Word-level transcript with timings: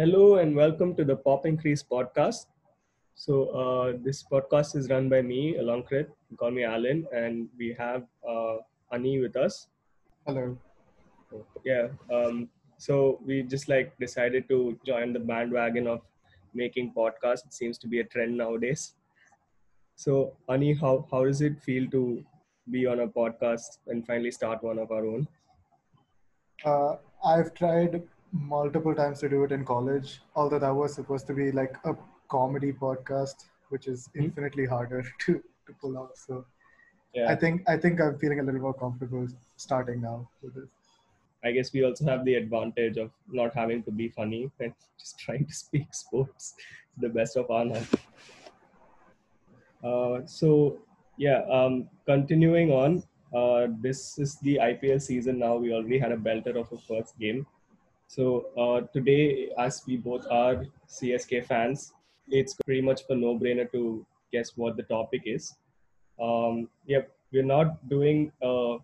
Hello 0.00 0.36
and 0.36 0.56
welcome 0.56 0.94
to 0.96 1.04
the 1.04 1.14
Pop 1.14 1.44
Increase 1.44 1.82
podcast. 1.82 2.46
So 3.16 3.48
uh, 3.62 3.98
this 4.02 4.22
podcast 4.22 4.74
is 4.74 4.88
run 4.88 5.10
by 5.10 5.20
me, 5.20 5.56
Alankrit. 5.60 6.06
Call 6.38 6.52
me 6.52 6.64
Alan, 6.64 7.06
and 7.14 7.50
we 7.58 7.76
have 7.78 8.04
uh, 8.26 8.56
Ani 8.92 9.20
with 9.20 9.36
us. 9.36 9.66
Hello. 10.26 10.56
Yeah. 11.66 11.88
Um, 12.10 12.48
so 12.78 13.20
we 13.26 13.42
just 13.42 13.68
like 13.68 13.92
decided 13.98 14.48
to 14.48 14.78
join 14.86 15.12
the 15.12 15.20
bandwagon 15.20 15.86
of 15.86 16.00
making 16.54 16.94
podcasts. 16.96 17.44
It 17.44 17.52
seems 17.52 17.76
to 17.80 17.86
be 17.86 18.00
a 18.00 18.04
trend 18.04 18.38
nowadays. 18.38 18.94
So 19.96 20.32
Ani, 20.48 20.72
how 20.72 21.06
how 21.10 21.26
does 21.26 21.42
it 21.42 21.60
feel 21.62 21.90
to 21.90 22.24
be 22.70 22.86
on 22.86 23.00
a 23.00 23.06
podcast 23.06 23.76
and 23.88 24.06
finally 24.06 24.30
start 24.30 24.62
one 24.62 24.78
of 24.78 24.90
our 24.92 25.04
own? 25.04 25.28
Uh, 26.64 26.96
I've 27.22 27.52
tried 27.52 28.02
multiple 28.32 28.94
times 28.94 29.20
to 29.20 29.28
do 29.28 29.44
it 29.44 29.52
in 29.52 29.64
college, 29.64 30.20
although 30.34 30.58
that 30.58 30.70
was 30.74 30.94
supposed 30.94 31.26
to 31.28 31.34
be 31.34 31.50
like 31.52 31.76
a 31.84 31.96
comedy 32.28 32.72
podcast, 32.72 33.46
which 33.68 33.86
is 33.88 34.08
Hmm? 34.16 34.30
infinitely 34.30 34.66
harder 34.66 35.02
to, 35.20 35.42
to 35.66 35.72
pull 35.80 35.98
off. 35.98 36.16
So 36.16 36.46
Yeah. 37.14 37.32
I 37.32 37.36
think 37.36 37.68
I 37.68 37.76
think 37.78 38.00
I'm 38.00 38.18
feeling 38.18 38.40
a 38.40 38.42
little 38.44 38.60
more 38.60 38.74
comfortable 38.74 39.28
starting 39.56 40.00
now 40.02 40.28
with 40.42 40.54
this. 40.54 40.68
I 41.44 41.52
guess 41.52 41.72
we 41.72 41.84
also 41.84 42.04
have 42.06 42.24
the 42.24 42.34
advantage 42.34 42.96
of 42.96 43.12
not 43.28 43.54
having 43.54 43.82
to 43.84 43.90
be 43.90 44.08
funny 44.08 44.50
and 44.60 44.74
just 44.98 45.18
trying 45.18 45.46
to 45.46 45.52
speak 45.54 45.92
sports 45.94 46.54
to 46.94 47.00
the 47.00 47.08
best 47.08 47.36
of 47.36 47.50
our 47.50 47.64
knowledge. 47.64 47.88
Uh, 49.82 50.24
so 50.26 50.78
yeah, 51.16 51.42
um, 51.50 51.88
continuing 52.06 52.70
on, 52.70 53.02
uh, 53.34 53.68
this 53.80 54.18
is 54.18 54.38
the 54.40 54.60
IPL 54.60 54.98
season 55.00 55.38
now. 55.38 55.56
We 55.56 55.72
already 55.72 55.98
had 55.98 56.12
a 56.12 56.16
belter 56.16 56.56
of 56.56 56.70
a 56.72 56.78
first 56.78 57.18
game. 57.18 57.46
So 58.10 58.46
uh, 58.58 58.80
today, 58.92 59.50
as 59.56 59.84
we 59.86 59.96
both 59.96 60.26
are 60.32 60.64
CSK 60.88 61.46
fans, 61.46 61.92
it's 62.26 62.54
pretty 62.66 62.80
much 62.80 63.02
a 63.08 63.14
no-brainer 63.14 63.70
to 63.70 64.04
guess 64.32 64.56
what 64.56 64.76
the 64.76 64.82
topic 64.82 65.22
is. 65.26 65.54
Um, 66.20 66.68
yeah, 66.86 67.02
we're 67.32 67.44
not 67.44 67.88
doing 67.88 68.32
a 68.42 68.78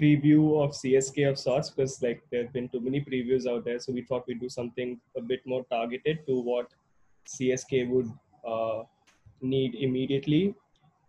preview 0.00 0.64
of 0.64 0.70
CSK 0.70 1.32
of 1.32 1.38
sorts 1.38 1.68
because 1.68 2.00
like 2.00 2.22
there 2.30 2.44
have 2.44 2.52
been 2.54 2.70
too 2.70 2.80
many 2.80 3.02
previews 3.02 3.46
out 3.46 3.66
there. 3.66 3.78
So 3.78 3.92
we 3.92 4.00
thought 4.00 4.26
we'd 4.26 4.40
do 4.40 4.48
something 4.48 4.98
a 5.18 5.20
bit 5.20 5.40
more 5.44 5.66
targeted 5.70 6.26
to 6.26 6.40
what 6.40 6.68
CSK 7.28 7.90
would 7.90 8.10
uh, 8.48 8.84
need 9.42 9.74
immediately. 9.74 10.54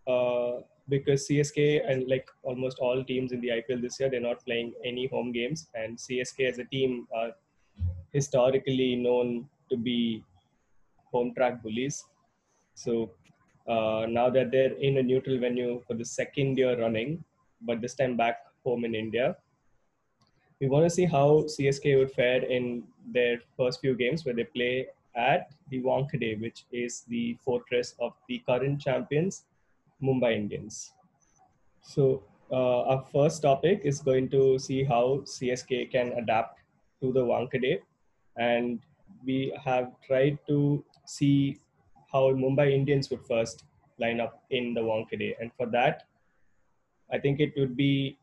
Uh, 0.05 0.63
because 0.89 1.28
CSK 1.28 1.81
and 1.89 2.08
like 2.08 2.30
almost 2.44 2.80
all 2.80 3.03
teams 3.03 3.31
in 3.31 3.41
the 3.41 3.50
IPL 3.50 3.81
this 3.81 4.00
year, 4.00 4.09
they're 4.09 4.19
not 4.19 4.44
playing 4.45 4.73
any 4.83 5.08
home 5.08 5.31
games, 5.31 5.67
and 5.75 5.97
CSK 5.97 6.50
as 6.50 6.59
a 6.59 6.66
team 6.66 7.08
are 7.16 7.31
historically 8.14 8.95
known 8.95 9.47
to 9.69 9.78
be 9.78 10.23
home 11.11 11.33
track 11.36 11.61
bullies. 11.63 12.03
So 12.75 13.11
uh, 13.67 14.06
now 14.08 14.30
that 14.30 14.52
they're 14.52 14.73
in 14.73 14.97
a 14.97 15.03
neutral 15.03 15.39
venue 15.39 15.81
for 15.88 15.95
the 15.95 16.06
second 16.06 16.58
year 16.58 16.80
running, 16.80 17.23
but 17.61 17.81
this 17.81 17.95
time 17.95 18.16
back 18.16 18.38
home 18.63 18.86
in 18.86 18.94
India, 18.94 19.36
we 20.61 20.67
want 20.67 20.86
to 20.86 20.89
see 20.89 21.06
how 21.06 21.44
CSK 21.53 21.97
would 21.97 22.11
fare 22.11 22.44
in 22.44 22.83
their 23.11 23.39
first 23.58 23.81
few 23.81 23.95
games 23.95 24.23
where 24.23 24.36
they 24.36 24.44
play 24.44 24.88
at 25.16 25.52
the 25.69 25.81
Wankhede, 25.81 26.41
which 26.41 26.66
is 26.72 27.03
the 27.08 27.38
fortress 27.44 27.95
of 28.00 28.13
the 28.28 28.41
current 28.47 28.81
champions, 28.81 29.45
Mumbai 30.01 30.35
Indians. 30.35 30.93
So 31.81 32.23
uh, 32.51 32.81
our 32.83 33.05
first 33.11 33.41
topic 33.41 33.81
is 33.83 34.01
going 34.01 34.29
to 34.29 34.59
see 34.59 34.83
how 34.83 35.21
CSK 35.25 35.91
can 35.91 36.13
adapt 36.13 36.59
to 37.01 37.11
the 37.11 37.21
Wankhede, 37.21 37.81
and 38.38 38.79
we 39.25 39.53
have 39.63 39.91
tried 40.05 40.38
to 40.47 40.83
see 41.05 41.57
how 42.11 42.31
Mumbai 42.31 42.71
Indians 42.71 43.09
would 43.09 43.25
first 43.25 43.63
line 43.99 44.19
up 44.19 44.43
in 44.49 44.73
the 44.73 44.81
Wankhede, 44.81 45.35
and 45.39 45.51
for 45.57 45.67
that, 45.67 46.03
I 47.11 47.19
think 47.19 47.39
it 47.39 47.53
would 47.57 47.75
be 47.78 48.17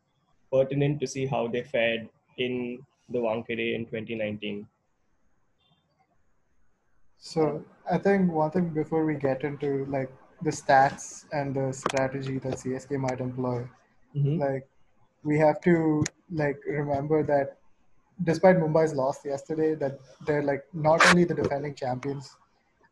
pertinent 0.52 1.00
to 1.00 1.06
see 1.06 1.26
how 1.26 1.48
they 1.48 1.62
fared 1.62 2.08
in 2.38 2.78
the 3.08 3.18
Wankhede 3.18 3.74
in 3.74 3.86
2019. 3.86 4.66
So 7.18 7.64
I 7.90 7.98
think 7.98 8.32
one 8.32 8.50
thing 8.50 8.70
before 8.70 9.06
we 9.06 9.14
get 9.14 9.44
into 9.44 9.86
like 9.88 10.10
the 10.42 10.50
stats 10.50 11.26
and 11.32 11.54
the 11.54 11.72
strategy 11.72 12.38
that 12.38 12.58
CSK 12.58 12.96
might 12.96 13.20
employ, 13.20 13.68
Mhm. 14.16 14.38
like 14.38 14.68
we 15.24 15.38
have 15.38 15.60
to 15.62 16.04
like 16.30 16.58
remember 16.66 17.22
that 17.22 17.58
despite 18.24 18.56
Mumbai's 18.56 18.94
loss 18.94 19.24
yesterday, 19.24 19.74
that 19.74 19.98
they're 20.26 20.42
like 20.42 20.64
not 20.72 21.04
only 21.08 21.24
the 21.24 21.34
defending 21.34 21.74
champions, 21.74 22.36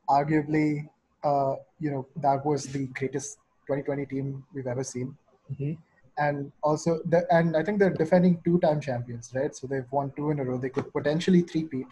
arguably, 0.08 0.88
uh, 1.24 1.56
you 1.78 1.90
know, 1.90 2.06
that 2.16 2.44
was 2.44 2.64
the 2.66 2.86
greatest 2.88 3.38
2020 3.66 4.06
team 4.06 4.44
we've 4.54 4.66
ever 4.66 4.84
seen, 4.84 5.16
Mhm. 5.52 5.78
and 6.18 6.52
also 6.62 7.00
the 7.04 7.26
and 7.38 7.56
I 7.56 7.62
think 7.64 7.78
they're 7.78 7.98
defending 8.04 8.40
two-time 8.42 8.80
champions, 8.80 9.34
right? 9.34 9.54
So 9.54 9.66
they've 9.66 9.90
won 9.92 10.12
two 10.12 10.30
in 10.30 10.40
a 10.40 10.44
row. 10.44 10.58
They 10.58 10.70
could 10.70 10.92
potentially 10.92 11.42
three-peat, 11.42 11.86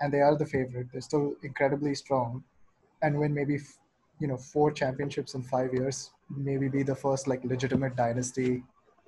and 0.00 0.12
they 0.12 0.20
are 0.20 0.36
the 0.36 0.46
favorite. 0.46 0.88
They're 0.92 1.00
still 1.00 1.36
incredibly 1.42 1.94
strong, 1.94 2.44
and 3.02 3.18
win 3.18 3.34
maybe 3.34 3.56
f- 3.56 3.78
you 4.20 4.28
know 4.28 4.36
four 4.36 4.70
championships 4.70 5.34
in 5.34 5.42
five 5.42 5.72
years. 5.72 6.10
Maybe 6.30 6.68
be 6.68 6.82
the 6.82 6.94
first 6.94 7.26
like 7.26 7.44
legitimate 7.44 7.96
dynasty 7.96 8.62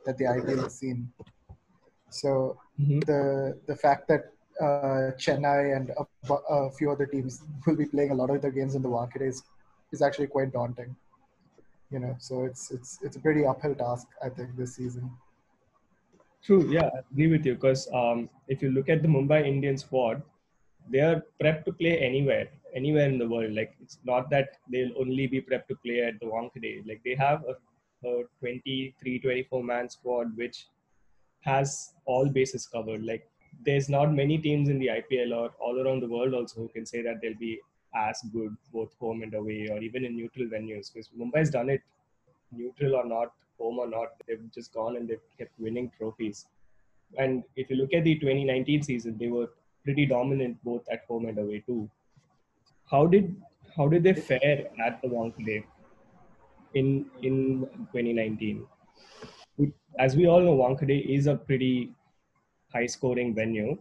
that 0.07 0.19
the 0.19 0.25
IPL 0.25 0.63
has 0.65 0.79
seen. 0.79 1.13
So 2.11 2.59
Mhm. 2.81 3.05
the 3.07 3.23
the 3.67 3.77
fact 3.77 4.09
that 4.09 4.23
uh, 4.61 5.13
Chennai 5.25 5.77
and 5.77 5.91
a, 6.03 6.35
a 6.35 6.71
few 6.71 6.91
other 6.91 7.07
teams 7.07 7.43
will 7.67 7.77
be 7.77 7.87
playing 7.87 8.11
a 8.11 8.15
lot 8.15 8.31
of 8.31 8.43
their 8.43 8.51
games 8.51 8.75
in 8.75 8.83
the 8.83 8.89
market 8.89 9.23
is 9.23 9.43
is 9.93 10.03
actually 10.03 10.27
quite 10.27 10.53
daunting. 10.53 10.95
You 11.91 12.01
know, 12.01 12.17
so 12.19 12.45
it's 12.45 12.71
it's 12.71 12.99
it's 13.03 13.17
a 13.17 13.21
pretty 13.21 13.45
uphill 13.47 13.75
task, 13.75 14.07
I 14.25 14.29
think, 14.31 14.57
this 14.57 14.77
season. 14.77 15.11
True, 16.43 16.69
yeah, 16.71 16.87
I 16.95 17.01
agree 17.13 17.29
with 17.29 17.47
you. 17.47 17.55
Because 17.55 17.89
um, 17.95 18.29
if 18.49 18.63
you 18.63 18.71
look 18.71 18.89
at 18.89 19.03
the 19.03 19.09
Mumbai 19.09 19.47
Indian 19.47 19.77
squad, 19.79 20.23
they 20.91 21.01
are 21.01 21.23
prepped 21.41 21.65
to 21.67 21.73
play 21.73 21.99
anywhere, 21.99 22.49
anywhere 22.75 23.09
in 23.09 23.19
the 23.19 23.29
world. 23.29 23.53
Like 23.53 23.75
it's 23.81 23.99
not 24.05 24.31
that 24.31 24.57
they'll 24.71 24.97
only 24.99 25.27
be 25.27 25.41
prepped 25.41 25.69
to 25.69 25.77
play 25.85 26.03
at 26.03 26.21
the 26.21 26.27
Wankhede. 26.27 26.87
Like 26.87 27.03
they 27.05 27.15
have 27.15 27.45
a, 27.45 28.09
a 28.09 28.25
23, 28.41 29.19
24 29.21 29.65
man 29.65 29.89
squad 29.89 30.37
which 30.37 30.67
has 31.41 31.95
all 32.05 32.29
bases 32.29 32.67
covered. 32.67 33.05
Like 33.05 33.29
there's 33.65 33.89
not 33.89 34.13
many 34.13 34.39
teams 34.39 34.69
in 34.69 34.79
the 34.79 34.89
IPL 34.89 35.37
or 35.37 35.51
all 35.61 35.81
around 35.81 36.01
the 36.01 36.09
world 36.09 36.35
also 36.35 36.61
who 36.61 36.69
can 36.69 36.87
say 36.87 37.03
that 37.03 37.21
they'll 37.21 37.39
be 37.39 37.61
as 37.95 38.23
good 38.33 38.57
both 38.73 38.95
home 38.99 39.23
and 39.23 39.35
away 39.35 39.69
or 39.71 39.79
even 39.79 40.05
in 40.05 40.17
neutral 40.17 40.47
venues. 40.49 40.93
Because 40.93 41.11
Mumbai's 41.19 41.51
done 41.51 41.69
it 41.69 41.83
neutral 42.51 42.97
or 42.97 43.05
not, 43.05 43.33
home 43.59 43.79
or 43.79 43.89
not, 43.89 44.09
they've 44.27 44.41
just 44.55 44.73
gone 44.73 44.97
and 44.97 45.09
they've 45.09 45.27
kept 45.39 45.59
winning 45.59 45.91
trophies. 45.97 46.47
And 47.19 47.45
if 47.57 47.69
you 47.71 47.77
look 47.77 47.93
at 47.93 48.05
the 48.05 48.15
2019 48.15 48.83
season, 48.83 49.19
they 49.19 49.29
were 49.29 49.51
pretty 49.85 50.07
dominant 50.07 50.63
both 50.65 50.83
at 50.91 51.05
home 51.07 51.27
and 51.27 51.39
away 51.39 51.63
too. 51.67 51.91
How 52.91 53.07
did 53.07 53.35
how 53.77 53.89
did 53.89 54.03
they 54.03 54.13
fare 54.13 54.69
at 54.85 55.01
the 55.03 55.09
Wankhede 55.09 55.65
in 56.75 57.07
in 57.23 57.67
2019? 57.93 58.67
As 59.99 60.17
we 60.17 60.27
all 60.27 60.41
know, 60.41 60.57
Wankhede 60.57 61.07
is 61.07 61.27
a 61.27 61.37
pretty 61.37 61.93
high 62.73 62.87
scoring 62.87 63.35
venue, 63.35 63.79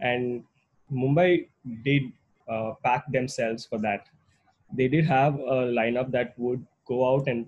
and 0.00 0.44
Mumbai 0.92 1.48
did 1.84 2.12
uh, 2.48 2.74
pack 2.84 3.10
themselves 3.12 3.66
for 3.66 3.78
that. 3.78 4.08
They 4.72 4.88
did 4.88 5.04
have 5.06 5.34
a 5.34 5.58
lineup 5.78 6.10
that 6.12 6.38
would 6.38 6.64
go 6.86 7.14
out 7.14 7.28
and 7.28 7.46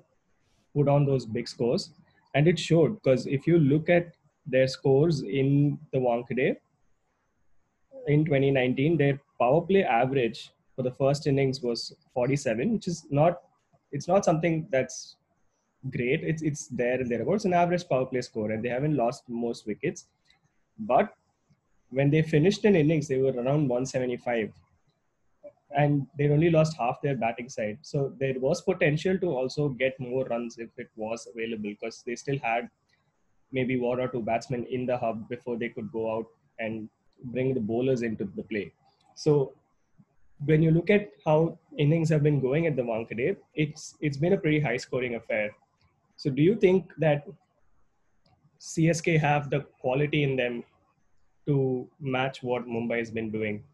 put 0.75 0.89
on 0.89 1.05
those 1.05 1.27
big 1.27 1.49
scores, 1.49 1.91
and 2.35 2.49
it 2.49 2.59
showed 2.59 2.95
because 2.95 3.27
if 3.27 3.47
you 3.47 3.59
look 3.59 3.89
at 3.89 4.13
their 4.47 4.67
scores 4.67 5.23
in 5.23 5.79
the 5.93 5.99
Wankhede 5.99 6.57
in 8.09 8.25
2019, 8.25 8.97
their 8.97 9.21
power 9.39 9.61
play 9.61 9.85
average 9.85 10.51
for 10.77 10.83
the 10.83 10.93
first 10.93 11.27
innings 11.27 11.61
was 11.63 11.95
47, 12.15 12.73
which 12.73 12.89
is 12.89 13.07
not 13.11 13.43
it's 13.91 14.09
not 14.09 14.25
something 14.25 14.67
that's 14.71 15.17
great. 15.91 16.25
It's 16.25 16.43
it's 16.43 16.69
there 16.69 17.01
and 17.01 17.11
thereabouts 17.11 17.45
an 17.45 17.53
average 17.53 17.89
power 17.89 18.07
play 18.07 18.23
score, 18.23 18.51
and 18.51 18.65
they 18.65 18.69
haven't 18.69 18.97
lost 18.97 19.25
most 19.29 19.67
wickets. 19.67 20.07
But 20.79 21.15
when 21.91 22.11
they 22.11 22.23
finished 22.23 22.65
an 22.65 22.75
innings, 22.75 23.09
they 23.09 23.19
were 23.19 23.33
around 23.33 23.69
175 23.69 24.53
and 25.77 26.07
they 26.19 26.29
only 26.29 26.51
lost 26.51 26.77
half 26.79 27.01
their 27.03 27.17
batting 27.17 27.49
side. 27.49 27.79
So 27.83 28.13
there 28.19 28.35
was 28.39 28.63
potential 28.63 29.19
to 29.19 29.27
also 29.27 29.69
get 29.71 29.99
more 29.99 30.25
runs 30.25 30.59
if 30.59 30.71
it 30.79 30.91
was 30.97 31.27
available 31.33 31.71
because 31.71 32.03
they 32.07 32.15
still 32.15 32.39
had 32.43 32.69
maybe 33.53 33.79
one 33.79 34.01
or 34.01 34.09
two 34.09 34.23
batsmen 34.23 34.65
in 34.65 34.87
the 34.87 34.97
hub 34.97 35.29
before 35.29 35.57
they 35.57 35.69
could 35.69 35.91
go 35.93 36.17
out 36.17 36.27
and 36.59 36.89
bring 37.25 37.55
the 37.55 37.61
bowlers 37.61 38.03
into 38.03 38.25
the 38.37 38.43
play. 38.43 38.73
So 39.15 39.53
when 40.45 40.63
you 40.63 40.71
look 40.71 40.91
at 40.91 41.11
how 41.25 41.59
innings 41.79 42.09
have 42.11 42.23
been 42.23 42.41
going 42.41 42.67
at 42.67 42.77
the 42.77 42.83
Wankhede, 42.83 43.37
it's 43.55 43.97
it's 44.01 44.17
been 44.17 44.33
a 44.33 44.37
pretty 44.37 44.61
high 44.61 44.77
scoring 44.77 45.15
affair. 45.15 45.51
So 46.17 46.31
do 46.31 46.43
you 46.43 46.57
think 46.57 46.93
that 46.99 47.27
CSK 48.61 49.19
have 49.21 49.51
the 49.51 49.61
quality 49.81 50.23
in 50.23 50.37
them 50.37 50.65
to 51.47 51.89
match 52.01 52.43
what 52.43 52.67
Mumbai 52.67 52.99
has 52.99 53.11
been 53.11 53.31
doing? 53.31 53.65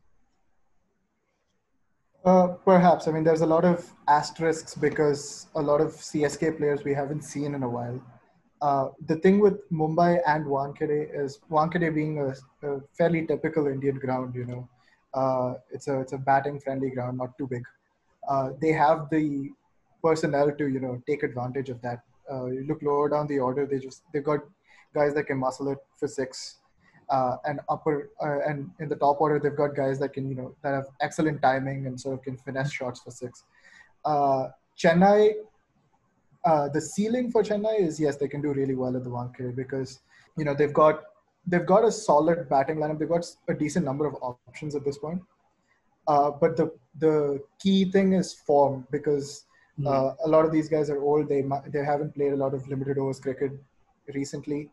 Uh, 2.24 2.48
perhaps. 2.64 3.06
I 3.06 3.12
mean, 3.12 3.24
there's 3.24 3.42
a 3.42 3.46
lot 3.46 3.64
of 3.64 3.90
asterisks 4.08 4.74
because 4.74 5.46
a 5.54 5.62
lot 5.62 5.80
of 5.80 5.92
CSK 5.92 6.58
players 6.58 6.84
we 6.84 6.94
haven't 6.94 7.22
seen 7.22 7.54
in 7.54 7.62
a 7.62 7.68
while. 7.68 8.00
Uh, 8.60 8.88
the 9.06 9.16
thing 9.16 9.38
with 9.38 9.58
Mumbai 9.70 10.20
and 10.26 10.44
Wankhede 10.44 11.08
is 11.14 11.38
Wankhede 11.50 11.94
being 11.94 12.18
a, 12.18 12.34
a, 12.66 12.80
fairly 12.96 13.24
typical 13.24 13.68
Indian 13.68 13.98
ground. 13.98 14.34
You 14.34 14.46
know, 14.46 14.68
uh, 15.18 15.54
it's 15.70 15.88
a 15.88 16.00
it's 16.00 16.12
a 16.12 16.18
batting 16.18 16.60
friendly 16.60 16.90
ground, 16.90 17.18
not 17.18 17.36
too 17.38 17.48
big. 17.54 17.64
Uh, 18.28 18.50
they 18.60 18.72
have 18.72 19.08
the 19.10 19.50
personnel 20.02 20.50
to 20.60 20.68
you 20.68 20.80
know 20.84 20.94
take 21.08 21.22
advantage 21.22 21.70
of 21.74 21.80
that. 21.82 22.00
Uh, 22.32 22.46
you 22.46 22.64
look 22.68 22.82
lower 22.82 23.08
down 23.08 23.26
the 23.26 23.38
order, 23.38 23.66
they 23.66 23.78
just 23.78 24.02
they've 24.12 24.28
got 24.32 24.40
guys 24.94 25.14
that 25.14 25.24
can 25.24 25.38
muscle 25.38 25.68
it 25.74 25.78
for 25.96 26.08
six 26.08 26.56
uh, 27.10 27.36
and 27.46 27.60
upper 27.68 28.10
uh, 28.22 28.38
and 28.48 28.70
in 28.80 28.88
the 28.88 28.96
top 28.96 29.20
order 29.20 29.38
they've 29.38 29.56
got 29.56 29.74
guys 29.74 29.98
that 29.98 30.12
can 30.12 30.28
you 30.28 30.34
know 30.34 30.54
that 30.62 30.74
have 30.74 30.86
excellent 31.00 31.40
timing 31.42 31.86
and 31.86 32.00
sort 32.00 32.14
of 32.18 32.22
can 32.22 32.36
finesse 32.36 32.72
shots 32.72 33.00
for 33.00 33.10
six. 33.10 33.44
Uh, 34.04 34.48
Chennai, 34.78 35.32
the 36.74 36.80
ceiling 36.80 37.30
for 37.30 37.42
Chennai 37.42 37.76
is 37.80 37.98
yes 38.06 38.16
they 38.16 38.28
can 38.28 38.42
do 38.48 38.52
really 38.52 38.74
well 38.74 38.96
at 38.96 39.04
the 39.04 39.10
Wankhede 39.10 39.56
because 39.56 40.00
you 40.36 40.44
know 40.44 40.54
they've 40.54 40.78
got 40.84 41.04
they've 41.48 41.66
got 41.66 41.84
a 41.84 41.92
solid 41.92 42.48
batting 42.48 42.76
lineup. 42.76 42.98
They've 42.98 43.08
got 43.08 43.26
a 43.48 43.54
decent 43.54 43.84
number 43.84 44.06
of 44.06 44.14
options 44.22 44.74
at 44.74 44.84
this 44.84 44.98
point. 44.98 45.22
Uh, 46.06 46.30
but 46.30 46.56
the 46.56 46.70
the 46.98 47.40
key 47.58 47.90
thing 47.90 48.12
is 48.14 48.32
form 48.32 48.86
because 48.90 49.44
mm. 49.78 50.16
a 50.24 50.28
lot 50.28 50.44
of 50.44 50.52
these 50.52 50.68
guys 50.68 50.90
are 50.90 51.02
old. 51.02 51.28
They 51.28 51.42
they 51.68 51.84
haven't 51.84 52.14
played 52.14 52.32
a 52.32 52.36
lot 52.36 52.54
of 52.54 52.66
limited 52.68 52.98
overs 52.98 53.20
cricket 53.20 53.52
recently 54.14 54.70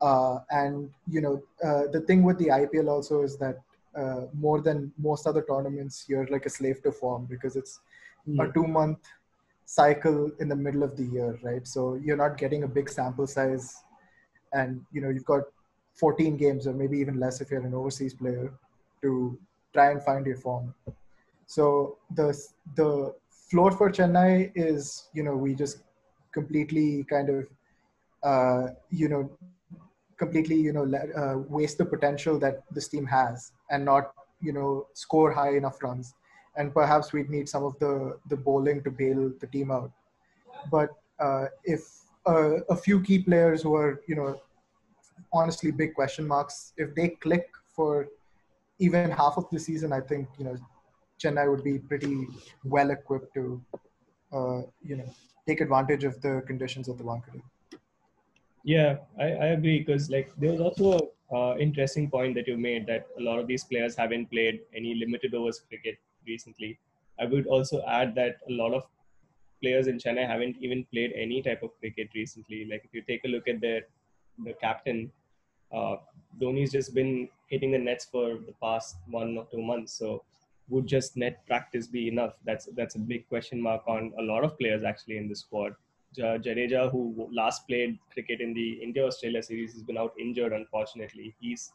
uh, 0.00 0.40
and 0.50 0.90
you 1.08 1.20
know, 1.20 1.42
uh, 1.64 1.86
the 1.92 2.00
thing 2.00 2.22
with 2.22 2.38
the 2.38 2.48
IPL 2.48 2.88
also 2.88 3.22
is 3.22 3.36
that 3.38 3.58
uh, 3.96 4.26
more 4.34 4.60
than 4.60 4.92
most 4.98 5.26
other 5.26 5.42
tournaments, 5.42 6.04
you're 6.08 6.26
like 6.26 6.46
a 6.46 6.50
slave 6.50 6.82
to 6.82 6.92
form 6.92 7.26
because 7.30 7.56
it's 7.56 7.80
mm. 8.28 8.42
a 8.42 8.46
hmm. 8.46 8.52
two 8.52 8.66
month 8.66 8.98
cycle 9.64 10.30
in 10.38 10.48
the 10.48 10.56
middle 10.56 10.82
of 10.82 10.96
the 10.96 11.04
year, 11.04 11.38
right? 11.42 11.66
So 11.66 11.94
you're 11.94 12.16
not 12.16 12.36
getting 12.36 12.64
a 12.64 12.68
big 12.68 12.90
sample 12.90 13.26
size, 13.26 13.82
and 14.52 14.84
you 14.92 15.00
know 15.00 15.08
you've 15.08 15.24
got 15.24 15.44
14 15.96 16.36
games 16.36 16.66
or 16.66 16.72
maybe 16.72 16.98
even 16.98 17.18
less 17.18 17.40
if 17.40 17.50
you're 17.50 17.60
an 17.60 17.74
overseas 17.74 18.14
player 18.14 18.52
to 19.02 19.38
try 19.72 19.90
and 19.90 20.02
find 20.02 20.26
your 20.26 20.36
form. 20.36 20.74
So 21.46 21.98
the 22.14 22.28
the 22.74 23.14
floor 23.50 23.70
for 23.70 23.90
Chennai 23.90 24.52
is 24.54 25.08
you 25.12 25.22
know 25.22 25.36
we 25.36 25.54
just 25.54 25.78
completely 26.32 27.04
kind 27.04 27.28
of 27.30 27.46
uh, 28.22 28.68
you 28.90 29.08
know 29.08 29.30
completely 30.18 30.56
you 30.56 30.72
know 30.72 30.86
uh, 31.22 31.38
waste 31.48 31.78
the 31.78 31.84
potential 31.84 32.38
that 32.38 32.62
this 32.70 32.88
team 32.88 33.06
has 33.06 33.52
and 33.70 33.84
not 33.84 34.12
you 34.40 34.52
know 34.52 34.86
score 34.94 35.30
high 35.32 35.56
enough 35.56 35.82
runs 35.82 36.14
and 36.56 36.72
perhaps 36.72 37.12
we'd 37.12 37.30
need 37.30 37.48
some 37.48 37.64
of 37.64 37.78
the 37.78 38.18
the 38.30 38.36
bowling 38.36 38.82
to 38.82 38.90
bail 38.90 39.30
the 39.40 39.46
team 39.46 39.70
out 39.70 39.90
but 40.70 40.90
uh, 41.18 41.46
if 41.64 41.82
uh, 42.26 42.60
a 42.70 42.76
few 42.76 43.00
key 43.00 43.18
players 43.18 43.62
who 43.62 43.74
are 43.74 44.00
you 44.06 44.16
know 44.16 44.40
honestly 45.32 45.70
big 45.70 45.94
question 45.94 46.26
marks 46.26 46.72
if 46.76 46.94
they 46.94 47.08
click 47.08 47.48
for 47.74 48.08
even 48.78 49.10
half 49.10 49.34
of 49.36 49.46
the 49.50 49.58
season 49.58 49.92
i 49.92 50.00
think 50.00 50.28
you 50.38 50.44
know 50.44 50.56
chennai 51.22 51.50
would 51.50 51.64
be 51.64 51.78
pretty 51.78 52.26
well 52.64 52.90
equipped 52.90 53.32
to 53.34 53.60
uh, 54.32 54.62
you 54.82 54.96
know 54.96 55.08
take 55.46 55.60
advantage 55.60 56.04
of 56.04 56.20
the 56.22 56.42
conditions 56.46 56.88
of 56.88 56.98
the 56.98 57.04
Wankhede. 57.04 57.42
Yeah, 58.64 58.96
I, 59.18 59.24
I 59.24 59.46
agree 59.58 59.78
because 59.78 60.10
like 60.10 60.32
there 60.38 60.50
was 60.50 60.60
also 60.60 61.12
a 61.32 61.34
uh, 61.36 61.56
interesting 61.56 62.10
point 62.10 62.34
that 62.34 62.48
you 62.48 62.56
made 62.56 62.86
that 62.86 63.06
a 63.18 63.22
lot 63.22 63.38
of 63.38 63.46
these 63.46 63.64
players 63.64 63.94
haven't 63.94 64.30
played 64.30 64.60
any 64.74 64.94
limited 64.94 65.34
overs 65.34 65.62
cricket 65.68 65.98
recently. 66.26 66.78
I 67.20 67.26
would 67.26 67.46
also 67.46 67.82
add 67.86 68.14
that 68.16 68.38
a 68.48 68.52
lot 68.52 68.74
of 68.74 68.82
players 69.62 69.86
in 69.86 69.98
Chennai 69.98 70.26
haven't 70.26 70.56
even 70.60 70.84
played 70.92 71.12
any 71.14 71.42
type 71.42 71.62
of 71.62 71.70
cricket 71.78 72.08
recently. 72.14 72.66
Like 72.70 72.82
if 72.84 72.92
you 72.92 73.02
take 73.02 73.24
a 73.24 73.28
look 73.28 73.48
at 73.48 73.60
their 73.60 73.82
the 74.44 74.52
captain, 74.54 75.10
uh, 75.72 75.96
Dhoni's 76.40 76.72
just 76.72 76.94
been 76.94 77.28
hitting 77.48 77.72
the 77.72 77.78
nets 77.78 78.04
for 78.04 78.38
the 78.46 78.54
past 78.62 78.96
one 79.10 79.36
or 79.38 79.46
two 79.50 79.62
months. 79.62 79.92
So 79.92 80.22
would 80.68 80.86
just 80.86 81.16
net 81.16 81.46
practice 81.46 81.86
be 81.86 82.08
enough? 82.08 82.34
That's 82.44 82.68
that's 82.76 82.96
a 82.96 82.98
big 82.98 83.28
question 83.28 83.60
mark 83.60 83.82
on 83.86 84.12
a 84.18 84.22
lot 84.22 84.44
of 84.44 84.58
players 84.58 84.84
actually 84.84 85.18
in 85.18 85.28
the 85.28 85.36
squad. 85.36 85.74
Jadeja, 86.16 86.90
who 86.90 87.28
last 87.32 87.66
played 87.68 87.98
cricket 88.10 88.40
in 88.40 88.54
the 88.54 88.72
India-Australia 88.82 89.42
series, 89.42 89.74
has 89.74 89.82
been 89.82 89.98
out 89.98 90.14
injured. 90.18 90.52
Unfortunately, 90.52 91.34
he's 91.40 91.72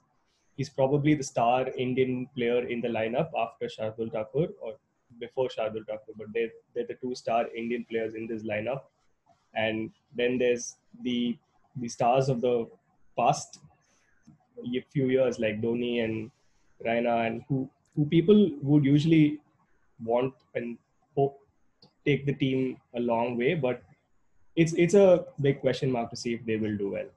he's 0.58 0.70
probably 0.70 1.14
the 1.14 1.24
star 1.24 1.68
Indian 1.78 2.28
player 2.36 2.68
in 2.68 2.82
the 2.82 2.88
lineup 2.88 3.30
after 3.38 3.68
Shardul 3.68 4.12
Thakur 4.12 4.48
or 4.62 4.74
before 5.20 5.48
Shardul 5.48 5.86
Thakur, 5.86 6.14
but 6.18 6.28
they're, 6.34 6.50
they're 6.74 6.88
the 6.88 6.96
two 6.96 7.16
star 7.16 7.48
Indian 7.56 7.86
players 7.90 8.16
in 8.16 8.28
this 8.28 8.44
lineup. 8.44 8.82
And 9.54 9.92
then 10.16 10.38
there's 10.38 10.78
the 11.04 11.38
the 11.76 11.88
stars 11.88 12.30
of 12.30 12.42
the 12.42 12.68
past 13.18 13.60
a 14.64 14.86
few 14.94 15.10
years 15.10 15.40
like 15.40 15.62
Dhoni 15.62 16.04
and 16.04 16.32
Raina, 16.86 17.28
and 17.28 17.44
who 17.48 17.70
who 17.96 18.06
people 18.06 18.52
would 18.62 18.86
usually 18.86 19.40
want 20.04 20.34
and 20.56 20.78
hope 21.16 21.40
take 22.06 22.26
the 22.26 22.34
team 22.34 22.78
a 22.96 23.00
long 23.00 23.38
way, 23.38 23.56
but 23.56 23.82
it's 24.56 24.74
it's 24.74 24.94
a 24.94 25.26
big 25.40 25.62
question 25.62 25.92
mark 25.92 26.10
to 26.10 26.16
see 26.16 26.34
if 26.34 26.46
they 26.46 26.58
will 26.58 26.78
do 26.78 26.92
well. 26.92 27.10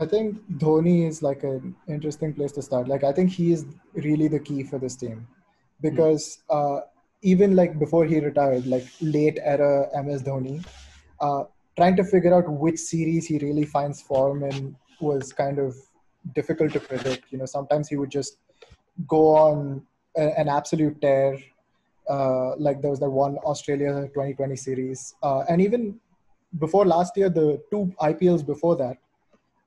I 0.00 0.06
think 0.06 0.40
Dhoni 0.58 1.06
is 1.06 1.22
like 1.22 1.42
an 1.44 1.74
interesting 1.88 2.32
place 2.32 2.52
to 2.52 2.62
start. 2.62 2.88
Like 2.88 3.04
I 3.04 3.12
think 3.12 3.30
he 3.30 3.52
is 3.52 3.64
really 3.94 4.28
the 4.28 4.40
key 4.40 4.62
for 4.64 4.78
this 4.78 4.96
team 4.96 5.26
because 5.80 6.42
mm. 6.50 6.78
uh, 6.78 6.80
even 7.22 7.54
like 7.54 7.78
before 7.78 8.04
he 8.04 8.20
retired, 8.20 8.66
like 8.66 8.86
late 9.00 9.38
era 9.42 9.88
MS 10.02 10.22
Dhoni, 10.22 10.64
uh, 11.20 11.44
trying 11.76 11.96
to 11.96 12.04
figure 12.04 12.34
out 12.34 12.50
which 12.50 12.78
series 12.78 13.26
he 13.26 13.38
really 13.38 13.64
finds 13.64 14.00
form 14.00 14.44
in 14.44 14.76
was 15.00 15.32
kind 15.32 15.58
of 15.58 15.76
difficult 16.34 16.72
to 16.72 16.80
predict. 16.80 17.32
You 17.32 17.38
know, 17.38 17.46
sometimes 17.46 17.88
he 17.88 17.96
would 17.96 18.10
just 18.10 18.38
go 19.06 19.34
on 19.34 19.82
a, 20.16 20.38
an 20.38 20.48
absolute 20.48 21.00
tear 21.00 21.38
uh, 22.08 22.56
like 22.56 22.80
there 22.82 22.90
was 22.90 23.00
that 23.00 23.10
one 23.10 23.36
Australia 23.38 24.08
2020 24.08 24.56
series, 24.56 25.14
uh, 25.22 25.44
and 25.48 25.60
even 25.60 26.00
before 26.58 26.84
last 26.84 27.16
year, 27.16 27.30
the 27.30 27.62
two 27.70 27.92
IPLs 28.00 28.44
before 28.44 28.76
that, 28.76 28.96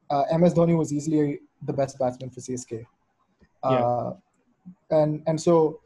uh, 0.10 0.24
MS 0.38 0.54
Dhoni 0.54 0.78
was 0.78 0.94
easily 0.94 1.40
the 1.66 1.74
best 1.74 1.98
batsman 1.98 2.30
for 2.30 2.42
CSK. 2.42 2.86
Uh, 3.64 3.72
yeah. 3.72 5.00
and 5.00 5.24
and 5.28 5.40
so 5.42 5.80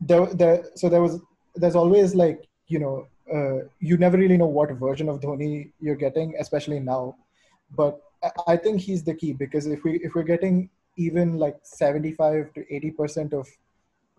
there, 0.00 0.26
there 0.26 0.64
so 0.76 0.88
there 0.88 1.02
was 1.02 1.20
there's 1.56 1.74
always 1.74 2.14
like 2.14 2.46
you 2.68 2.78
know 2.78 3.08
uh, 3.34 3.58
you 3.80 3.96
never 3.96 4.16
really 4.16 4.36
know 4.36 4.46
what 4.46 4.70
version 4.72 5.08
of 5.08 5.20
Dhoni 5.20 5.70
you're 5.80 5.96
getting, 5.96 6.34
especially 6.38 6.80
now. 6.80 7.16
But 7.76 8.00
I 8.46 8.56
think 8.56 8.80
he's 8.80 9.04
the 9.04 9.14
key 9.14 9.32
because 9.32 9.66
if 9.66 9.84
we 9.84 9.96
if 10.02 10.14
we're 10.14 10.22
getting 10.22 10.70
even 10.96 11.38
like 11.38 11.58
75 11.62 12.52
to 12.54 12.74
80 12.74 12.90
percent 12.92 13.32
of 13.32 13.48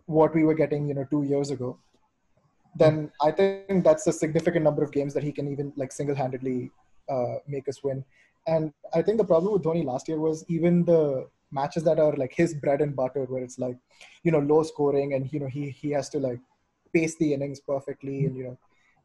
what 0.06 0.34
we 0.34 0.44
were 0.44 0.54
getting, 0.54 0.88
you 0.88 0.94
know, 0.94 1.06
two 1.12 1.24
years 1.24 1.52
ago, 1.52 1.78
then 2.76 3.12
I 3.22 3.32
think 3.32 3.84
that's 3.84 4.08
a 4.08 4.14
significant 4.14 4.64
number 4.64 4.84
of 4.84 4.92
games 4.92 5.14
that 5.14 5.24
he 5.24 5.32
can 5.32 5.52
even 5.52 5.74
like 5.76 5.92
single-handedly 5.92 6.72
uh, 7.10 7.36
make 7.48 7.68
us 7.68 7.84
win. 7.84 8.04
And 8.48 8.74
I 8.94 9.02
think 9.02 9.18
the 9.18 9.26
problem 9.26 9.54
with 9.54 9.64
Dhoni 9.64 9.84
last 9.86 10.08
year 10.08 10.20
was 10.20 10.46
even 10.48 10.86
the 10.86 11.28
matches 11.52 11.84
that 11.84 12.00
are 12.00 12.14
like 12.14 12.34
his 12.34 12.54
bread 12.54 12.82
and 12.82 12.96
butter, 12.96 13.26
where 13.26 13.44
it's 13.44 13.60
like, 13.60 13.78
you 14.24 14.32
know, 14.32 14.40
low 14.40 14.64
scoring 14.64 15.14
and 15.14 15.32
you 15.34 15.40
know 15.40 15.48
he 15.48 15.70
he 15.70 15.92
has 15.92 16.10
to 16.10 16.20
like 16.20 16.40
pace 16.94 17.16
the 17.18 17.34
innings 17.34 17.60
perfectly, 17.60 18.26
and 18.26 18.36
you 18.38 18.44
know 18.46 18.58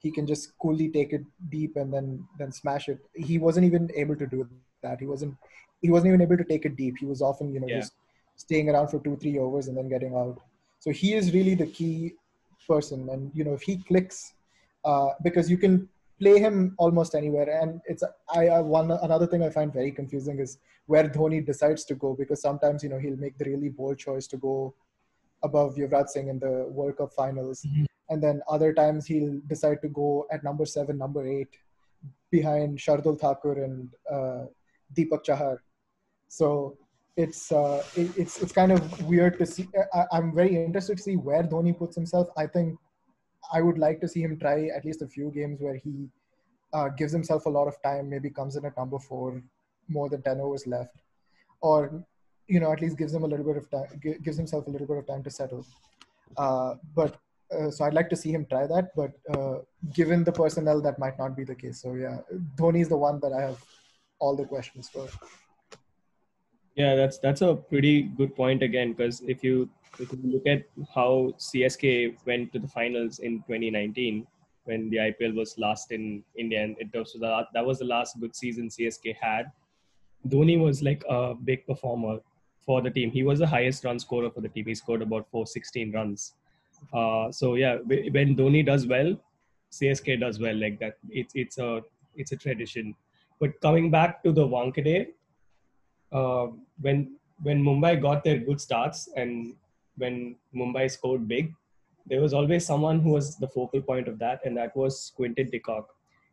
he 0.04 0.10
can 0.10 0.26
just 0.26 0.56
coolly 0.62 0.88
take 0.96 1.12
it 1.18 1.24
deep 1.56 1.76
and 1.76 1.92
then 1.92 2.06
then 2.38 2.52
smash 2.52 2.88
it. 2.92 2.98
He 3.14 3.38
wasn't 3.46 3.66
even 3.70 3.90
able 4.02 4.16
to 4.22 4.26
do 4.26 4.46
that. 4.82 5.00
He 5.00 5.06
wasn't 5.06 5.34
he 5.80 5.90
wasn't 5.94 6.10
even 6.12 6.22
able 6.26 6.36
to 6.42 6.48
take 6.52 6.66
it 6.68 6.76
deep. 6.76 6.98
He 6.98 7.06
was 7.06 7.22
often 7.30 7.52
you 7.54 7.60
know 7.60 7.70
yeah. 7.70 7.80
just 7.80 7.94
staying 8.36 8.68
around 8.70 8.88
for 8.88 9.00
two 9.00 9.16
three 9.16 9.38
overs 9.38 9.68
and 9.68 9.76
then 9.78 9.88
getting 9.88 10.14
out. 10.14 10.38
So 10.78 10.90
he 10.90 11.14
is 11.14 11.32
really 11.32 11.54
the 11.54 11.66
key 11.78 12.12
person, 12.68 13.08
and 13.08 13.30
you 13.34 13.44
know 13.44 13.54
if 13.54 13.62
he 13.62 13.78
clicks, 13.78 14.34
uh, 14.84 15.10
because 15.22 15.50
you 15.50 15.56
can 15.56 15.88
play 16.20 16.38
him 16.38 16.74
almost 16.78 17.14
anywhere. 17.14 17.48
And 17.62 17.80
it's 17.86 18.04
I, 18.34 18.48
I 18.48 18.60
one 18.60 18.90
another 18.90 19.26
thing 19.26 19.42
I 19.42 19.50
find 19.50 19.72
very 19.72 19.92
confusing 20.00 20.38
is 20.38 20.58
where 20.86 21.08
Dhoni 21.08 21.44
decides 21.52 21.84
to 21.86 21.94
go 21.94 22.14
because 22.14 22.42
sometimes 22.42 22.82
you 22.82 22.90
know 22.90 22.98
he'll 22.98 23.22
make 23.26 23.38
the 23.38 23.46
really 23.46 23.70
bold 23.70 23.98
choice 23.98 24.26
to 24.28 24.36
go 24.36 24.74
above 25.42 25.74
Yuvraj 25.76 26.08
Singh 26.08 26.28
in 26.28 26.38
the 26.38 26.66
World 26.68 26.96
Cup 26.98 27.12
finals, 27.12 27.62
mm-hmm. 27.66 27.84
And 28.10 28.22
then 28.22 28.40
other 28.48 28.72
times 28.72 29.06
he'll 29.06 29.40
decide 29.46 29.80
to 29.82 29.88
go 29.88 30.26
at 30.30 30.44
number 30.44 30.66
seven, 30.66 30.98
number 30.98 31.26
eight, 31.26 31.48
behind 32.30 32.78
Shardul 32.78 33.18
Thakur 33.18 33.64
and 33.64 33.88
uh, 34.10 34.44
Deepak 34.96 35.24
Chahar. 35.24 35.58
So 36.28 36.76
it's 37.16 37.52
uh, 37.52 37.82
it, 37.96 38.10
it's 38.16 38.42
it's 38.42 38.52
kind 38.52 38.72
of 38.72 39.02
weird 39.06 39.38
to 39.38 39.46
see. 39.46 39.68
I, 39.94 40.18
am 40.18 40.34
very 40.34 40.56
interested 40.56 40.96
to 40.96 41.02
see 41.02 41.16
where 41.16 41.42
Dhoni 41.42 41.76
puts 41.76 41.94
himself. 41.94 42.28
I 42.36 42.46
think 42.46 42.78
I 43.52 43.60
would 43.60 43.78
like 43.78 44.00
to 44.00 44.08
see 44.08 44.22
him 44.22 44.38
try 44.38 44.68
at 44.76 44.84
least 44.84 45.02
a 45.02 45.06
few 45.06 45.30
games 45.30 45.60
where 45.60 45.76
he 45.76 46.08
uh, 46.72 46.88
gives 46.88 47.12
himself 47.12 47.46
a 47.46 47.50
lot 47.50 47.68
of 47.68 47.80
time. 47.82 48.10
Maybe 48.10 48.30
comes 48.30 48.56
in 48.56 48.64
at 48.64 48.76
number 48.76 48.98
four, 48.98 49.42
more 49.88 50.08
than 50.08 50.22
ten 50.22 50.40
overs 50.40 50.66
left, 50.66 50.96
or 51.60 52.04
you 52.48 52.60
know 52.60 52.72
at 52.72 52.80
least 52.80 52.98
gives 52.98 53.14
him 53.14 53.22
a 53.22 53.28
little 53.28 53.46
bit 53.46 53.56
of 53.56 53.70
time, 53.70 54.00
gives 54.22 54.36
himself 54.36 54.66
a 54.66 54.70
little 54.70 54.86
bit 54.86 54.98
of 54.98 55.06
time 55.06 55.22
to 55.22 55.30
settle. 55.30 55.64
Uh, 56.36 56.74
but 56.94 57.20
uh, 57.52 57.70
so 57.70 57.84
I'd 57.84 57.94
like 57.94 58.10
to 58.10 58.16
see 58.16 58.30
him 58.30 58.46
try 58.46 58.66
that. 58.66 58.90
But 58.96 59.12
uh, 59.34 59.58
given 59.92 60.24
the 60.24 60.32
personnel, 60.32 60.80
that 60.82 60.98
might 60.98 61.18
not 61.18 61.36
be 61.36 61.44
the 61.44 61.54
case. 61.54 61.80
So 61.82 61.94
yeah, 61.94 62.18
Dhoni 62.56 62.80
is 62.82 62.88
the 62.88 62.96
one 62.96 63.20
that 63.20 63.32
I 63.32 63.42
have 63.42 63.64
all 64.18 64.36
the 64.36 64.44
questions 64.44 64.88
for. 64.88 65.08
Yeah, 66.74 66.96
that's 66.96 67.18
that's 67.18 67.40
a 67.42 67.54
pretty 67.54 68.02
good 68.02 68.34
point 68.34 68.62
again 68.62 68.94
because 68.94 69.20
if 69.20 69.44
you 69.44 69.70
if 70.00 70.10
you 70.12 70.18
look 70.24 70.46
at 70.46 70.64
how 70.92 71.32
CSK 71.38 72.16
went 72.26 72.52
to 72.52 72.58
the 72.58 72.66
finals 72.66 73.20
in 73.20 73.38
2019 73.42 74.26
when 74.64 74.90
the 74.90 74.96
IPL 74.96 75.36
was 75.36 75.56
last 75.56 75.92
in 75.92 76.24
India 76.36 76.64
and 76.64 76.74
it 76.80 76.88
was 76.92 77.12
the, 77.12 77.46
that 77.52 77.64
was 77.64 77.78
the 77.78 77.84
last 77.84 78.18
good 78.18 78.34
season 78.34 78.68
CSK 78.68 79.14
had. 79.20 79.52
Dhoni 80.26 80.58
was 80.58 80.82
like 80.82 81.04
a 81.08 81.34
big 81.34 81.66
performer 81.66 82.18
for 82.64 82.80
the 82.80 82.90
team. 82.90 83.10
He 83.10 83.22
was 83.22 83.38
the 83.38 83.46
highest 83.46 83.84
run 83.84 83.98
scorer 83.98 84.30
for 84.30 84.40
the 84.40 84.48
team. 84.48 84.64
He 84.66 84.74
scored 84.74 85.02
about 85.02 85.28
416 85.30 85.92
runs. 85.92 86.34
Uh, 86.92 87.30
so 87.30 87.54
yeah, 87.54 87.76
when 87.86 88.36
Dhoni 88.36 88.64
does 88.64 88.86
well, 88.86 89.16
CSK 89.72 90.20
does 90.20 90.38
well 90.38 90.56
like 90.56 90.78
that. 90.80 90.94
It's 91.08 91.34
it's 91.34 91.58
a 91.58 91.82
it's 92.14 92.32
a 92.32 92.36
tradition. 92.36 92.94
But 93.40 93.60
coming 93.60 93.90
back 93.90 94.22
to 94.24 94.32
the 94.32 94.46
Wankhede, 94.46 95.08
uh, 96.12 96.46
when 96.80 97.16
when 97.42 97.62
Mumbai 97.62 98.00
got 98.00 98.24
their 98.24 98.38
good 98.38 98.60
starts 98.60 99.08
and 99.16 99.54
when 99.96 100.36
Mumbai 100.54 100.90
scored 100.90 101.26
big, 101.28 101.52
there 102.06 102.20
was 102.20 102.34
always 102.34 102.66
someone 102.66 103.00
who 103.00 103.10
was 103.10 103.36
the 103.36 103.48
focal 103.48 103.80
point 103.80 104.08
of 104.08 104.18
that, 104.18 104.40
and 104.44 104.56
that 104.56 104.76
was 104.76 105.12
Quinton 105.16 105.50
de 105.50 105.58
Kock. 105.58 105.88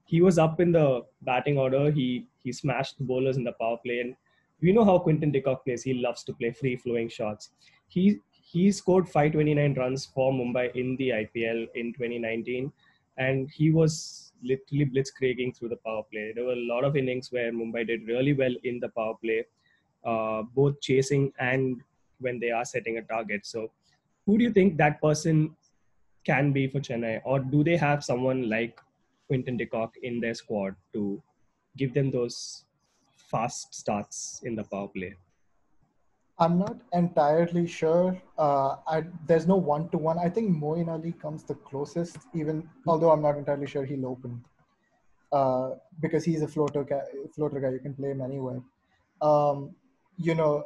He 0.05 0.21
was 0.21 0.37
up 0.37 0.59
in 0.59 0.71
the 0.71 1.05
batting 1.21 1.57
order. 1.57 1.89
He 1.91 2.27
he 2.43 2.51
smashed 2.51 2.97
the 2.97 3.03
bowlers 3.03 3.37
in 3.37 3.43
the 3.43 3.53
power 3.53 3.77
play, 3.83 3.99
and 3.99 4.15
we 4.61 4.71
know 4.71 4.85
how 4.85 4.99
Quinton 4.99 5.31
de 5.31 5.41
Kock 5.41 5.65
plays. 5.65 5.83
He 5.83 5.93
loves 5.93 6.23
to 6.25 6.33
play 6.33 6.51
free 6.51 6.75
flowing 6.75 7.09
shots. 7.09 7.51
He 7.87 8.19
he 8.51 8.71
scored 8.71 9.07
529 9.07 9.75
runs 9.75 10.05
for 10.05 10.31
Mumbai 10.33 10.75
in 10.75 10.97
the 10.97 11.09
IPL 11.09 11.67
in 11.75 11.93
2019, 11.93 12.71
and 13.17 13.49
he 13.49 13.71
was 13.71 14.33
literally 14.43 14.85
blitzkrieging 14.85 15.55
through 15.55 15.69
the 15.69 15.77
power 15.77 16.03
play. 16.11 16.33
There 16.35 16.43
were 16.43 16.53
a 16.53 16.67
lot 16.73 16.83
of 16.83 16.97
innings 16.97 17.31
where 17.31 17.53
Mumbai 17.53 17.87
did 17.87 18.07
really 18.07 18.33
well 18.33 18.53
in 18.63 18.79
the 18.79 18.89
power 18.89 19.13
play, 19.23 19.45
uh, 20.03 20.41
both 20.41 20.81
chasing 20.81 21.31
and 21.39 21.81
when 22.19 22.39
they 22.39 22.51
are 22.51 22.65
setting 22.65 22.97
a 22.97 23.01
target. 23.03 23.45
So, 23.45 23.71
who 24.25 24.37
do 24.37 24.43
you 24.43 24.51
think 24.51 24.77
that 24.77 25.01
person 25.01 25.55
can 26.25 26.51
be 26.51 26.67
for 26.67 26.79
Chennai, 26.79 27.21
or 27.23 27.39
do 27.39 27.63
they 27.63 27.77
have 27.77 28.03
someone 28.03 28.49
like 28.49 28.79
Quinton 29.27 29.55
de 29.57 29.65
Kock 29.65 29.95
in 30.03 30.19
their 30.19 30.33
squad 30.33 30.75
to 30.93 31.21
give 31.77 31.93
them 31.93 32.11
those 32.11 32.65
fast 33.15 33.73
starts 33.73 34.41
in 34.43 34.55
the 34.55 34.63
power 34.65 34.89
play? 34.89 35.15
I'm 36.41 36.57
not 36.57 36.77
entirely 36.91 37.67
sure. 37.67 38.19
Uh, 38.37 38.77
I, 38.87 39.03
there's 39.27 39.47
no 39.47 39.57
one 39.57 39.89
to 39.89 39.97
one. 39.99 40.17
I 40.17 40.27
think 40.27 40.49
Moeen 40.49 40.87
Ali 40.87 41.11
comes 41.11 41.43
the 41.43 41.53
closest, 41.53 42.17
even 42.33 42.67
although 42.87 43.11
I'm 43.11 43.21
not 43.21 43.37
entirely 43.37 43.67
sure 43.67 43.85
he'll 43.85 44.07
open 44.07 44.43
uh, 45.31 45.71
because 46.01 46.25
he's 46.25 46.41
a 46.41 46.47
floater 46.47 46.83
guy. 46.83 47.03
Floater 47.35 47.59
guy, 47.59 47.69
you 47.69 47.79
can 47.79 47.93
play 47.93 48.09
him 48.09 48.21
anywhere. 48.21 48.59
Um, 49.21 49.75
you 50.17 50.33
know, 50.33 50.63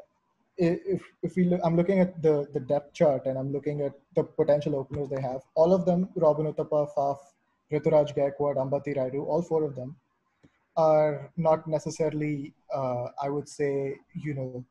if 0.57 1.01
if 1.23 1.35
we 1.35 1.43
look, 1.43 1.59
I'm 1.61 1.75
looking 1.75 1.99
at 1.99 2.21
the 2.21 2.47
the 2.53 2.61
depth 2.61 2.93
chart 2.93 3.25
and 3.25 3.37
I'm 3.37 3.51
looking 3.51 3.81
at 3.81 3.93
the 4.15 4.23
potential 4.23 4.77
openers 4.77 5.09
they 5.09 5.21
have. 5.21 5.41
All 5.55 5.73
of 5.73 5.85
them, 5.85 6.07
Robin 6.15 6.53
Uthappa, 6.53 6.87
Faf, 6.95 7.17
Ruturaj 7.69 8.15
Gaikwad, 8.15 8.55
Ambati 8.55 8.95
Rayudu, 8.95 9.27
all 9.27 9.41
four 9.41 9.65
of 9.65 9.75
them 9.75 9.97
are 10.77 11.31
not 11.37 11.67
necessarily, 11.67 12.53
uh, 12.73 13.07
I 13.21 13.29
would 13.29 13.47
say, 13.47 13.95
you 14.13 14.33
know, 14.33 14.65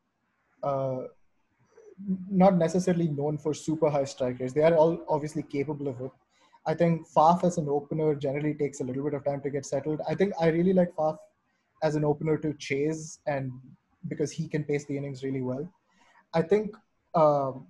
not 2.31 2.57
necessarily 2.57 3.09
known 3.09 3.39
for 3.39 3.55
super 3.55 3.89
high 3.89 4.05
strike 4.05 4.41
rates. 4.41 4.53
They 4.53 4.63
are 4.63 4.75
all 4.75 5.05
obviously 5.09 5.43
capable 5.43 5.89
of 5.89 6.01
it. 6.01 6.11
I 6.67 6.75
think 6.75 7.07
Faf 7.09 7.45
as 7.45 7.59
an 7.59 7.69
opener 7.69 8.15
generally 8.15 8.55
takes 8.55 8.81
a 8.81 8.85
little 8.85 9.05
bit 9.05 9.15
of 9.15 9.25
time 9.25 9.41
to 9.43 9.51
get 9.51 9.67
settled. 9.67 10.01
I 10.09 10.15
think 10.15 10.33
I 10.41 10.49
really 10.49 10.73
like 10.73 10.95
Faf 10.97 11.19
as 11.83 11.95
an 11.95 12.05
opener 12.05 12.39
to 12.39 12.55
chase 12.55 13.19
and 13.27 13.53
because 14.09 14.33
he 14.33 14.49
can 14.49 14.65
pace 14.65 14.85
the 14.87 14.97
innings 14.97 15.23
really 15.23 15.43
well. 15.43 15.71
I 16.33 16.43
think 16.43 16.75
um, 17.15 17.67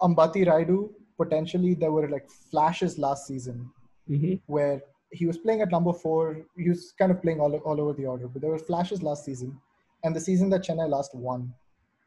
Ambati 0.00 0.46
Rayudu 0.46 0.90
potentially 1.18 1.74
there 1.74 1.92
were 1.92 2.08
like 2.08 2.28
flashes 2.30 2.98
last 2.98 3.26
season 3.26 3.70
mm-hmm. 4.08 4.34
where 4.46 4.82
he 5.10 5.26
was 5.26 5.38
playing 5.38 5.60
at 5.60 5.70
number 5.70 5.92
four. 5.92 6.46
He 6.56 6.68
was 6.68 6.92
kind 6.98 7.12
of 7.12 7.20
playing 7.20 7.40
all, 7.40 7.54
all 7.56 7.80
over 7.80 7.92
the 7.92 8.06
order, 8.06 8.28
but 8.28 8.40
there 8.40 8.50
were 8.50 8.58
flashes 8.58 9.02
last 9.02 9.24
season. 9.24 9.60
And 10.04 10.16
the 10.16 10.20
season 10.20 10.48
that 10.50 10.64
Chennai 10.64 10.88
last 10.88 11.14
won, 11.14 11.52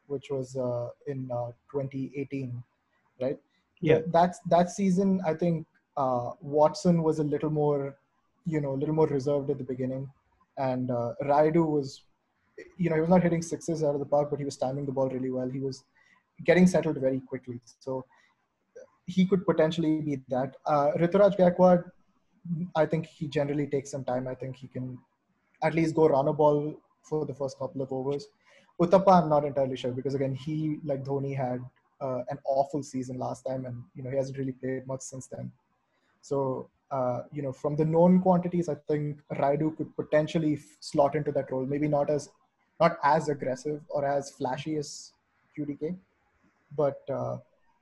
which 0.07 0.27
was 0.29 0.55
uh, 0.55 0.89
in 1.07 1.29
uh, 1.31 1.51
2018, 1.71 2.63
right? 3.21 3.37
Yeah. 3.81 3.99
That's 4.07 4.39
that 4.49 4.69
season. 4.69 5.21
I 5.25 5.33
think 5.33 5.65
uh, 5.97 6.31
Watson 6.41 7.03
was 7.03 7.19
a 7.19 7.23
little 7.23 7.49
more, 7.49 7.97
you 8.45 8.61
know, 8.61 8.73
a 8.73 8.79
little 8.81 8.95
more 8.95 9.07
reserved 9.07 9.49
at 9.49 9.57
the 9.57 9.63
beginning, 9.63 10.09
and 10.57 10.91
uh, 10.91 11.13
Rayudu 11.23 11.65
was, 11.65 12.03
you 12.77 12.89
know, 12.89 12.95
he 12.95 13.01
was 13.01 13.09
not 13.09 13.23
hitting 13.23 13.41
sixes 13.41 13.83
out 13.83 13.93
of 13.93 13.99
the 13.99 14.05
park, 14.05 14.29
but 14.29 14.39
he 14.39 14.45
was 14.45 14.57
timing 14.57 14.85
the 14.85 14.91
ball 14.91 15.09
really 15.09 15.31
well. 15.31 15.49
He 15.49 15.59
was 15.59 15.83
getting 16.45 16.67
settled 16.67 16.97
very 16.97 17.19
quickly, 17.19 17.59
so 17.79 18.05
he 19.05 19.25
could 19.25 19.45
potentially 19.45 20.01
be 20.01 20.21
that. 20.29 20.55
Uh, 20.65 20.91
Ruturaj 20.97 21.37
Gaikwad 21.37 21.83
I 22.75 22.85
think 22.85 23.05
he 23.05 23.27
generally 23.27 23.67
takes 23.67 23.91
some 23.91 24.03
time. 24.03 24.27
I 24.27 24.35
think 24.35 24.55
he 24.55 24.67
can 24.67 24.97
at 25.63 25.73
least 25.73 25.95
go 25.95 26.07
run 26.07 26.27
a 26.27 26.33
ball 26.33 26.75
for 27.03 27.25
the 27.25 27.33
first 27.33 27.57
couple 27.57 27.81
of 27.81 27.91
overs. 27.91 28.27
Uthappa, 28.79 29.23
I'm 29.23 29.29
not 29.29 29.45
entirely 29.45 29.77
sure 29.77 29.91
because 29.91 30.15
again, 30.15 30.35
he 30.35 30.79
like 30.83 31.03
Dhoni 31.03 31.35
had 31.35 31.61
uh, 32.01 32.23
an 32.29 32.39
awful 32.45 32.83
season 32.83 33.17
last 33.17 33.43
time, 33.43 33.65
and 33.65 33.83
you 33.95 34.03
know 34.03 34.09
he 34.09 34.17
hasn't 34.17 34.37
really 34.37 34.51
played 34.51 34.85
much 34.85 35.01
since 35.01 35.27
then. 35.27 35.51
So 36.21 36.69
uh, 36.91 37.21
you 37.31 37.41
know, 37.41 37.51
from 37.51 37.75
the 37.75 37.85
known 37.85 38.21
quantities, 38.21 38.69
I 38.69 38.75
think 38.87 39.19
Rayudu 39.33 39.75
could 39.77 39.95
potentially 39.95 40.53
f- 40.53 40.77
slot 40.79 41.15
into 41.15 41.31
that 41.31 41.51
role. 41.51 41.65
Maybe 41.65 41.87
not 41.87 42.09
as 42.09 42.29
not 42.79 42.97
as 43.03 43.29
aggressive 43.29 43.81
or 43.89 44.05
as 44.05 44.31
flashy 44.31 44.77
as 44.77 45.11
QDK, 45.57 45.95
but 46.77 47.01
uh, 47.09 47.37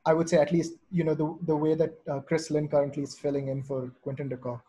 I 0.05 0.13
would 0.13 0.29
say 0.29 0.38
at 0.38 0.51
least 0.51 0.73
you 0.91 1.03
know 1.03 1.15
the 1.15 1.38
the 1.45 1.55
way 1.55 1.73
that 1.75 1.93
uh, 2.09 2.19
Chris 2.21 2.50
Lynn 2.50 2.67
currently 2.67 3.03
is 3.03 3.17
filling 3.17 3.50
in 3.50 3.63
for 3.63 3.91
Quinton 4.03 4.29
de 4.29 4.38
Kock, 4.38 4.63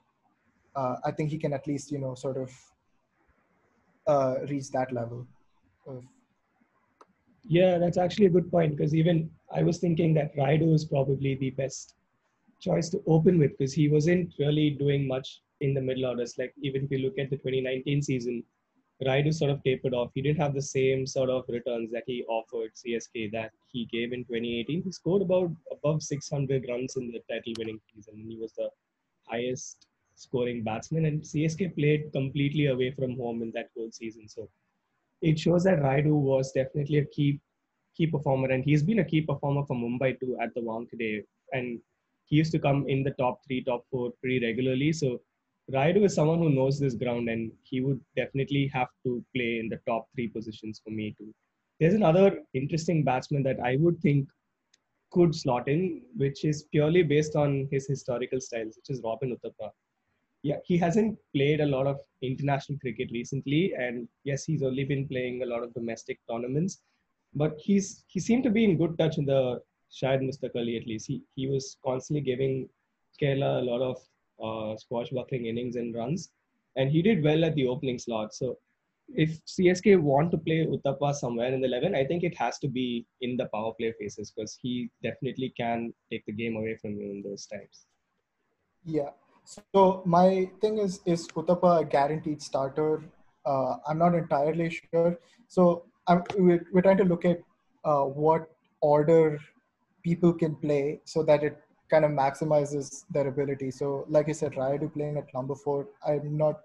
uh, 0.75 0.97
I 1.05 1.11
think 1.13 1.31
he 1.31 1.39
can 1.39 1.53
at 1.53 1.67
least 1.67 1.93
you 1.93 1.99
know 1.99 2.15
sort 2.15 2.37
of 2.37 2.53
uh, 4.07 4.35
reach 4.49 4.71
that 4.73 4.93
level. 4.93 5.27
Of... 5.87 6.03
Yeah, 7.47 7.79
that's 7.79 7.99
actually 7.99 8.27
a 8.27 8.31
good 8.31 8.51
point 8.51 8.77
because 8.77 8.95
even 8.95 9.31
I 9.55 9.63
was 9.63 9.79
thinking 9.79 10.15
that 10.15 10.35
Rayudu 10.37 10.75
is 10.75 10.85
probably 10.85 11.35
the 11.35 11.51
best 11.51 11.95
choice 12.61 12.89
to 12.91 13.03
open 13.07 13.39
with 13.39 13.53
because 13.59 13.75
he 13.75 13.89
wasn't 13.89 14.33
really 14.39 14.71
doing 14.71 15.07
much 15.07 15.43
in 15.61 15.75
the 15.75 15.81
middle 15.81 16.07
orders. 16.07 16.39
Like 16.39 16.55
even 16.63 16.85
if 16.85 16.91
you 16.91 16.99
look 16.99 17.19
at 17.19 17.31
the 17.31 17.37
2019 17.37 18.03
season, 18.03 18.43
Rayudu 19.05 19.35
sort 19.35 19.51
of 19.51 19.63
tapered 19.63 19.93
off. 19.93 20.13
He 20.15 20.23
didn't 20.23 20.41
have 20.41 20.55
the 20.55 20.63
same 20.63 21.07
sort 21.07 21.29
of 21.29 21.45
returns 21.49 21.91
that 21.91 22.05
he 22.07 22.25
offered 22.25 22.71
CSK 22.75 23.33
that 23.33 23.51
he 23.71 23.87
gave 23.87 24.13
in 24.13 24.21
2018. 24.25 24.83
He 24.83 24.93
scored 24.93 25.23
about 25.23 25.51
above 25.71 26.03
600 26.03 26.65
runs 26.69 26.97
in 26.97 27.11
the 27.11 27.21
title-winning 27.31 27.81
season. 27.93 28.15
and 28.21 28.31
He 28.31 28.39
was 28.39 28.53
the 28.53 28.71
highest 29.27 29.89
scoring 30.15 30.63
batsman, 30.63 31.07
and 31.07 31.23
CSK 31.23 31.75
played 31.75 32.13
completely 32.13 32.67
away 32.67 32.93
from 32.93 33.17
home 33.19 33.43
in 33.43 33.51
that 33.51 33.71
whole 33.77 33.91
season. 33.91 34.29
So 34.29 34.49
it 35.31 35.39
shows 35.39 35.65
that 35.65 35.81
Rayudu 35.81 36.15
was 36.31 36.53
definitely 36.53 36.99
a 36.99 37.07
key 37.17 37.41
key 37.97 38.07
performer, 38.07 38.49
and 38.51 38.65
he's 38.65 38.83
been 38.83 38.99
a 39.01 39.05
key 39.13 39.21
performer 39.21 39.65
for 39.67 39.77
Mumbai 39.77 40.19
too 40.21 40.37
at 40.43 40.55
the 40.55 40.61
Wankhede. 40.61 41.25
And 41.53 41.81
he 42.27 42.37
used 42.37 42.53
to 42.53 42.59
come 42.59 42.87
in 42.89 43.05
the 43.05 43.13
top 43.13 43.41
three, 43.47 43.63
top 43.63 43.85
four 43.91 44.13
pretty 44.21 44.45
regularly. 44.45 44.93
So 44.93 45.21
Rayudu 45.73 46.05
is 46.05 46.15
someone 46.15 46.41
who 46.41 46.51
knows 46.51 46.79
this 46.79 46.95
ground, 46.95 47.29
and 47.29 47.53
he 47.63 47.81
would 47.81 48.01
definitely 48.17 48.71
have 48.75 48.89
to 49.05 49.25
play 49.35 49.61
in 49.61 49.69
the 49.69 49.81
top 49.87 50.09
three 50.15 50.29
positions 50.29 50.81
for 50.85 50.91
me 50.91 51.15
too. 51.19 51.33
There's 51.81 51.95
another 51.95 52.41
interesting 52.53 53.05
batsman 53.05 53.43
that 53.45 53.61
I 53.61 53.77
would 53.77 54.01
think 54.01 54.29
could 55.11 55.35
slot 55.35 55.69
in, 55.69 56.03
which 56.17 56.45
is 56.45 56.65
purely 56.73 57.03
based 57.03 57.37
on 57.37 57.69
his 57.71 57.87
historical 57.87 58.41
styles, 58.41 58.77
which 58.77 58.91
is 58.91 59.03
Robin 59.03 59.37
Uthappa. 59.37 59.71
Yeah, 60.45 60.59
he 60.63 60.77
hasn't 60.77 61.19
played 61.35 61.61
a 61.63 61.67
lot 61.75 61.87
of 61.87 61.99
international 62.21 62.79
cricket 62.79 63.09
recently, 63.11 63.73
and 63.73 64.07
yes, 64.25 64.45
he's 64.45 64.63
only 64.63 64.85
been 64.85 65.09
playing 65.09 65.43
a 65.43 65.47
lot 65.47 65.63
of 65.63 65.73
domestic 65.73 66.19
tournaments. 66.31 66.83
But 67.35 67.55
he's 67.59 68.05
he 68.09 68.21
seemed 68.21 68.45
to 68.45 68.51
be 68.51 68.65
in 68.65 68.77
good 68.77 68.99
touch 68.99 69.17
in 69.17 69.25
the 69.25 69.61
Syed 69.89 70.21
Mushtaq 70.21 70.55
Ali 70.55 70.77
at 70.77 70.87
least. 70.87 71.07
He 71.07 71.23
he 71.35 71.47
was 71.47 71.79
constantly 71.83 72.21
giving 72.21 72.69
Kerala 73.21 73.63
a 73.63 73.65
lot 73.71 73.83
of 73.91 73.97
uh, 74.47 74.77
swashbuckling 74.77 75.47
innings 75.47 75.77
and 75.77 75.95
runs, 75.95 76.31
and 76.77 76.91
he 76.91 77.01
did 77.01 77.25
well 77.25 77.45
at 77.47 77.55
the 77.55 77.67
opening 77.67 77.99
slot. 77.99 78.35
So 78.35 78.59
if 79.15 79.43
CSK 79.47 79.99
want 80.01 80.31
to 80.33 80.39
play 80.39 80.67
Uthappa 80.67 81.15
somewhere 81.15 81.53
in 81.55 81.61
the 81.61 81.69
11, 81.69 81.95
I 81.95 82.05
think 82.05 82.23
it 82.23 82.37
has 82.37 82.59
to 82.59 82.69
be 82.69 83.07
in 83.21 83.37
the 83.37 83.47
power 83.47 83.73
play 83.79 83.93
phases 83.99 84.31
because 84.31 84.59
he 84.61 84.91
definitely 85.03 85.55
can 85.57 85.93
take 86.11 86.25
the 86.27 86.33
game 86.33 86.57
away 86.57 86.77
from 86.77 86.99
you 86.99 87.11
in 87.11 87.23
those 87.23 87.47
times. 87.47 87.87
Yeah. 88.85 89.11
So 89.45 90.03
my 90.05 90.51
thing 90.61 90.79
is, 90.79 91.01
is 91.05 91.29
Uthappa 91.29 91.83
a 91.83 91.85
guaranteed 91.85 92.43
starter? 92.43 93.03
Uh, 93.45 93.77
I'm 93.87 93.99
not 93.99 94.15
entirely 94.15 94.71
sure. 94.71 95.19
So 95.49 95.85
I'm, 96.07 96.23
we're, 96.37 96.67
we're 96.73 96.83
trying 96.83 96.97
to 96.99 97.05
look 97.05 97.25
at 97.25 97.41
uh, 97.85 98.03
what 98.03 98.51
order 98.81 99.39
people 100.03 100.33
can 100.33 100.55
play 100.57 101.01
so 101.05 101.23
that 101.23 101.43
it 101.43 101.61
kind 101.91 102.05
of 102.05 102.11
maximizes 102.11 103.05
their 103.11 103.29
ability. 103.29 103.71
So, 103.71 104.07
like 104.09 104.29
you 104.29 104.35
said, 104.35 104.53
Rayudu 104.53 104.93
playing 104.93 105.19
at 105.19 105.33
number 105.35 105.55
four, 105.55 105.89
I'm 106.07 106.37
not 106.37 106.61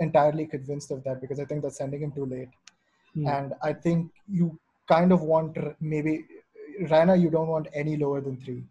entirely 0.00 0.46
convinced 0.46 0.90
of 0.90 1.04
that 1.04 1.20
because 1.20 1.38
I 1.38 1.44
think 1.44 1.62
that's 1.62 1.76
sending 1.76 2.02
him 2.02 2.12
too 2.12 2.26
late. 2.26 2.48
Hmm. 3.14 3.26
And 3.26 3.54
I 3.62 3.72
think 3.72 4.10
you 4.28 4.58
kind 4.88 5.12
of 5.12 5.22
want 5.22 5.56
maybe 5.80 6.24
Raina, 6.82 7.20
you 7.20 7.30
don't 7.30 7.48
want 7.48 7.68
any 7.74 7.96
lower 7.96 8.20
than 8.20 8.36
three 8.38 8.64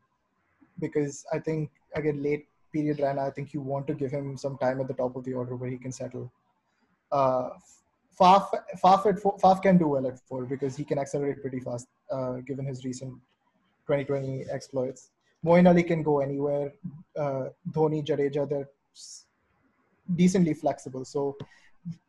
because 0.80 1.26
I 1.32 1.40
think 1.40 1.70
again 1.96 2.22
late 2.22 2.48
period 2.74 2.98
Raina, 2.98 3.20
I 3.20 3.30
think 3.30 3.54
you 3.54 3.62
want 3.62 3.88
to 3.88 3.94
give 3.94 4.12
him 4.12 4.38
some 4.38 4.58
time 4.58 4.82
at 4.82 4.88
the 4.88 4.94
top 4.94 5.16
of 5.16 5.24
the 5.24 5.34
order 5.34 5.56
where 5.56 5.70
he 5.70 5.78
can 5.78 5.92
settle. 5.92 6.32
Uh, 7.12 7.50
Faf, 8.20 8.50
Faf, 8.84 9.06
at 9.08 9.18
Faf 9.24 9.62
can 9.62 9.78
do 9.78 9.88
well 9.88 10.06
at 10.08 10.20
four 10.20 10.46
because 10.46 10.76
he 10.76 10.84
can 10.84 11.00
accelerate 11.00 11.42
pretty 11.42 11.60
fast 11.60 11.88
uh, 12.12 12.34
given 12.46 12.66
his 12.66 12.86
recent 12.86 13.14
2020 13.88 14.46
exploits. 14.52 15.10
Moeen 15.46 15.68
Ali 15.68 15.84
can 15.84 16.04
go 16.04 16.20
anywhere. 16.20 16.74
Uh, 17.18 17.46
Dhoni, 17.72 18.06
Jadeja, 18.06 18.48
they're 18.48 18.70
decently 20.16 20.54
flexible. 20.54 21.04
So 21.06 21.36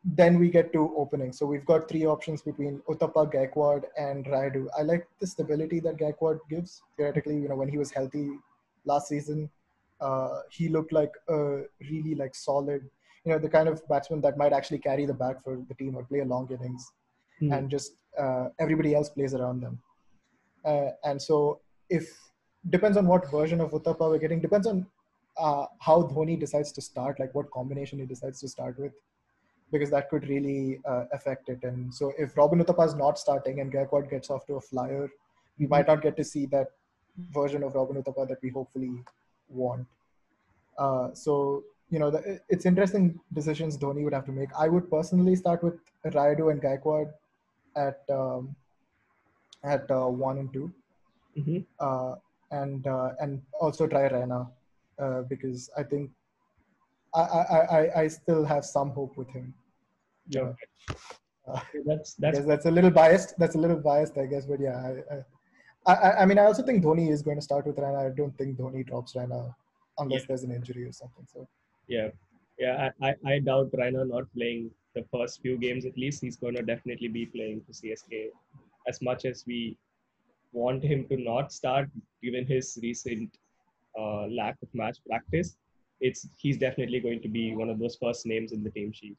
then 0.03 0.39
we 0.39 0.49
get 0.49 0.71
to 0.73 0.93
opening. 0.95 1.33
So 1.33 1.45
we've 1.45 1.65
got 1.65 1.89
three 1.89 2.05
options 2.05 2.41
between 2.41 2.81
Uthappa, 2.87 3.31
Gaikwad, 3.33 3.83
and 3.97 4.25
Rayudu. 4.25 4.67
I 4.77 4.83
like 4.83 5.07
the 5.19 5.27
stability 5.27 5.79
that 5.81 5.97
Gaikwad 5.97 6.39
gives. 6.49 6.81
Theoretically, 6.97 7.35
you 7.35 7.49
know, 7.49 7.55
when 7.55 7.67
he 7.67 7.77
was 7.77 7.91
healthy 7.91 8.29
last 8.85 9.07
season, 9.07 9.49
uh, 10.01 10.41
he 10.51 10.69
looked 10.69 10.91
like 10.91 11.11
a 11.29 11.61
really 11.89 12.15
like 12.15 12.35
solid, 12.35 12.89
you 13.23 13.31
know, 13.31 13.39
the 13.39 13.49
kind 13.49 13.67
of 13.67 13.87
batsman 13.87 14.21
that 14.21 14.37
might 14.37 14.53
actually 14.53 14.79
carry 14.79 15.05
the 15.05 15.13
bat 15.13 15.43
for 15.43 15.61
the 15.67 15.73
team 15.75 15.95
or 15.95 16.03
play 16.03 16.19
a 16.19 16.25
long 16.25 16.47
innings, 16.51 16.91
mm-hmm. 17.41 17.53
and 17.53 17.69
just 17.69 17.93
uh, 18.19 18.49
everybody 18.59 18.93
else 18.95 19.09
plays 19.09 19.33
around 19.33 19.61
them. 19.61 19.79
Uh, 20.63 20.89
and 21.03 21.21
so 21.21 21.59
if 21.89 22.17
depends 22.69 22.97
on 22.97 23.05
what 23.05 23.29
version 23.29 23.61
of 23.61 23.71
Uthappa 23.71 24.09
we're 24.09 24.17
getting, 24.17 24.41
depends 24.41 24.67
on 24.67 24.85
uh, 25.37 25.65
how 25.79 26.03
Dhoni 26.03 26.39
decides 26.39 26.71
to 26.73 26.81
start, 26.81 27.19
like 27.19 27.33
what 27.35 27.51
combination 27.51 27.99
he 27.99 28.05
decides 28.05 28.39
to 28.41 28.47
start 28.47 28.79
with 28.79 28.93
because 29.71 29.89
that 29.89 30.09
could 30.09 30.27
really 30.29 30.79
uh, 30.87 31.05
affect 31.11 31.49
it. 31.49 31.63
And 31.63 31.93
so 31.93 32.13
if 32.17 32.37
Robin 32.37 32.63
Uthappa 32.63 32.85
is 32.85 32.95
not 32.95 33.17
starting 33.17 33.59
and 33.59 33.71
Gaikwad 33.71 34.09
gets 34.09 34.29
off 34.29 34.45
to 34.47 34.55
a 34.55 34.61
flyer, 34.61 35.09
we 35.59 35.67
might 35.67 35.87
not 35.87 36.01
get 36.01 36.15
to 36.17 36.23
see 36.23 36.45
that 36.47 36.67
version 37.33 37.63
of 37.63 37.75
Robin 37.75 38.01
Uthappa 38.01 38.27
that 38.27 38.37
we 38.41 38.49
hopefully 38.49 38.91
want. 39.49 39.85
Uh, 40.77 41.13
so 41.13 41.63
you 41.89 41.99
know, 41.99 42.09
the, 42.09 42.39
it's 42.49 42.65
interesting 42.65 43.19
decisions 43.33 43.77
Dhoni 43.77 44.03
would 44.03 44.13
have 44.13 44.25
to 44.25 44.31
make. 44.31 44.49
I 44.57 44.67
would 44.67 44.89
personally 44.89 45.35
start 45.35 45.63
with 45.63 45.75
Rayudu 46.05 46.51
and 46.51 46.61
Gaikwad 46.61 47.11
at 47.75 48.01
um, 48.09 48.55
at 49.63 49.89
uh, 49.89 50.07
one 50.07 50.37
and 50.37 50.53
2 50.53 50.71
mm-hmm. 51.37 51.57
uh, 51.79 52.15
and 52.51 52.87
uh, 52.87 53.09
and 53.19 53.41
also 53.59 53.87
try 53.87 54.09
Raina 54.09 54.49
uh, 54.99 55.21
because 55.23 55.69
I 55.77 55.83
think 55.83 56.11
I, 57.13 57.21
I, 57.21 57.59
I, 57.77 58.01
I 58.01 58.07
still 58.07 58.43
have 58.45 58.65
some 58.65 58.89
hope 58.91 59.15
with 59.17 59.29
him. 59.29 59.53
Yeah. 60.27 60.53
Uh, 61.47 61.59
that's 61.85 62.15
that's 62.15 62.39
that's 62.45 62.65
a 62.65 62.71
little 62.71 62.89
biased. 62.89 63.37
That's 63.37 63.55
a 63.55 63.59
little 63.59 63.77
biased, 63.77 64.17
I 64.17 64.25
guess. 64.25 64.45
But 64.45 64.59
yeah, 64.59 64.77
I, 64.77 65.15
I, 65.15 65.17
I 65.87 66.25
mean, 66.25 66.39
I 66.39 66.45
also 66.45 66.63
think 66.63 66.83
Dhoni 66.83 67.11
is 67.11 67.21
going 67.21 67.37
to 67.37 67.41
start 67.41 67.67
with 67.67 67.77
Raina. 67.77 68.11
I 68.11 68.15
don't 68.15 68.35
think 68.37 68.57
Dhoni 68.57 68.85
drops 68.87 69.13
Raina 69.13 69.53
unless 69.99 70.21
yeah. 70.21 70.25
there's 70.29 70.43
an 70.43 70.51
injury 70.51 70.83
or 70.85 70.91
something. 70.91 71.25
So 71.31 71.47
yeah, 71.87 72.09
yeah, 72.57 72.89
I, 73.01 73.09
I, 73.09 73.33
I 73.33 73.39
doubt 73.39 73.71
Raina 73.71 74.07
not 74.07 74.23
playing 74.35 74.71
the 74.95 75.05
first 75.13 75.41
few 75.41 75.57
games 75.57 75.85
at 75.85 75.97
least. 75.97 76.21
He's 76.21 76.37
going 76.37 76.55
to 76.55 76.63
definitely 76.63 77.09
be 77.09 77.27
playing 77.27 77.61
for 77.61 77.73
CSK 77.73 78.29
as 78.87 79.01
much 79.01 79.25
as 79.25 79.43
we 79.45 79.77
want 80.53 80.83
him 80.83 81.05
to 81.09 81.17
not 81.17 81.51
start, 81.51 81.89
given 82.23 82.45
his 82.47 82.79
recent 82.81 83.37
uh, 83.99 84.27
lack 84.27 84.55
of 84.63 84.69
match 84.73 84.97
practice 85.07 85.57
it's 86.01 86.27
he's 86.37 86.57
definitely 86.57 86.99
going 86.99 87.21
to 87.21 87.27
be 87.27 87.55
one 87.55 87.69
of 87.69 87.79
those 87.79 87.97
first 88.01 88.25
names 88.25 88.51
in 88.51 88.63
the 88.63 88.69
team 88.71 88.91
sheet. 88.91 89.17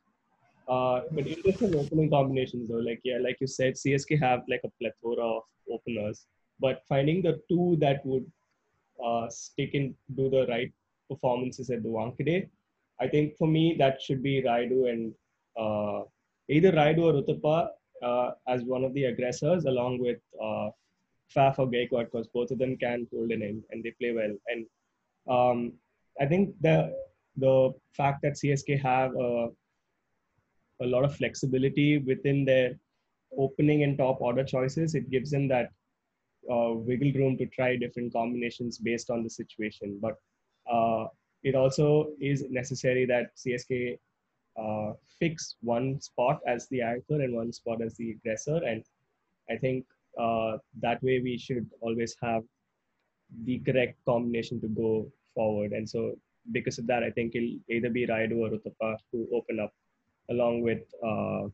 Uh, 0.69 1.03
but 1.13 1.27
interesting 1.27 1.75
opening 1.77 2.11
combinations 2.11 2.69
though, 2.69 2.75
like 2.75 3.01
yeah, 3.05 3.19
like 3.21 3.37
you 3.41 3.47
said, 3.47 3.75
CSK 3.75 4.21
have 4.21 4.43
like 4.49 4.63
a 4.65 4.71
plethora 4.81 5.25
of 5.25 5.43
openers, 5.73 6.27
but 6.61 6.83
finding 6.89 7.23
the 7.23 7.41
two 7.49 7.77
that 7.81 8.05
would 8.05 8.25
uh, 9.05 9.29
stick 9.29 9.75
and 9.75 9.95
do 10.17 10.31
the 10.31 10.47
right 10.47 10.73
performances 11.09 11.71
at 11.71 11.83
the 11.83 11.89
Wankhede, 11.89 12.49
I 13.01 13.09
think 13.09 13.37
for 13.37 13.47
me 13.47 13.77
that 13.79 14.01
should 14.01 14.23
be 14.23 14.43
Rayudu 14.43 14.91
and 14.91 15.15
uh, 15.59 16.05
either 16.49 16.73
Rayudu 16.73 17.03
or 17.05 17.23
Uthappa 17.23 17.69
uh, 18.03 18.31
as 18.49 18.63
one 18.63 18.85
of 18.85 18.95
the 18.95 19.05
aggressors, 19.05 19.65
along 19.65 19.99
with 20.01 20.19
uh, 20.43 20.71
Faf 21.35 21.59
or 21.59 21.67
Gaikwad, 21.67 22.11
because 22.11 22.29
both 22.29 22.51
of 22.51 22.59
them 22.59 22.77
can 22.77 23.07
hold 23.13 23.31
an 23.31 23.43
end 23.43 23.63
and 23.71 23.83
they 23.83 23.93
play 24.01 24.13
well. 24.13 24.35
And 24.49 24.67
um, 25.29 25.73
I 26.21 26.27
think 26.27 26.55
the 26.61 26.95
the 27.37 27.73
fact 27.93 28.23
that 28.23 28.35
CSK 28.35 28.81
have 28.81 29.15
a, 29.15 29.49
a 30.81 30.87
lot 30.87 31.05
of 31.05 31.15
flexibility 31.15 31.99
within 31.99 32.47
their 32.47 32.79
opening 33.37 33.83
and 33.83 33.99
top 33.99 34.23
order 34.23 34.43
choices, 34.45 34.95
it 34.95 35.11
gives 35.11 35.31
them 35.31 35.47
that 35.49 35.71
uh, 36.51 36.73
wiggle 36.73 37.13
room 37.13 37.37
to 37.39 37.47
try 37.47 37.77
different 37.77 38.13
combinations 38.13 38.79
based 38.79 39.11
on 39.11 39.23
the 39.23 39.31
situation. 39.31 39.99
But 40.01 40.17
uh, 40.71 41.07
it 41.43 41.55
also 41.55 42.09
is 42.21 42.45
necessary 42.51 43.05
that 43.07 43.37
CSK 43.37 43.99
uh, 44.59 44.93
fix 45.19 45.57
one 45.61 46.01
spot 46.01 46.41
as 46.47 46.69
the 46.69 46.83
anchor 46.83 47.21
and 47.21 47.35
one 47.35 47.53
spot 47.53 47.83
as 47.83 47.95
the 47.97 48.13
aggressor. 48.13 48.61
And 48.65 48.85
I 49.51 49.57
think 49.57 49.85
uh, 50.19 50.59
that 50.81 51.03
way 51.03 51.21
we 51.21 51.39
should 51.39 51.69
always 51.81 52.17
have 52.23 52.43
the 53.45 53.59
correct 53.61 53.99
combination 54.07 54.61
to 54.61 54.69
go 54.69 55.11
forward. 55.35 55.73
And 55.73 55.89
so 55.89 56.17
because 56.53 56.79
of 56.79 56.87
that, 56.87 57.03
I 57.03 57.11
think 57.11 57.35
it'll 57.35 57.59
either 57.69 57.91
be 57.91 58.07
Rayudu 58.07 58.39
or 58.39 58.51
Uthappa 58.51 58.97
to 59.13 59.29
open 59.35 59.61
up 59.61 59.73
along 60.31 60.63
with 60.63 60.83
uh, 61.05 61.49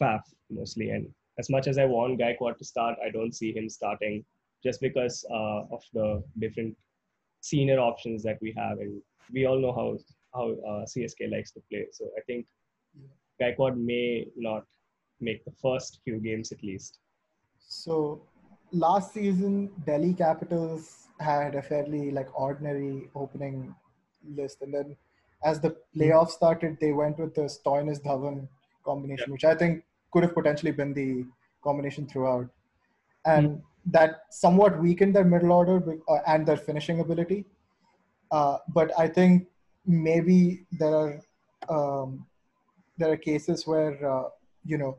Faf 0.00 0.22
mostly. 0.50 0.90
And 0.90 1.08
as 1.38 1.50
much 1.50 1.66
as 1.66 1.78
I 1.78 1.84
want 1.84 2.20
Gaikwad 2.20 2.58
to 2.58 2.64
start, 2.64 2.96
I 3.04 3.10
don't 3.10 3.34
see 3.34 3.52
him 3.52 3.68
starting 3.68 4.24
just 4.62 4.80
because 4.80 5.24
uh, 5.30 5.62
of 5.70 5.82
the 5.92 6.22
different 6.38 6.76
senior 7.40 7.78
options 7.78 8.22
that 8.22 8.38
we 8.40 8.54
have. 8.56 8.78
And 8.78 9.02
we 9.32 9.46
all 9.46 9.58
know 9.58 9.72
how, 9.72 9.98
how 10.34 10.52
uh, 10.52 10.84
CSK 10.86 11.30
likes 11.30 11.50
to 11.52 11.60
play. 11.70 11.86
So 11.92 12.06
I 12.16 12.20
think 12.26 12.46
Gaikwad 13.40 13.76
may 13.76 14.26
not 14.36 14.64
make 15.20 15.44
the 15.44 15.52
first 15.62 16.00
few 16.04 16.18
games 16.18 16.52
at 16.52 16.62
least. 16.62 16.98
So 17.58 18.22
last 18.72 19.12
season, 19.12 19.70
Delhi 19.86 20.14
Capitals 20.14 21.08
had 21.20 21.54
a 21.54 21.62
fairly 21.62 22.10
like 22.10 22.28
ordinary 22.38 23.08
opening 23.14 23.74
list, 24.36 24.62
and 24.62 24.72
then 24.72 24.96
as 25.44 25.60
the 25.60 25.76
playoffs 25.96 26.30
started, 26.30 26.78
they 26.80 26.92
went 26.92 27.18
with 27.18 27.34
the 27.34 27.42
Stoinis 27.42 28.02
Dhawan 28.02 28.48
combination, 28.84 29.26
yeah. 29.28 29.32
which 29.32 29.44
I 29.44 29.54
think 29.54 29.84
could 30.14 30.22
have 30.22 30.34
potentially 30.34 30.72
been 30.80 30.94
the 30.94 31.26
combination 31.62 32.06
throughout, 32.06 32.48
and 33.26 33.48
mm. 33.48 33.62
that 33.86 34.22
somewhat 34.30 34.80
weakened 34.80 35.16
their 35.16 35.24
middle 35.24 35.52
order 35.52 35.76
uh, 36.08 36.18
and 36.26 36.46
their 36.46 36.56
finishing 36.56 37.00
ability. 37.00 37.44
Uh, 38.30 38.58
but 38.68 38.92
I 38.98 39.08
think 39.08 39.48
maybe 39.84 40.64
there 40.72 40.94
are 40.94 41.20
um, 41.76 42.26
there 42.98 43.12
are 43.12 43.16
cases 43.16 43.66
where 43.66 43.94
uh, 44.14 44.28
you 44.64 44.78
know 44.78 44.96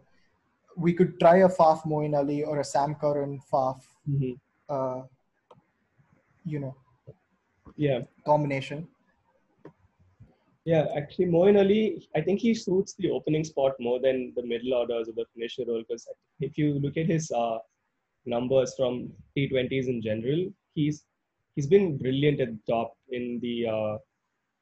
we 0.77 0.93
could 0.93 1.19
try 1.19 1.37
a 1.37 1.49
Faf 1.49 1.83
Moeen 1.83 2.15
Ali 2.15 2.43
or 2.43 2.59
a 2.59 2.63
Sam 2.63 2.95
Curran 2.95 3.39
Faf. 3.51 3.81
Mm-hmm. 4.09 4.33
Uh, 4.69 5.01
you 6.45 6.59
know 6.59 6.75
yeah 7.75 8.01
combination 8.25 8.87
yeah 10.65 10.85
actually 10.97 11.25
Moeen 11.25 11.57
Ali 11.59 12.07
I 12.15 12.21
think 12.21 12.39
he 12.39 12.53
suits 12.53 12.95
the 12.97 13.11
opening 13.11 13.43
spot 13.43 13.73
more 13.79 13.99
than 13.99 14.33
the 14.35 14.45
middle 14.45 14.73
orders 14.73 15.07
or 15.07 15.13
the 15.13 15.25
finisher 15.33 15.63
role 15.67 15.83
because 15.87 16.07
if 16.39 16.57
you 16.57 16.79
look 16.79 16.97
at 16.97 17.05
his 17.05 17.31
uh, 17.31 17.59
numbers 18.25 18.73
from 18.75 19.11
T20s 19.37 19.87
in 19.87 20.01
general 20.01 20.47
he's 20.73 21.05
he's 21.55 21.67
been 21.67 21.97
brilliant 21.97 22.41
at 22.41 22.49
the 22.49 22.73
top 22.73 22.93
in 23.09 23.39
the 23.41 23.67
uh, 23.67 23.97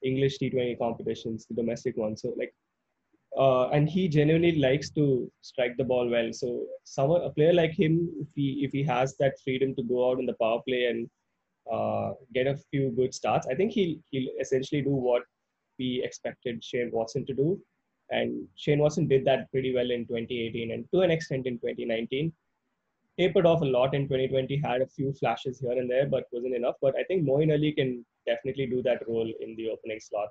English 0.02 0.38
T20 0.38 0.78
competitions 0.78 1.46
the 1.48 1.54
domestic 1.54 1.96
ones 1.96 2.20
so 2.22 2.34
like 2.36 2.54
uh, 3.36 3.68
and 3.70 3.88
he 3.88 4.06
genuinely 4.06 4.56
likes 4.58 4.90
to 4.90 5.30
strike 5.40 5.76
the 5.76 5.82
ball 5.82 6.08
well. 6.08 6.32
So, 6.32 6.66
someone 6.84 7.22
a 7.22 7.30
player 7.30 7.52
like 7.52 7.72
him, 7.72 8.08
if 8.20 8.28
he 8.36 8.64
if 8.64 8.70
he 8.70 8.84
has 8.84 9.16
that 9.16 9.34
freedom 9.42 9.74
to 9.74 9.82
go 9.82 10.08
out 10.08 10.20
in 10.20 10.26
the 10.26 10.36
power 10.40 10.60
play 10.66 10.86
and 10.86 11.10
uh, 11.72 12.12
get 12.32 12.46
a 12.46 12.56
few 12.70 12.90
good 12.90 13.12
starts. 13.12 13.48
I 13.48 13.56
think 13.56 13.72
he'll 13.72 13.96
he'll 14.10 14.28
essentially 14.40 14.82
do 14.82 14.90
what 14.90 15.22
we 15.78 16.02
expected 16.04 16.62
Shane 16.62 16.90
Watson 16.92 17.26
to 17.26 17.34
do, 17.34 17.60
and 18.10 18.46
Shane 18.56 18.78
Watson 18.78 19.08
did 19.08 19.24
that 19.24 19.50
pretty 19.50 19.74
well 19.74 19.90
in 19.90 20.06
2018 20.06 20.72
and 20.72 20.84
to 20.92 21.00
an 21.00 21.10
extent 21.10 21.46
in 21.46 21.54
2019. 21.54 22.32
Tapered 23.18 23.46
off 23.46 23.60
a 23.60 23.64
lot 23.64 23.94
in 23.94 24.08
2020, 24.08 24.56
had 24.56 24.82
a 24.82 24.86
few 24.88 25.12
flashes 25.12 25.60
here 25.60 25.70
and 25.70 25.88
there, 25.88 26.06
but 26.06 26.24
wasn't 26.32 26.56
enough. 26.56 26.74
But 26.82 26.96
I 26.96 27.04
think 27.04 27.24
Moeen 27.24 27.52
Ali 27.52 27.70
can 27.70 28.04
definitely 28.26 28.66
do 28.66 28.82
that 28.82 29.06
role 29.06 29.30
in 29.40 29.54
the 29.54 29.70
opening 29.70 30.00
slot. 30.00 30.30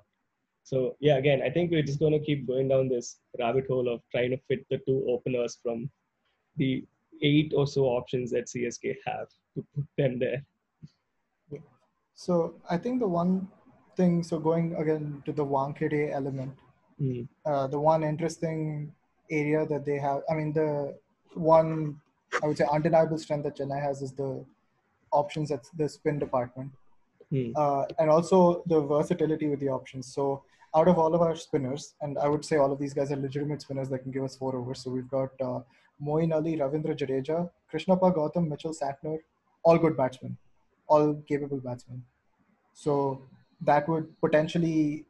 So 0.64 0.96
yeah, 1.00 1.16
again, 1.16 1.42
I 1.42 1.50
think 1.50 1.70
we're 1.70 1.82
just 1.82 1.98
going 1.98 2.12
to 2.12 2.18
keep 2.18 2.46
going 2.46 2.68
down 2.68 2.88
this 2.88 3.20
rabbit 3.38 3.66
hole 3.68 3.88
of 3.88 4.02
trying 4.10 4.30
to 4.30 4.38
fit 4.48 4.66
the 4.70 4.78
two 4.86 5.06
openers 5.08 5.58
from 5.62 5.90
the 6.56 6.84
eight 7.22 7.52
or 7.56 7.66
so 7.66 7.84
options 7.84 8.30
that 8.32 8.46
CSK 8.46 8.96
have 9.06 9.28
to 9.54 9.64
put 9.74 9.86
them 9.96 10.18
there. 10.18 10.44
So 12.14 12.54
I 12.70 12.76
think 12.76 13.00
the 13.00 13.08
one 13.08 13.48
thing, 13.96 14.22
so 14.22 14.38
going 14.38 14.74
again 14.76 15.22
to 15.26 15.32
the 15.32 15.44
Wankhede 15.44 16.12
element, 16.12 16.54
Mm. 17.00 17.26
uh, 17.44 17.66
the 17.66 17.78
one 17.78 18.04
interesting 18.04 18.92
area 19.30 19.66
that 19.66 19.84
they 19.84 19.98
have, 19.98 20.22
I 20.30 20.34
mean, 20.34 20.52
the 20.52 20.96
one, 21.34 22.00
I 22.42 22.46
would 22.46 22.56
say, 22.56 22.66
undeniable 22.70 23.18
strength 23.18 23.44
that 23.44 23.56
Chennai 23.56 23.82
has 23.82 24.00
is 24.00 24.12
the 24.12 24.44
options 25.10 25.50
at 25.50 25.64
the 25.76 25.88
spin 25.88 26.18
department. 26.18 26.70
Mm. 27.32 27.52
Uh, 27.56 27.86
and 27.98 28.10
also 28.10 28.62
the 28.66 28.80
versatility 28.80 29.48
with 29.48 29.60
the 29.60 29.68
options. 29.68 30.06
So 30.14 30.44
out 30.76 30.88
of 30.88 30.98
all 30.98 31.14
of 31.14 31.22
our 31.22 31.36
spinners, 31.36 31.94
and 32.00 32.18
I 32.18 32.28
would 32.28 32.44
say 32.44 32.56
all 32.56 32.72
of 32.72 32.78
these 32.78 32.94
guys 32.94 33.10
are 33.10 33.16
legitimate 33.16 33.62
spinners 33.62 33.88
that 33.88 34.00
can 34.00 34.12
give 34.12 34.24
us 34.24 34.36
four 34.36 34.54
overs. 34.56 34.80
So 34.84 34.90
we've 34.90 35.08
got 35.08 35.30
uh, 35.40 35.60
Moeen 36.02 36.32
Ali, 36.34 36.56
Ravindra 36.58 36.96
Jadeja, 36.96 37.50
Krishnappa 37.72 38.14
Gautam, 38.14 38.48
Mitchell 38.48 38.74
Santner, 38.74 39.18
all 39.64 39.78
good 39.78 39.96
batsmen, 39.96 40.36
all 40.86 41.14
capable 41.28 41.58
batsmen. 41.58 42.04
So 42.72 43.22
that 43.64 43.88
would 43.88 44.08
potentially 44.20 45.04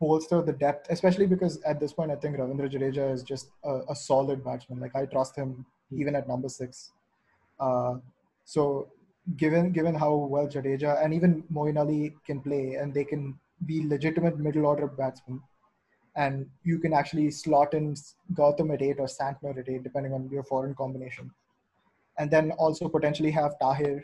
bolster 0.00 0.42
the 0.42 0.52
depth, 0.52 0.86
especially 0.90 1.26
because 1.26 1.60
at 1.62 1.80
this 1.80 1.92
point 1.92 2.10
I 2.10 2.16
think 2.16 2.36
Ravindra 2.36 2.70
Jadeja 2.72 3.12
is 3.12 3.22
just 3.22 3.48
a, 3.64 3.80
a 3.88 3.94
solid 3.94 4.44
batsman. 4.44 4.80
Like 4.80 4.94
I 4.94 5.06
trust 5.06 5.36
him 5.36 5.66
even 5.90 6.14
at 6.14 6.28
number 6.28 6.48
six. 6.48 6.92
Uh, 7.58 7.96
so 8.44 8.88
given 9.36 9.72
given 9.72 9.94
how 9.94 10.14
well 10.14 10.46
Jadeja 10.46 11.04
and 11.04 11.12
even 11.12 11.42
Moeen 11.52 11.78
Ali 11.78 12.14
can 12.26 12.40
play, 12.40 12.74
and 12.74 12.94
they 12.94 13.04
can 13.04 13.38
be 13.66 13.86
legitimate 13.86 14.38
middle 14.38 14.66
order 14.66 14.86
batsmen, 14.86 15.40
and 16.16 16.46
you 16.64 16.78
can 16.78 16.92
actually 16.92 17.30
slot 17.30 17.74
in 17.74 17.94
Gautam 18.34 18.72
at 18.72 18.82
eight 18.82 19.00
or 19.00 19.06
Santner 19.06 19.58
at 19.58 19.68
eight, 19.68 19.82
depending 19.82 20.12
on 20.12 20.28
your 20.30 20.44
foreign 20.44 20.74
combination, 20.74 21.30
and 22.18 22.30
then 22.30 22.52
also 22.52 22.88
potentially 22.88 23.30
have 23.32 23.58
Tahir 23.58 24.02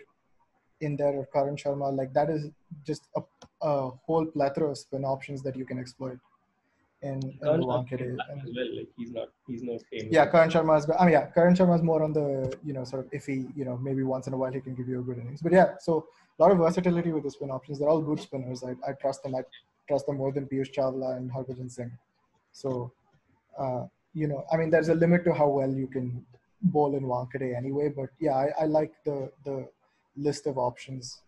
in 0.84 0.96
there 0.96 1.12
or 1.12 1.26
Karan 1.32 1.56
Sharma. 1.56 1.96
Like 1.96 2.12
that 2.14 2.30
is 2.30 2.50
just 2.86 3.08
a, 3.16 3.22
a 3.62 3.90
whole 3.90 4.26
plethora 4.26 4.70
of 4.70 4.78
spin 4.78 5.04
options 5.04 5.42
that 5.42 5.56
you 5.56 5.64
can 5.64 5.78
exploit 5.78 6.18
in, 7.04 7.22
in 7.22 7.38
Karan 7.42 7.60
the 7.60 7.66
Sharma 7.66 7.84
is 7.84 8.16
back 8.16 8.26
as 8.30 8.50
well. 8.54 8.76
Like 8.76 8.88
he's 8.96 9.12
not 9.12 9.28
he's 9.46 9.62
not 9.62 9.80
famous. 9.90 10.08
Yeah, 10.10 10.26
Karan 10.26 10.50
Sharma 10.50 10.78
is. 10.78 10.90
I 10.98 11.04
mean, 11.04 11.12
yeah, 11.12 11.26
Karan 11.26 11.54
Sharma 11.54 11.76
is 11.76 11.82
more 11.82 12.02
on 12.02 12.12
the 12.12 12.56
you 12.64 12.72
know 12.72 12.84
sort 12.84 13.04
of 13.04 13.10
iffy. 13.12 13.46
You 13.56 13.64
know, 13.64 13.76
maybe 13.76 14.02
once 14.02 14.26
in 14.26 14.32
a 14.32 14.36
while 14.36 14.52
he 14.52 14.60
can 14.60 14.74
give 14.74 14.88
you 14.88 15.00
a 15.00 15.02
good 15.02 15.18
innings. 15.18 15.42
But 15.42 15.52
yeah, 15.52 15.74
so 15.80 16.06
a 16.38 16.42
lot 16.42 16.52
of 16.52 16.58
versatility 16.58 17.12
with 17.12 17.24
the 17.24 17.30
spin 17.30 17.50
options. 17.50 17.78
They're 17.78 17.88
all 17.88 18.00
good 18.00 18.20
spinners. 18.20 18.64
I, 18.64 18.72
I 18.88 18.92
trust 18.94 19.22
them. 19.22 19.34
I 19.34 19.42
trust 19.88 20.06
them 20.06 20.16
more 20.16 20.32
than 20.32 20.46
Piyush 20.46 20.72
Chawla 20.74 21.16
and 21.16 21.30
Harbhajan 21.30 21.70
Singh. 21.70 21.92
So, 22.52 22.92
uh, 23.58 23.84
you 24.14 24.26
know, 24.26 24.44
I 24.52 24.56
mean, 24.56 24.70
there's 24.70 24.88
a 24.88 24.94
limit 24.94 25.24
to 25.24 25.34
how 25.34 25.48
well 25.48 25.70
you 25.70 25.86
can 25.86 26.24
bowl 26.62 26.96
in 26.96 27.04
Wankhede 27.04 27.56
anyway. 27.56 27.92
But 27.94 28.10
yeah, 28.18 28.34
I, 28.34 28.62
I 28.62 28.64
like 28.64 28.92
the 29.04 29.30
the 29.44 29.68
list 30.16 30.46
of 30.46 30.58
options. 30.58 31.22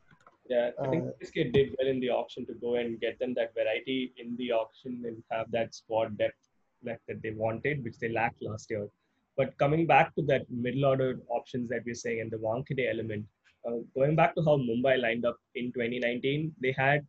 Yeah, 0.49 0.70
I 0.81 0.88
think 0.90 1.05
Uh, 1.05 1.12
this 1.20 1.31
kid 1.31 1.53
did 1.53 1.75
well 1.79 1.88
in 1.88 2.01
the 2.01 2.11
auction 2.11 2.46
to 2.46 2.55
go 2.55 2.77
and 2.77 3.01
get 3.01 3.18
them 3.18 3.35
that 3.35 3.55
variety 3.55 4.12
in 4.16 4.37
the 4.37 4.53
auction 4.53 5.03
and 5.05 5.22
have 5.31 5.51
that 5.51 5.75
squad 5.75 6.16
depth 6.18 6.49
that, 6.83 7.01
that 7.09 7.20
they 7.22 7.33
wanted, 7.33 7.83
which 7.83 7.99
they 7.99 8.09
lacked 8.09 8.42
last 8.42 8.70
year. 8.70 8.88
But 9.37 9.57
coming 9.59 9.87
back 9.87 10.14
to 10.14 10.22
that 10.22 10.49
middle 10.51 10.85
order 10.85 11.20
options 11.29 11.68
that 11.70 11.85
we're 11.85 11.94
saying 11.94 12.20
and 12.20 12.31
the 12.31 12.38
Wankhede 12.38 12.88
element, 12.88 13.27
uh, 13.66 13.79
going 13.94 14.14
back 14.14 14.35
to 14.37 14.42
how 14.42 14.57
Mumbai 14.57 15.01
lined 15.01 15.27
up 15.27 15.38
in 15.55 15.72
2019, 15.72 16.55
they 16.61 16.72
had 16.72 17.05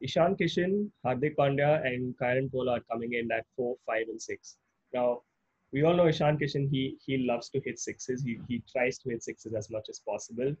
Ishan 0.00 0.36
Kishan, 0.36 0.90
Hardik 1.04 1.36
Pandya, 1.36 1.86
and 1.86 2.16
Kieron 2.18 2.50
Pollard 2.50 2.82
coming 2.90 3.12
in 3.14 3.30
at 3.30 3.46
four, 3.56 3.76
five, 3.86 4.08
and 4.08 4.20
six. 4.20 4.56
Now, 4.92 5.22
we 5.72 5.84
all 5.84 5.94
know 5.94 6.08
Ishan 6.08 6.38
Kishan, 6.38 6.68
he, 6.70 6.96
he 7.04 7.18
loves 7.18 7.48
to 7.50 7.60
hit 7.60 7.78
sixes. 7.78 8.22
He, 8.22 8.40
he 8.48 8.62
tries 8.70 8.98
to 8.98 9.10
hit 9.10 9.22
sixes 9.22 9.54
as 9.54 9.70
much 9.70 9.88
as 9.88 10.00
possible. 10.00 10.54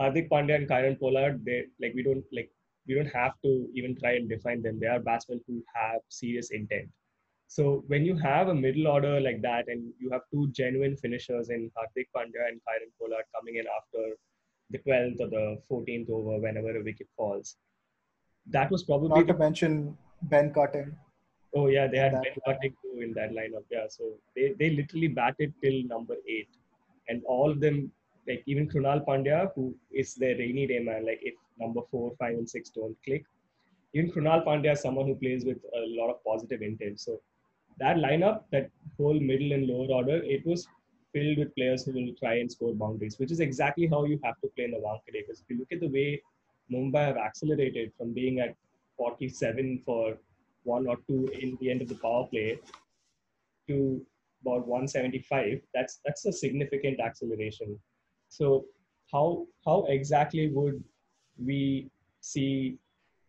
Hardik 0.00 0.28
Pandya 0.30 0.56
and 0.56 0.68
Kieron 0.68 0.98
Pollard, 1.00 1.44
they 1.44 1.64
like 1.80 1.94
we 1.94 2.02
don't 2.02 2.24
like 2.32 2.50
we 2.86 2.94
don't 2.94 3.06
have 3.20 3.32
to 3.44 3.68
even 3.74 3.96
try 3.96 4.12
and 4.12 4.28
define 4.28 4.62
them. 4.62 4.78
They 4.80 4.86
are 4.86 5.00
batsmen 5.00 5.40
who 5.46 5.62
have 5.74 6.00
serious 6.08 6.50
intent. 6.50 6.88
So 7.48 7.84
when 7.86 8.04
you 8.04 8.16
have 8.18 8.48
a 8.48 8.54
middle 8.54 8.88
order 8.88 9.20
like 9.20 9.40
that, 9.42 9.68
and 9.68 9.92
you 10.00 10.10
have 10.10 10.22
two 10.32 10.48
genuine 10.52 10.96
finishers 10.96 11.48
in 11.50 11.70
Hardik 11.78 12.06
Pandya 12.16 12.48
and 12.48 12.60
Kieron 12.66 12.92
Pollard 13.00 13.24
coming 13.34 13.56
in 13.56 13.64
after 13.78 14.16
the 14.70 14.78
12th 14.78 15.20
or 15.20 15.28
the 15.28 15.58
14th 15.70 16.10
over, 16.10 16.38
whenever 16.40 16.76
a 16.76 16.82
wicket 16.82 17.06
falls, 17.16 17.56
that 18.50 18.70
was 18.70 18.82
probably 18.82 19.08
Not 19.10 19.26
to 19.28 19.32
the, 19.32 19.38
mention 19.38 19.96
Ben 20.22 20.52
Cutting. 20.52 20.92
oh 21.54 21.68
yeah 21.68 21.86
they 21.86 21.98
had 21.98 22.12
Ben. 22.12 22.34
Cutting 22.44 22.74
too 22.82 23.00
in 23.00 23.12
that 23.14 23.30
lineup. 23.32 23.64
Yeah, 23.70 23.86
so 23.88 24.04
they 24.34 24.54
they 24.58 24.70
literally 24.70 25.08
batted 25.08 25.54
till 25.62 25.78
number 25.94 26.16
eight, 26.28 26.48
and 27.08 27.22
all 27.24 27.50
of 27.50 27.60
them 27.60 27.90
like 28.28 28.42
even 28.46 28.68
Krunal 28.68 29.04
Pandya, 29.06 29.50
who 29.54 29.74
is 29.92 30.14
their 30.14 30.36
rainy 30.36 30.66
day 30.66 30.80
man, 30.80 31.06
like 31.06 31.20
if 31.22 31.34
number 31.58 31.80
four, 31.90 32.12
five, 32.18 32.34
and 32.34 32.48
six 32.48 32.70
don't 32.70 32.96
click, 33.04 33.24
even 33.94 34.10
Krunal 34.10 34.44
Pandya 34.44 34.72
is 34.72 34.80
someone 34.80 35.06
who 35.06 35.14
plays 35.14 35.44
with 35.44 35.58
a 35.74 35.84
lot 36.00 36.10
of 36.10 36.24
positive 36.24 36.62
intent. 36.62 37.00
So 37.00 37.20
that 37.78 37.96
lineup, 37.96 38.42
that 38.52 38.70
whole 38.96 39.18
middle 39.18 39.52
and 39.52 39.66
lower 39.66 39.86
order, 39.90 40.22
it 40.22 40.46
was 40.46 40.66
filled 41.12 41.38
with 41.38 41.54
players 41.54 41.84
who 41.84 41.92
will 41.92 42.12
try 42.18 42.34
and 42.38 42.50
score 42.50 42.74
boundaries, 42.74 43.18
which 43.18 43.30
is 43.30 43.40
exactly 43.40 43.86
how 43.86 44.04
you 44.04 44.18
have 44.24 44.40
to 44.42 44.48
play 44.54 44.64
in 44.64 44.72
the 44.72 44.78
Wankhede. 44.78 45.20
Because 45.26 45.40
if 45.40 45.46
you 45.48 45.58
look 45.58 45.72
at 45.72 45.80
the 45.80 45.88
way 45.88 46.22
Mumbai 46.70 47.06
have 47.06 47.16
accelerated 47.16 47.92
from 47.96 48.12
being 48.12 48.40
at 48.40 48.54
47 48.96 49.82
for 49.84 50.18
one 50.64 50.86
or 50.86 50.96
two 51.06 51.28
in 51.40 51.56
the 51.60 51.70
end 51.70 51.80
of 51.80 51.88
the 51.88 51.94
power 51.94 52.26
play 52.26 52.58
to 53.68 54.04
about 54.42 54.66
175, 54.66 55.60
that's 55.74 56.00
that's 56.04 56.26
a 56.26 56.32
significant 56.32 57.00
acceleration. 57.00 57.78
So 58.28 58.66
how 59.12 59.46
how 59.64 59.84
exactly 59.88 60.50
would 60.52 60.82
we 61.38 61.90
see 62.20 62.78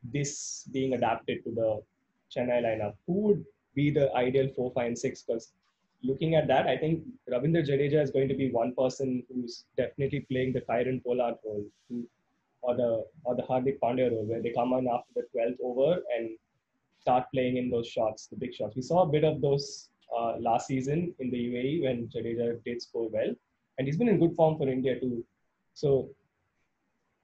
this 0.04 0.68
being 0.72 0.94
adapted 0.94 1.44
to 1.44 1.52
the 1.52 1.82
Chennai 2.34 2.62
lineup? 2.64 2.96
Who 3.06 3.14
would 3.28 3.46
be 3.76 3.92
the 3.92 4.14
ideal 4.16 4.50
four, 4.56 4.72
five, 4.72 4.88
and 4.88 4.98
six? 4.98 5.22
Because 5.22 5.52
looking 6.04 6.36
at 6.36 6.48
that, 6.48 6.68
I 6.68 6.78
think 6.78 7.04
Ravindra 7.30 7.68
Jadeja 7.68 8.02
is 8.02 8.12
going 8.12 8.28
to 8.28 8.36
be 8.36 8.52
one 8.52 8.74
person 8.76 9.24
who's 9.28 9.66
definitely 9.76 10.22
playing 10.32 10.54
the 10.54 10.62
Kieron 10.62 11.04
Pollard 11.04 11.36
role, 11.46 11.66
who, 11.90 12.08
or 12.62 12.76
the 12.76 13.06
or 13.26 13.36
the 13.36 13.44
Hardik 13.44 13.80
Pandya 13.80 14.12
role, 14.12 14.26
where 14.26 14.42
they 14.42 14.52
come 14.52 14.74
on 14.74 14.88
after 14.88 15.12
the 15.16 15.26
12th 15.36 15.58
over 15.64 16.02
and 16.16 16.38
start 17.00 17.26
playing 17.34 17.58
in 17.58 17.70
those 17.70 17.88
shots, 17.88 18.28
the 18.28 18.36
big 18.36 18.54
shots. 18.54 18.76
We 18.76 18.82
saw 18.82 19.04
a 19.04 19.08
bit 19.08 19.24
of 19.24 19.42
those 19.42 19.90
uh, 20.16 20.34
last 20.40 20.68
season 20.68 21.14
in 21.20 21.30
the 21.30 21.38
UAE 21.38 21.84
when 21.84 22.08
Jadeja 22.08 22.64
did 22.64 22.82
score 22.82 23.10
well, 23.10 23.34
and 23.78 23.88
he's 23.88 23.98
been 23.98 24.10
in 24.10 24.20
good 24.20 24.36
form 24.36 24.58
for 24.58 24.68
India 24.68 25.00
too. 25.00 25.24
So, 25.74 26.10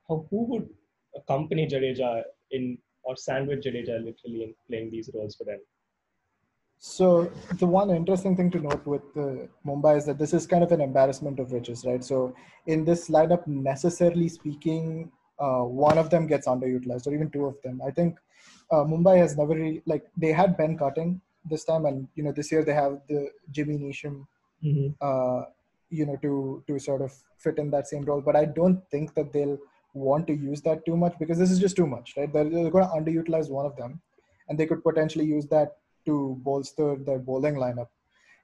how, 0.07 0.25
who 0.29 0.45
would 0.45 0.69
accompany 1.15 1.67
Jadeja 1.67 2.23
in 2.51 2.77
or 3.03 3.15
sandwich 3.15 3.65
Jadeja 3.65 4.03
literally 4.03 4.43
in 4.43 4.55
playing 4.67 4.91
these 4.91 5.09
roles 5.13 5.35
for 5.35 5.43
them? 5.45 5.59
So 6.85 7.31
the 7.59 7.65
one 7.65 7.89
interesting 7.91 8.35
thing 8.35 8.51
to 8.51 8.59
note 8.59 8.85
with 8.85 9.03
uh, 9.15 9.47
Mumbai 9.65 9.97
is 9.99 10.05
that 10.05 10.19
this 10.19 10.33
is 10.33 10.45
kind 10.45 10.65
of 10.65 10.71
an 10.73 10.81
embarrassment 10.81 11.39
of 11.39 11.53
riches, 11.53 11.85
right? 11.85 12.03
So 12.03 12.35
in 12.67 12.83
this 12.83 13.09
lineup, 13.09 13.47
necessarily 13.47 14.27
speaking, 14.27 15.09
uh, 15.39 15.61
one 15.61 15.97
of 15.97 16.09
them 16.09 16.27
gets 16.27 16.45
underutilized, 16.45 17.07
or 17.07 17.13
even 17.13 17.29
two 17.29 17.45
of 17.45 17.55
them. 17.63 17.81
I 17.87 17.91
think 17.91 18.17
uh, 18.69 18.83
Mumbai 18.83 19.17
has 19.17 19.37
never 19.37 19.55
really 19.55 19.81
like 19.85 20.03
they 20.17 20.33
had 20.33 20.57
Ben 20.57 20.77
Cutting 20.77 21.21
this 21.49 21.63
time, 21.63 21.85
and 21.85 22.07
you 22.15 22.23
know 22.23 22.33
this 22.33 22.51
year 22.51 22.65
they 22.65 22.73
have 22.73 22.99
the 23.07 23.29
Jimmy 23.51 23.77
Neesham, 23.77 24.27
uh, 24.99 25.43
you 25.99 26.06
know, 26.06 26.17
to 26.25 26.63
to 26.67 26.79
sort 26.79 27.01
of 27.01 27.13
fit 27.38 27.58
in 27.58 27.69
that 27.71 27.88
same 27.88 28.03
role. 28.03 28.21
But 28.21 28.36
I 28.36 28.45
don't 28.45 28.82
think 28.91 29.13
that 29.15 29.32
they'll 29.34 29.58
want 29.93 30.27
to 30.27 30.34
use 30.34 30.62
that 30.62 30.86
too 30.86 30.97
much 30.97 31.13
because 31.19 31.38
this 31.38 31.51
is 31.51 31.60
just 31.60 31.75
too 31.75 31.86
much, 31.86 32.13
right? 32.17 32.32
They're, 32.34 32.49
they're 32.49 32.71
going 32.71 32.88
to 32.89 32.95
underutilize 32.99 33.49
one 33.49 33.65
of 33.65 33.75
them, 33.77 34.01
and 34.49 34.58
they 34.58 34.65
could 34.65 34.84
potentially 34.84 35.25
use 35.25 35.47
that 35.47 35.73
to 36.06 36.38
bolster 36.43 36.95
their 36.95 37.19
bowling 37.19 37.56
lineup. 37.56 37.88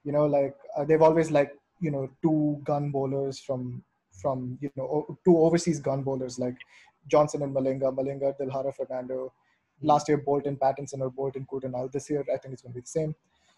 You 0.04 0.12
know, 0.12 0.26
like 0.26 0.56
uh, 0.78 0.86
they've 0.86 1.02
always 1.02 1.32
like 1.32 1.52
you 1.82 1.92
know 1.92 2.10
two 2.22 2.62
gun 2.64 2.92
bowlers 2.92 3.40
from 3.40 3.84
from 4.22 4.58
you 4.62 4.72
know 4.76 4.84
o- 4.84 5.18
two 5.26 5.38
overseas 5.38 5.80
gun 5.80 6.04
bowlers 6.04 6.40
like 6.40 6.56
Johnson 7.08 7.44
and 7.44 7.56
Malinga, 7.56 7.96
Malinga, 7.96 8.34
Dilhara 8.40 8.76
Fernando. 8.76 9.34
Last 9.82 10.10
year, 10.10 10.18
Boult 10.18 10.46
and 10.46 10.60
Pattinson 10.60 11.00
or 11.00 11.10
Boult 11.10 11.38
and 11.38 11.48
Coulter-Nile. 11.48 11.90
This 11.94 12.10
year, 12.10 12.26
I 12.34 12.38
think 12.38 12.54
it's 12.54 12.62
going 12.62 12.74
to 12.74 12.80
be 12.80 12.82
the 12.82 12.88
same. 12.88 13.16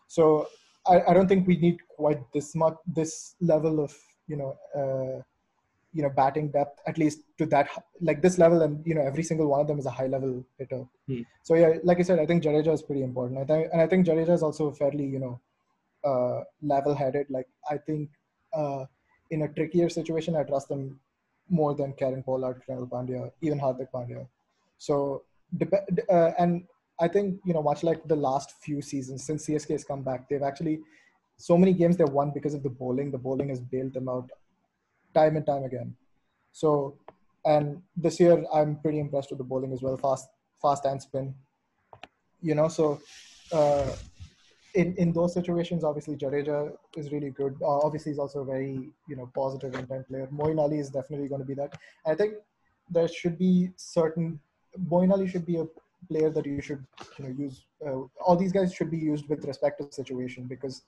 So 0.07 0.47
I, 0.87 1.01
I 1.09 1.13
don't 1.13 1.27
think 1.27 1.47
we 1.47 1.57
need 1.57 1.77
quite 1.87 2.21
this 2.33 2.55
much 2.55 2.75
this 2.85 3.35
level 3.39 3.83
of 3.83 3.95
you 4.27 4.37
know 4.37 4.57
uh, 4.75 5.21
you 5.93 6.01
know 6.03 6.09
batting 6.09 6.49
depth 6.49 6.79
at 6.87 6.97
least 6.97 7.19
to 7.37 7.45
that 7.47 7.69
like 8.01 8.21
this 8.21 8.37
level 8.37 8.61
and 8.61 8.85
you 8.85 8.95
know 8.95 9.01
every 9.01 9.23
single 9.23 9.47
one 9.47 9.59
of 9.59 9.67
them 9.67 9.79
is 9.79 9.85
a 9.85 9.91
high 9.91 10.07
level 10.07 10.43
hitter 10.57 10.85
Hmm. 11.07 11.21
so 11.43 11.55
yeah 11.55 11.73
like 11.83 11.99
i 11.99 12.03
said 12.03 12.19
i 12.19 12.25
think 12.25 12.43
jadeja 12.43 12.73
is 12.73 12.81
pretty 12.81 13.03
important 13.03 13.39
I 13.39 13.43
think, 13.43 13.69
and 13.73 13.81
i 13.81 13.87
think 13.87 14.07
jadeja 14.07 14.29
is 14.29 14.43
also 14.43 14.71
fairly 14.71 15.05
you 15.05 15.19
know 15.19 15.39
uh, 16.09 16.43
level 16.61 16.95
headed 16.95 17.27
like 17.29 17.47
i 17.69 17.77
think 17.77 18.09
uh, 18.53 18.85
in 19.31 19.41
a 19.41 19.49
trickier 19.49 19.89
situation 19.89 20.35
i 20.35 20.43
trust 20.43 20.69
them 20.69 20.99
more 21.51 21.75
than 21.75 21.93
Kieron 21.93 22.23
Pollard, 22.25 22.61
Krunal 22.65 22.89
Pandya, 22.89 23.31
even 23.41 23.59
Hardik 23.59 23.89
Pandya. 23.93 24.25
So, 24.77 25.23
uh, 26.09 26.31
and 26.39 26.63
I 26.99 27.07
think, 27.07 27.39
you 27.45 27.53
know, 27.53 27.63
much 27.63 27.83
like 27.83 28.07
the 28.07 28.15
last 28.15 28.53
few 28.61 28.81
seasons 28.81 29.23
since 29.23 29.47
CSK 29.47 29.69
has 29.69 29.83
come 29.83 30.03
back, 30.03 30.29
they've 30.29 30.43
actually, 30.43 30.81
so 31.37 31.57
many 31.57 31.73
games 31.73 31.97
they've 31.97 32.07
won 32.07 32.31
because 32.33 32.53
of 32.53 32.63
the 32.63 32.69
bowling. 32.69 33.11
The 33.11 33.17
bowling 33.17 33.49
has 33.49 33.59
bailed 33.59 33.93
them 33.93 34.07
out 34.07 34.29
time 35.13 35.35
and 35.35 35.45
time 35.45 35.63
again. 35.63 35.95
So, 36.51 36.97
and 37.45 37.81
this 37.95 38.19
year 38.19 38.45
I'm 38.53 38.77
pretty 38.77 38.99
impressed 38.99 39.31
with 39.31 39.39
the 39.39 39.43
bowling 39.43 39.73
as 39.73 39.81
well, 39.81 39.97
fast, 39.97 40.29
fast 40.61 40.85
and 40.85 41.01
spin. 41.01 41.33
You 42.41 42.55
know, 42.55 42.67
so 42.67 42.99
uh, 43.51 43.91
in 44.73 44.95
in 44.95 45.11
those 45.11 45.33
situations, 45.33 45.83
obviously 45.83 46.15
Jadeja 46.15 46.71
is 46.95 47.11
really 47.11 47.29
good. 47.29 47.55
Uh, 47.61 47.79
obviously, 47.79 48.11
he's 48.11 48.19
also 48.19 48.39
a 48.41 48.45
very 48.45 48.89
you 49.07 49.15
know 49.15 49.29
positive 49.35 49.75
intent 49.75 50.07
player. 50.07 50.27
Moeen 50.33 50.59
Ali 50.59 50.79
is 50.79 50.89
definitely 50.89 51.27
going 51.27 51.41
to 51.41 51.45
be 51.45 51.53
that. 51.55 51.77
I 52.05 52.15
think 52.15 52.35
there 52.89 53.07
should 53.07 53.37
be 53.37 53.71
certain. 53.75 54.39
Moeen 54.89 55.11
Ali 55.11 55.27
should 55.27 55.45
be 55.45 55.57
a 55.57 55.65
player 56.09 56.29
that 56.29 56.45
you 56.45 56.61
should 56.61 56.85
you 57.17 57.25
know 57.25 57.35
use. 57.37 57.65
Uh, 57.85 58.01
all 58.25 58.35
these 58.35 58.51
guys 58.51 58.73
should 58.73 58.91
be 58.91 58.97
used 58.97 59.27
with 59.29 59.45
respect 59.45 59.79
to 59.79 59.85
the 59.85 59.93
situation 59.93 60.45
because 60.45 60.83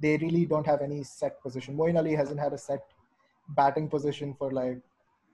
they 0.00 0.16
really 0.18 0.44
don't 0.46 0.66
have 0.66 0.80
any 0.82 1.02
set 1.02 1.40
position. 1.42 1.76
Moeen 1.76 1.96
Ali 1.96 2.14
hasn't 2.14 2.40
had 2.40 2.52
a 2.52 2.58
set 2.58 2.80
batting 3.50 3.88
position 3.88 4.34
for 4.38 4.52
like 4.52 4.78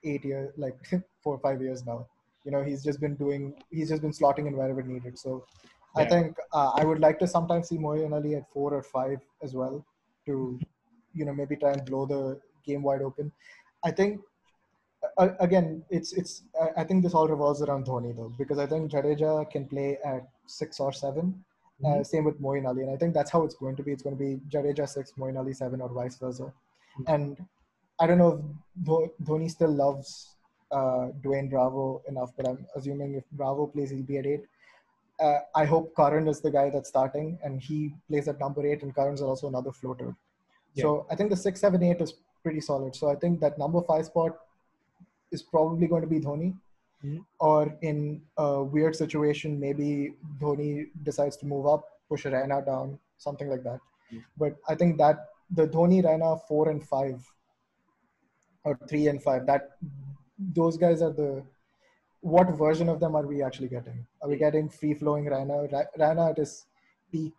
eight 0.05 0.25
years, 0.25 0.53
like 0.57 0.77
four 1.23 1.35
or 1.35 1.39
five 1.39 1.61
years 1.61 1.85
now. 1.85 2.07
You 2.45 2.53
know, 2.53 2.63
he's 2.63 2.83
just 2.85 3.01
been 3.01 3.15
doing, 3.17 3.55
he's 3.71 3.89
just 3.89 4.03
been 4.03 4.13
slotting 4.13 4.47
in 4.47 4.57
wherever 4.57 4.83
needed. 4.83 5.19
So 5.19 5.47
yeah. 5.97 6.03
I 6.03 6.09
think 6.09 6.37
uh, 6.53 6.73
I 6.75 6.85
would 6.85 7.01
like 7.01 7.19
to 7.21 7.27
sometimes 7.27 7.69
see 7.69 7.79
Moeen 7.79 8.13
Ali 8.13 8.35
at 8.35 8.51
four 8.53 8.73
or 8.75 8.83
five 8.83 9.19
as 9.43 9.55
well 9.55 9.85
to, 10.27 10.59
you 11.15 11.25
know, 11.25 11.35
maybe 11.35 11.57
try 11.57 11.73
and 11.73 11.85
blow 11.85 12.07
the 12.07 12.41
game 12.65 12.83
wide 12.83 13.03
open. 13.03 13.33
I 13.83 13.91
think 13.91 14.21
uh, 15.19 15.29
again, 15.41 15.85
it's 15.91 16.13
it's. 16.13 16.43
I 16.77 16.85
think 16.85 17.03
this 17.03 17.15
all 17.15 17.29
revolves 17.29 17.63
around 17.63 17.87
Dhoni 17.87 18.17
though, 18.17 18.33
because 18.39 18.59
I 18.59 18.67
think 18.67 18.91
Jadeja 18.91 19.51
can 19.51 19.67
play 19.67 19.99
at 20.05 20.29
six 20.47 20.81
or 20.81 20.93
7 20.93 21.45
uh, 21.83 21.89
mm-hmm. 21.89 22.01
uh, 22.01 22.05
same 22.05 22.25
with 22.25 22.41
Moeen 22.41 22.67
Ali, 22.67 22.83
and 22.83 22.91
I 22.91 22.97
think 22.97 23.15
that's 23.15 23.31
how 23.31 23.45
it's 23.45 23.55
going 23.55 23.77
to 23.77 23.83
be. 23.83 23.93
It's 23.93 24.03
going 24.03 24.17
to 24.17 24.23
be 24.23 24.41
Jadeja 24.49 24.89
six, 24.89 25.13
Moeen 25.19 25.37
Ali 25.37 25.53
seven, 25.53 25.81
or 25.81 25.89
vice 25.89 26.17
versa. 26.17 26.45
Mm-hmm. 26.45 27.15
And 27.15 27.37
I 28.01 28.07
don't 28.07 28.19
know 28.19 28.45
if 28.87 29.11
Dhoni 29.25 29.51
still 29.51 29.73
loves 29.73 30.37
uh, 30.71 31.09
Dwayne 31.23 31.51
Bravo 31.51 32.03
enough, 32.09 32.31
but 32.37 32.49
I'm 32.49 32.67
assuming 32.77 33.15
if 33.15 33.25
Bravo 33.33 33.67
plays, 33.67 33.91
he'll 33.91 34.03
be 34.03 34.19
at 34.19 34.27
eight. 34.27 34.45
Uh, 35.21 35.39
I 35.55 35.65
hope 35.65 35.95
Curran 35.95 36.29
is 36.29 36.41
the 36.41 36.51
guy 36.51 36.71
that's 36.71 36.89
starting, 36.89 37.39
and 37.43 37.61
he 37.61 37.95
plays 38.09 38.29
at 38.29 38.39
number 38.41 38.67
eight, 38.67 38.83
and 38.83 38.95
Curran's 38.95 39.21
also 39.21 39.49
another 39.49 39.73
floater. 39.73 40.15
Yeah. 40.75 40.83
So 40.83 41.07
I 41.11 41.17
think 41.17 41.31
the 41.31 41.37
six, 41.37 41.61
seven, 41.61 41.83
eight 41.83 42.01
is 42.01 42.15
pretty 42.43 42.61
solid. 42.61 42.95
So 42.95 43.09
I 43.09 43.17
think 43.17 43.41
that 43.41 43.59
number 43.59 43.81
five 43.83 44.07
spot 44.07 44.39
is 45.35 45.43
probably 45.43 45.87
going 45.87 46.03
to 46.03 46.13
be 46.15 46.21
Dhoni. 46.21 46.55
Mm-hmm. 47.05 47.19
Or 47.39 47.77
in 47.83 48.23
a 48.39 48.63
weird 48.63 48.97
situation, 48.97 49.61
maybe 49.61 50.15
Dhoni 50.41 50.87
decides 51.03 51.37
to 51.39 51.47
move 51.47 51.67
up, 51.67 51.85
push 52.09 52.25
Raina 52.25 52.65
down, 52.65 52.99
something 53.19 53.49
like 53.49 53.63
that. 53.65 53.81
Mm-hmm. 54.13 54.19
But 54.39 54.57
I 54.69 54.75
think 54.75 54.97
that 54.99 55.27
the 55.51 55.67
Dhoni 55.69 56.03
Raina 56.03 56.41
four 56.49 56.71
and 56.71 56.83
five 56.83 57.23
or 58.65 58.79
three 58.89 59.09
and 59.09 59.23
five. 59.23 59.47
That 59.47 59.71
those 60.39 60.77
guys 60.77 61.03
are 61.03 61.13
the 61.13 61.43
what 62.21 62.51
version 62.57 62.89
of 62.89 63.01
them 63.01 63.15
are 63.15 63.27
we 63.27 63.43
actually 63.43 63.69
getting? 63.69 64.07
Are 64.23 64.29
we 64.29 64.37
getting 64.37 64.69
free 64.69 64.95
flowing 64.95 65.27
Raina? 65.27 65.71
Raina 65.99 66.31
at 66.31 66.39
his 66.39 66.67
peak 67.13 67.35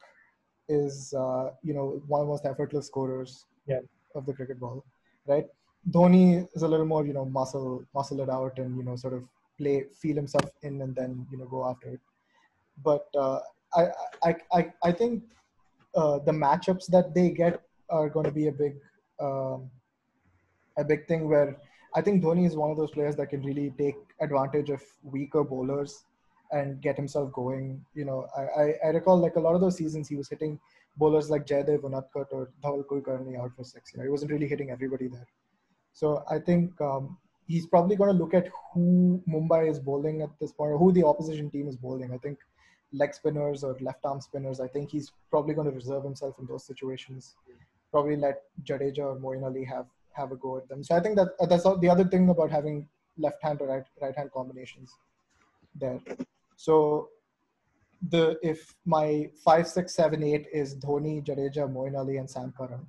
is 0.70 1.14
uh, 1.14 1.50
you 1.64 1.74
know 1.74 2.02
one 2.08 2.22
of 2.22 2.28
the 2.28 2.32
most 2.32 2.46
effortless 2.46 2.88
scorers 2.88 3.46
yeah. 3.68 3.80
of 4.14 4.26
the 4.26 4.34
cricket 4.34 4.60
ball, 4.60 4.86
right? 5.28 5.46
Dhoni 5.92 6.48
is 6.56 6.64
a 6.64 6.68
little 6.68 6.86
more 6.86 7.06
you 7.06 7.14
know 7.14 7.26
muscle 7.26 7.84
muscle 7.94 8.22
it 8.22 8.30
out 8.30 8.58
and 8.58 8.76
you 8.78 8.84
know 8.84 8.96
sort 8.96 9.14
of 9.14 9.24
play 9.58 9.86
feel 10.02 10.16
himself 10.16 10.50
in 10.64 10.82
and 10.82 10.96
then 10.96 11.26
you 11.32 11.38
know 11.38 11.46
go 11.46 11.66
after 11.66 11.90
it. 11.90 12.00
But 12.84 13.08
uh, 13.18 13.40
I, 13.76 13.88
I 14.24 14.36
I 14.54 14.74
I 14.84 14.92
think 14.92 15.24
uh, 15.96 16.20
the 16.20 16.32
matchups 16.32 16.88
that 16.88 17.14
they 17.14 17.30
get 17.30 17.62
are 17.90 18.10
going 18.10 18.26
to 18.26 18.32
be 18.32 18.48
a 18.48 18.52
big 18.52 18.76
um, 19.20 19.70
a 20.78 20.84
big 20.84 21.08
thing 21.08 21.30
where 21.30 21.58
I 21.96 22.02
think 22.02 22.24
Dhoni 22.24 22.46
is 22.46 22.56
one 22.56 22.72
of 22.72 22.78
those 22.78 22.92
players 22.92 23.16
that 23.16 23.30
can 23.30 23.42
really 23.44 23.74
take 23.78 23.96
advantage 24.20 24.70
of 24.70 24.82
weaker 25.04 25.44
bowlers 25.44 26.04
and 26.52 26.82
get 26.82 26.98
himself 26.98 27.32
going. 27.32 27.84
You 27.94 28.06
know, 28.06 28.28
I, 28.38 28.42
I, 28.42 28.74
I 28.86 28.88
recall 28.90 29.18
like 29.18 29.36
a 29.36 29.40
lot 29.40 29.56
of 29.56 29.62
those 29.62 29.78
seasons 29.78 30.10
he 30.10 30.16
was 30.16 30.30
hitting 30.30 30.60
bowlers 30.98 31.30
like 31.30 31.46
Jaydev 31.46 31.82
Unadkat 31.82 32.28
or 32.32 32.52
Dhaval 32.64 32.86
Kulkarni 32.86 33.40
out 33.40 33.52
for 33.56 33.64
six. 33.64 33.94
You 33.94 34.00
know, 34.00 34.04
he 34.04 34.10
wasn't 34.10 34.32
really 34.32 34.48
hitting 34.48 34.72
everybody 34.72 35.08
there. 35.08 35.28
So 35.96 36.24
I 36.30 36.40
think 36.40 36.80
um, 36.82 37.18
he's 37.48 37.66
probably 37.66 37.96
going 37.96 38.12
to 38.16 38.24
look 38.24 38.34
at 38.34 38.50
who 38.74 39.24
Mumbai 39.28 39.72
is 39.72 39.80
bowling 39.80 40.22
at 40.22 40.30
this 40.40 40.52
point, 40.52 40.74
or 40.74 40.78
who 40.78 40.92
the 40.92 41.06
opposition 41.06 41.50
team 41.50 41.70
is 41.70 41.78
bowling. 41.78 42.12
I 42.14 42.18
think 42.18 42.38
leg 42.92 43.14
spinners 43.14 43.64
or 43.64 43.78
left 43.80 44.06
arm 44.06 44.20
spinners. 44.20 44.60
I 44.60 44.68
think 44.68 44.92
he's 44.92 45.14
probably 45.32 45.54
going 45.54 45.70
to 45.70 45.74
reserve 45.74 46.04
himself 46.04 46.36
in 46.38 46.46
those 46.48 46.66
situations. 46.66 47.36
Probably 47.92 48.18
let 48.18 48.44
Jadeja 48.64 49.00
or 49.00 49.16
Moeen 49.18 49.44
Ali 49.46 49.64
have 49.64 49.88
have 50.12 50.32
a 50.32 50.36
go 50.36 50.58
at 50.58 50.68
them. 50.68 50.84
So 50.84 50.96
I 50.96 51.00
think 51.00 51.16
that 51.16 51.30
uh, 51.40 51.46
that's 51.46 51.64
the 51.64 51.90
other 51.90 52.06
thing 52.06 52.30
about 52.30 52.52
having 52.52 52.88
left 53.18 53.42
hand 53.42 53.62
or 53.62 53.68
right 53.68 53.86
right 54.02 54.16
hand 54.16 54.32
combinations 54.34 54.92
there. 55.76 56.00
So 56.58 57.10
the 58.10 58.38
if 58.42 58.76
my 58.86 59.30
five, 59.46 59.68
six, 59.68 59.96
seven, 59.96 60.24
eight 60.24 60.48
is 60.52 60.76
Dhoni, 60.76 61.26
Jadeja, 61.26 61.72
Moeen 61.72 61.98
Ali, 61.98 62.18
and 62.18 62.30
Sam 62.30 62.54
Curran, 62.58 62.86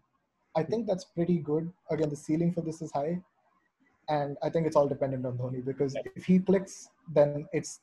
I 0.56 0.62
think 0.62 0.86
that's 0.86 1.04
pretty 1.04 1.38
good. 1.38 1.70
Again, 1.90 2.08
the 2.08 2.16
ceiling 2.16 2.52
for 2.52 2.62
this 2.62 2.80
is 2.80 2.90
high, 2.92 3.20
and 4.08 4.36
I 4.42 4.48
think 4.48 4.66
it's 4.66 4.76
all 4.76 4.88
dependent 4.88 5.26
on 5.26 5.36
Dhoni 5.36 5.64
because 5.64 5.94
if 6.14 6.24
he 6.24 6.38
clicks, 6.38 6.88
then 7.12 7.46
it's 7.52 7.80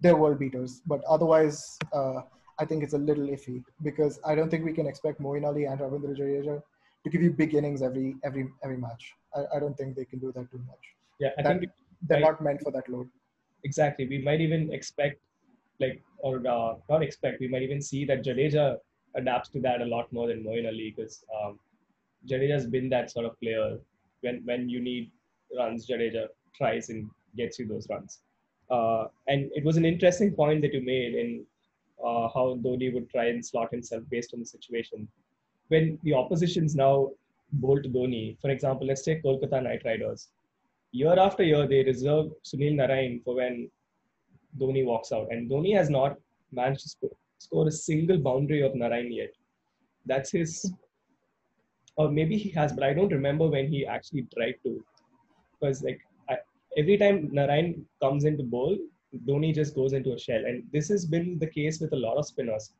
they're 0.00 0.16
world 0.16 0.38
beaters. 0.38 0.82
But 0.86 1.02
otherwise, 1.08 1.78
uh, 1.92 2.22
I 2.58 2.64
think 2.64 2.82
it's 2.82 2.92
a 2.92 2.98
little 2.98 3.26
iffy 3.28 3.62
because 3.82 4.20
I 4.24 4.34
don't 4.34 4.50
think 4.50 4.64
we 4.64 4.72
can 4.72 4.86
expect 4.86 5.20
Moeen 5.20 5.44
Ali 5.44 5.64
and 5.64 5.80
Ravindra 5.80 6.16
Jadeja 6.16 6.62
to 7.04 7.10
give 7.10 7.22
you 7.22 7.30
big 7.30 7.54
innings 7.54 7.82
every 7.82 8.16
every 8.24 8.48
every 8.62 8.76
match. 8.76 9.12
I, 9.34 9.56
I 9.56 9.60
don't 9.60 9.76
think 9.76 9.96
they 9.96 10.04
can 10.04 10.18
do 10.18 10.32
that 10.32 10.50
too 10.50 10.60
much. 10.66 10.84
Yeah, 11.20 11.30
I 11.38 11.42
that, 11.42 11.60
think 11.60 11.70
they're 12.02 12.20
might, 12.20 12.26
not 12.32 12.42
meant 12.42 12.60
for 12.62 12.70
that 12.72 12.88
load. 12.88 13.08
Exactly. 13.64 14.06
We 14.06 14.18
might 14.18 14.40
even 14.40 14.72
expect, 14.72 15.20
like, 15.80 16.02
or 16.18 16.46
uh, 16.46 16.74
not 16.90 17.02
expect. 17.02 17.40
We 17.40 17.48
might 17.48 17.62
even 17.62 17.80
see 17.80 18.04
that 18.04 18.24
Jadeja 18.24 18.76
adapts 19.16 19.48
to 19.50 19.60
that 19.60 19.80
a 19.80 19.84
lot 19.86 20.12
more 20.12 20.26
than 20.28 20.44
Moeen 20.44 20.66
Ali 20.66 20.92
because 20.94 21.24
um, 21.34 21.58
Jadeja's 22.28 22.66
been 22.66 22.88
that 22.90 23.10
sort 23.10 23.26
of 23.26 23.38
player. 23.40 23.78
When 24.20 24.42
when 24.44 24.68
you 24.68 24.80
need 24.80 25.10
runs, 25.56 25.86
Jadeja 25.86 26.28
tries 26.56 26.88
and 26.88 27.10
gets 27.36 27.58
you 27.58 27.66
those 27.66 27.88
runs. 27.88 28.20
Uh, 28.70 29.04
and 29.28 29.50
it 29.54 29.64
was 29.64 29.76
an 29.76 29.84
interesting 29.84 30.32
point 30.32 30.62
that 30.62 30.72
you 30.72 30.82
made 30.82 31.14
in 31.14 31.44
uh, 32.02 32.28
how 32.34 32.58
Dhoni 32.64 32.92
would 32.94 33.10
try 33.10 33.26
and 33.26 33.44
slot 33.44 33.70
himself 33.70 34.02
based 34.10 34.32
on 34.32 34.40
the 34.40 34.46
situation 34.46 35.06
when 35.68 35.98
the 36.02 36.14
oppositions 36.14 36.74
now 36.74 37.10
bowl 37.52 37.80
to 37.82 37.88
Dhoni, 37.88 38.36
for 38.40 38.50
example, 38.50 38.86
let's 38.86 39.02
take 39.02 39.22
Kolkata 39.22 39.62
Knight 39.62 39.82
Riders. 39.84 40.28
Year 40.92 41.18
after 41.18 41.42
year, 41.42 41.66
they 41.66 41.82
reserve 41.84 42.26
Sunil 42.44 42.74
Narine 42.74 43.22
for 43.24 43.34
when 43.36 43.70
Dhoni 44.58 44.84
walks 44.84 45.12
out. 45.12 45.28
And 45.30 45.50
Dhoni 45.50 45.76
has 45.76 45.90
not 45.90 46.16
managed 46.52 46.82
to 47.00 47.10
score, 47.38 47.66
a 47.66 47.72
single 47.72 48.18
boundary 48.18 48.62
of 48.62 48.72
Narine 48.72 49.14
yet. 49.14 49.32
That's 50.06 50.30
his, 50.30 50.72
or 51.96 52.10
maybe 52.10 52.36
he 52.36 52.50
has, 52.50 52.72
but 52.72 52.82
I 52.84 52.92
don't 52.92 53.12
remember 53.12 53.46
when 53.46 53.68
he 53.68 53.86
actually 53.86 54.26
tried 54.34 54.56
to. 54.64 54.84
Because 55.52 55.82
like 55.82 56.00
I, 56.28 56.36
every 56.76 56.98
time 56.98 57.30
Narine 57.30 57.82
comes 58.02 58.24
into 58.24 58.42
bowl, 58.42 58.76
Dhoni 59.26 59.54
just 59.54 59.74
goes 59.74 59.92
into 59.92 60.12
a 60.12 60.18
shell. 60.18 60.44
And 60.44 60.64
this 60.72 60.88
has 60.88 61.06
been 61.06 61.38
the 61.38 61.46
case 61.46 61.80
with 61.80 61.92
a 61.92 61.96
lot 61.96 62.16
of 62.16 62.26
spinners. 62.26 62.72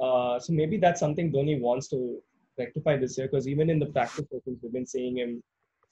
Uh, 0.00 0.38
so 0.38 0.52
maybe 0.52 0.76
that's 0.78 1.00
something 1.00 1.30
Dhoni 1.30 1.60
wants 1.60 1.88
to 1.88 2.18
rectify 2.58 2.96
this 2.96 3.18
year 3.18 3.28
because 3.28 3.46
even 3.48 3.68
in 3.70 3.78
the 3.78 3.86
practice 3.86 4.26
sessions, 4.30 4.58
we've 4.62 4.72
been 4.72 4.86
seeing 4.86 5.18
him 5.18 5.42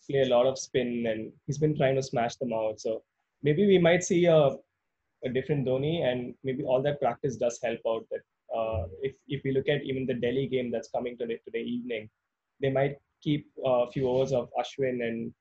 play 0.08 0.22
a 0.22 0.28
lot 0.28 0.46
of 0.46 0.58
spin 0.58 1.06
and 1.06 1.32
he's 1.46 1.58
been 1.58 1.76
trying 1.76 1.94
to 1.96 2.02
smash 2.02 2.37
them 2.37 2.52
out. 2.52 2.80
So 2.80 3.02
maybe 3.42 3.66
we 3.66 3.78
might 3.78 4.02
see 4.02 4.24
a, 4.26 4.56
a 5.24 5.28
different 5.32 5.66
Dhoni 5.66 6.02
and 6.04 6.35
maybe 6.42 6.64
all 6.64 6.82
that 6.82 7.00
practice 7.00 7.37
does 7.37 7.61
help 7.62 7.80
out. 7.87 8.06
That 8.11 8.20
uh, 8.56 8.87
if, 9.02 9.14
if 9.28 9.42
we 9.44 9.52
look 9.52 9.68
at 9.68 9.82
even 9.82 10.06
the 10.06 10.14
Delhi 10.14 10.46
game 10.46 10.70
that's 10.70 10.88
coming 10.88 11.16
today, 11.16 11.38
today 11.44 11.62
evening, 11.62 12.08
they 12.62 12.70
might 12.70 12.96
keep 13.22 13.46
a 13.64 13.90
few 13.90 14.09
overs 14.09 14.33
of 14.33 14.48
Ashwin 14.59 15.07
and 15.07 15.33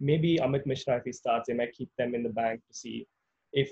maybe 0.00 0.38
Amit 0.38 0.66
Mishra 0.66 0.96
if 0.96 1.04
he 1.04 1.12
starts, 1.12 1.46
they 1.46 1.54
might 1.54 1.72
keep 1.72 1.90
them 1.96 2.14
in 2.14 2.22
the 2.22 2.28
bank 2.28 2.60
to 2.66 2.74
see 2.74 3.06
if 3.52 3.70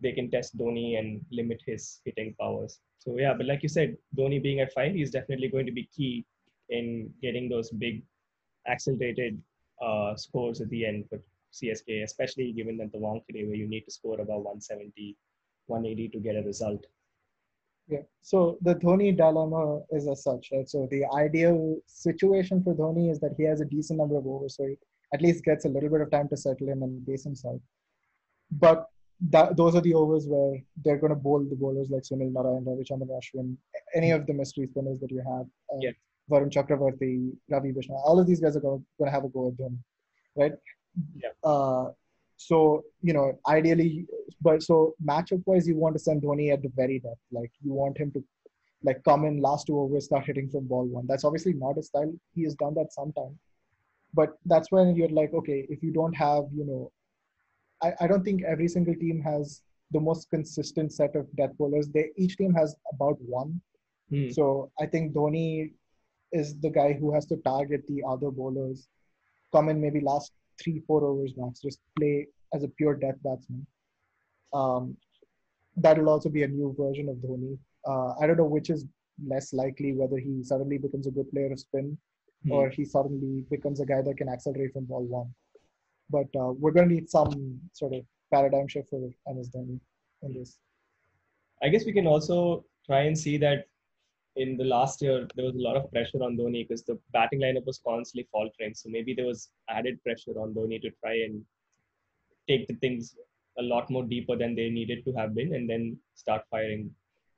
they 0.00 0.12
can 0.12 0.30
test 0.30 0.56
Dhoni 0.56 0.98
and 0.98 1.20
limit 1.30 1.60
his 1.66 2.00
hitting 2.04 2.34
powers. 2.40 2.80
So 2.98 3.16
yeah, 3.18 3.34
but 3.34 3.46
like 3.46 3.62
you 3.62 3.68
said, 3.68 3.96
Dhoni 4.16 4.42
being 4.42 4.60
at 4.60 4.72
five, 4.72 4.94
he's 4.94 5.10
definitely 5.10 5.48
going 5.48 5.66
to 5.66 5.72
be 5.72 5.88
key 5.94 6.24
in 6.68 7.12
getting 7.22 7.48
those 7.48 7.70
big 7.70 8.02
accelerated 8.68 9.40
uh, 9.80 10.16
scores 10.16 10.60
at 10.60 10.68
the 10.70 10.84
end 10.84 11.04
for 11.08 11.20
CSK, 11.52 12.02
especially 12.02 12.52
given 12.52 12.76
that 12.78 12.92
the 12.92 12.98
Wankhede 12.98 13.46
where 13.46 13.56
you 13.56 13.68
need 13.68 13.82
to 13.82 13.90
score 13.90 14.20
about 14.20 14.44
170, 14.44 15.16
180 15.66 16.08
to 16.08 16.18
get 16.18 16.36
a 16.36 16.42
result. 16.42 16.84
Yeah. 17.88 18.00
So 18.22 18.58
the 18.62 18.74
Dhoni 18.74 19.16
dilemma 19.16 19.80
is 19.90 20.08
as 20.08 20.22
such, 20.22 20.48
right? 20.52 20.68
So 20.68 20.88
the 20.90 21.04
ideal 21.14 21.76
situation 21.86 22.62
for 22.62 22.74
Dhoni 22.74 23.10
is 23.10 23.20
that 23.20 23.34
he 23.36 23.44
has 23.44 23.60
a 23.60 23.64
decent 23.64 23.98
number 23.98 24.16
of 24.16 24.26
overs, 24.26 24.56
so 24.56 24.64
he 24.66 24.76
at 25.14 25.22
least 25.22 25.44
gets 25.44 25.64
a 25.64 25.68
little 25.68 25.88
bit 25.88 26.00
of 26.00 26.10
time 26.10 26.28
to 26.28 26.36
settle 26.36 26.68
in 26.68 26.82
and 26.82 27.06
base 27.06 27.24
himself. 27.24 27.60
But 28.50 28.86
that 29.30 29.56
those 29.56 29.74
are 29.74 29.80
the 29.80 29.94
overs 29.94 30.26
where 30.26 30.58
they're 30.84 30.98
going 30.98 31.10
to 31.10 31.16
bowl 31.16 31.44
the 31.48 31.56
bowlers 31.56 31.88
like 31.90 32.02
Sunil 32.02 32.32
Narine, 32.32 32.64
Ravichandran 32.64 33.08
Ashwin, 33.18 33.56
any 33.94 34.10
of 34.10 34.26
the 34.26 34.34
mystery 34.34 34.66
spinners 34.66 34.98
that 35.00 35.10
you 35.10 35.18
have, 35.18 35.46
uh, 35.72 35.78
yeah. 35.80 35.92
Varun 36.30 36.50
Chakravarti, 36.50 37.32
Ravi 37.48 37.72
Bishnoi, 37.72 38.02
all 38.04 38.18
of 38.18 38.26
these 38.26 38.40
guys 38.40 38.56
are 38.56 38.60
going 38.60 38.84
to 39.02 39.10
have 39.10 39.24
a 39.24 39.28
go 39.28 39.48
at 39.48 39.56
them, 39.58 39.82
right? 40.36 40.52
Yeah. 41.14 41.30
Uh, 41.44 41.90
so 42.36 42.84
you 43.02 43.12
know, 43.12 43.38
ideally, 43.48 44.06
but 44.42 44.62
so 44.62 44.94
matchup 45.04 45.42
wise, 45.46 45.66
you 45.66 45.76
want 45.76 45.94
to 45.94 45.98
send 45.98 46.22
Dhoni 46.22 46.52
at 46.52 46.62
the 46.62 46.70
very 46.74 46.98
depth. 46.98 47.20
Like 47.32 47.50
you 47.62 47.72
want 47.72 47.98
him 47.98 48.10
to 48.12 48.24
like 48.82 49.02
come 49.04 49.24
in 49.24 49.40
last 49.40 49.66
two 49.66 49.78
overs, 49.78 50.04
start 50.04 50.26
hitting 50.26 50.48
from 50.48 50.66
ball 50.66 50.84
one. 50.84 51.06
That's 51.06 51.24
obviously 51.24 51.54
not 51.54 51.76
his 51.76 51.86
style. 51.86 52.12
He 52.34 52.44
has 52.44 52.54
done 52.54 52.74
that 52.74 52.92
sometime, 52.92 53.38
but 54.14 54.34
that's 54.44 54.70
when 54.70 54.94
you're 54.94 55.08
like, 55.08 55.32
okay, 55.32 55.66
if 55.68 55.82
you 55.82 55.92
don't 55.92 56.14
have, 56.14 56.44
you 56.54 56.64
know, 56.64 56.92
I, 57.82 58.04
I 58.04 58.06
don't 58.06 58.24
think 58.24 58.42
every 58.44 58.68
single 58.68 58.94
team 58.94 59.20
has 59.22 59.62
the 59.92 60.00
most 60.00 60.28
consistent 60.30 60.92
set 60.92 61.14
of 61.16 61.26
death 61.36 61.56
bowlers. 61.58 61.88
They 61.88 62.10
each 62.16 62.36
team 62.36 62.52
has 62.54 62.76
about 62.92 63.16
one. 63.20 63.60
Hmm. 64.10 64.30
So 64.30 64.70
I 64.80 64.86
think 64.86 65.14
Dhoni 65.14 65.72
is 66.32 66.58
the 66.60 66.70
guy 66.70 66.92
who 66.92 67.14
has 67.14 67.26
to 67.26 67.36
target 67.36 67.86
the 67.86 68.02
other 68.06 68.30
bowlers, 68.30 68.88
come 69.52 69.68
in 69.68 69.80
maybe 69.80 70.00
last 70.00 70.32
three, 70.62 70.80
four 70.86 71.04
overs 71.04 71.34
max, 71.36 71.60
just 71.60 71.80
play 71.98 72.26
as 72.54 72.62
a 72.62 72.68
pure 72.68 72.94
death 72.94 73.16
batsman. 73.22 73.66
Um, 74.52 74.96
that 75.76 75.98
will 75.98 76.08
also 76.08 76.28
be 76.28 76.42
a 76.42 76.48
new 76.48 76.74
version 76.78 77.08
of 77.08 77.16
Dhoni. 77.16 77.58
Uh, 77.86 78.14
I 78.20 78.26
don't 78.26 78.38
know 78.38 78.44
which 78.44 78.70
is 78.70 78.86
less 79.24 79.52
likely, 79.52 79.92
whether 79.92 80.18
he 80.18 80.42
suddenly 80.42 80.78
becomes 80.78 81.06
a 81.06 81.10
good 81.10 81.30
player 81.30 81.52
of 81.52 81.60
spin 81.60 81.98
Hmm. 82.44 82.52
or 82.52 82.68
he 82.68 82.84
suddenly 82.84 83.44
becomes 83.50 83.80
a 83.80 83.86
guy 83.86 84.02
that 84.02 84.16
can 84.16 84.28
accelerate 84.28 84.72
from 84.72 84.84
ball 84.84 85.04
one. 85.04 85.34
But 86.10 86.28
uh, 86.38 86.52
we're 86.52 86.70
going 86.70 86.88
to 86.88 86.94
need 86.94 87.10
some 87.10 87.60
sort 87.72 87.94
of 87.94 88.02
paradigm 88.32 88.68
shift 88.68 88.90
for 88.90 89.00
MS 89.26 89.50
Dhoni 89.50 89.80
in 90.22 90.34
this. 90.34 90.58
I 91.62 91.68
guess 91.68 91.84
we 91.84 91.92
can 91.92 92.06
also 92.06 92.64
try 92.84 93.00
and 93.02 93.18
see 93.18 93.36
that 93.38 93.66
in 94.36 94.56
the 94.56 94.64
last 94.64 95.02
year 95.02 95.26
there 95.34 95.46
was 95.46 95.56
a 95.56 95.66
lot 95.66 95.76
of 95.76 95.90
pressure 95.90 96.22
on 96.22 96.36
Dhoni 96.36 96.68
because 96.68 96.84
the 96.84 96.98
batting 97.12 97.40
lineup 97.40 97.66
was 97.66 97.80
constantly 97.86 98.28
faltering. 98.30 98.74
So 98.74 98.88
maybe 98.90 99.14
there 99.14 99.26
was 99.26 99.50
added 99.68 100.02
pressure 100.02 100.38
on 100.38 100.54
Dhoni 100.54 100.80
to 100.82 100.90
try 101.02 101.14
and 101.26 101.42
take 102.48 102.68
the 102.68 102.74
things 102.74 103.16
a 103.58 103.62
lot 103.62 103.90
more 103.90 104.04
deeper 104.04 104.36
than 104.36 104.54
they 104.54 104.68
needed 104.68 105.04
to 105.06 105.12
have 105.14 105.34
been, 105.34 105.54
and 105.54 105.68
then 105.68 105.98
start 106.14 106.42
firing. 106.50 106.90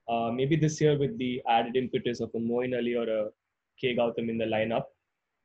Uh, 0.08 0.30
maybe 0.32 0.56
this 0.56 0.80
year 0.80 0.98
with 0.98 1.16
the 1.18 1.40
added 1.48 1.76
impetus 1.76 2.20
of 2.20 2.30
a 2.34 2.38
Moeen 2.38 2.76
Ali 2.76 2.94
or 2.94 3.08
a 3.08 3.28
K 3.80 3.94
Gautam 3.94 4.28
in 4.28 4.38
the 4.38 4.44
lineup, 4.44 4.84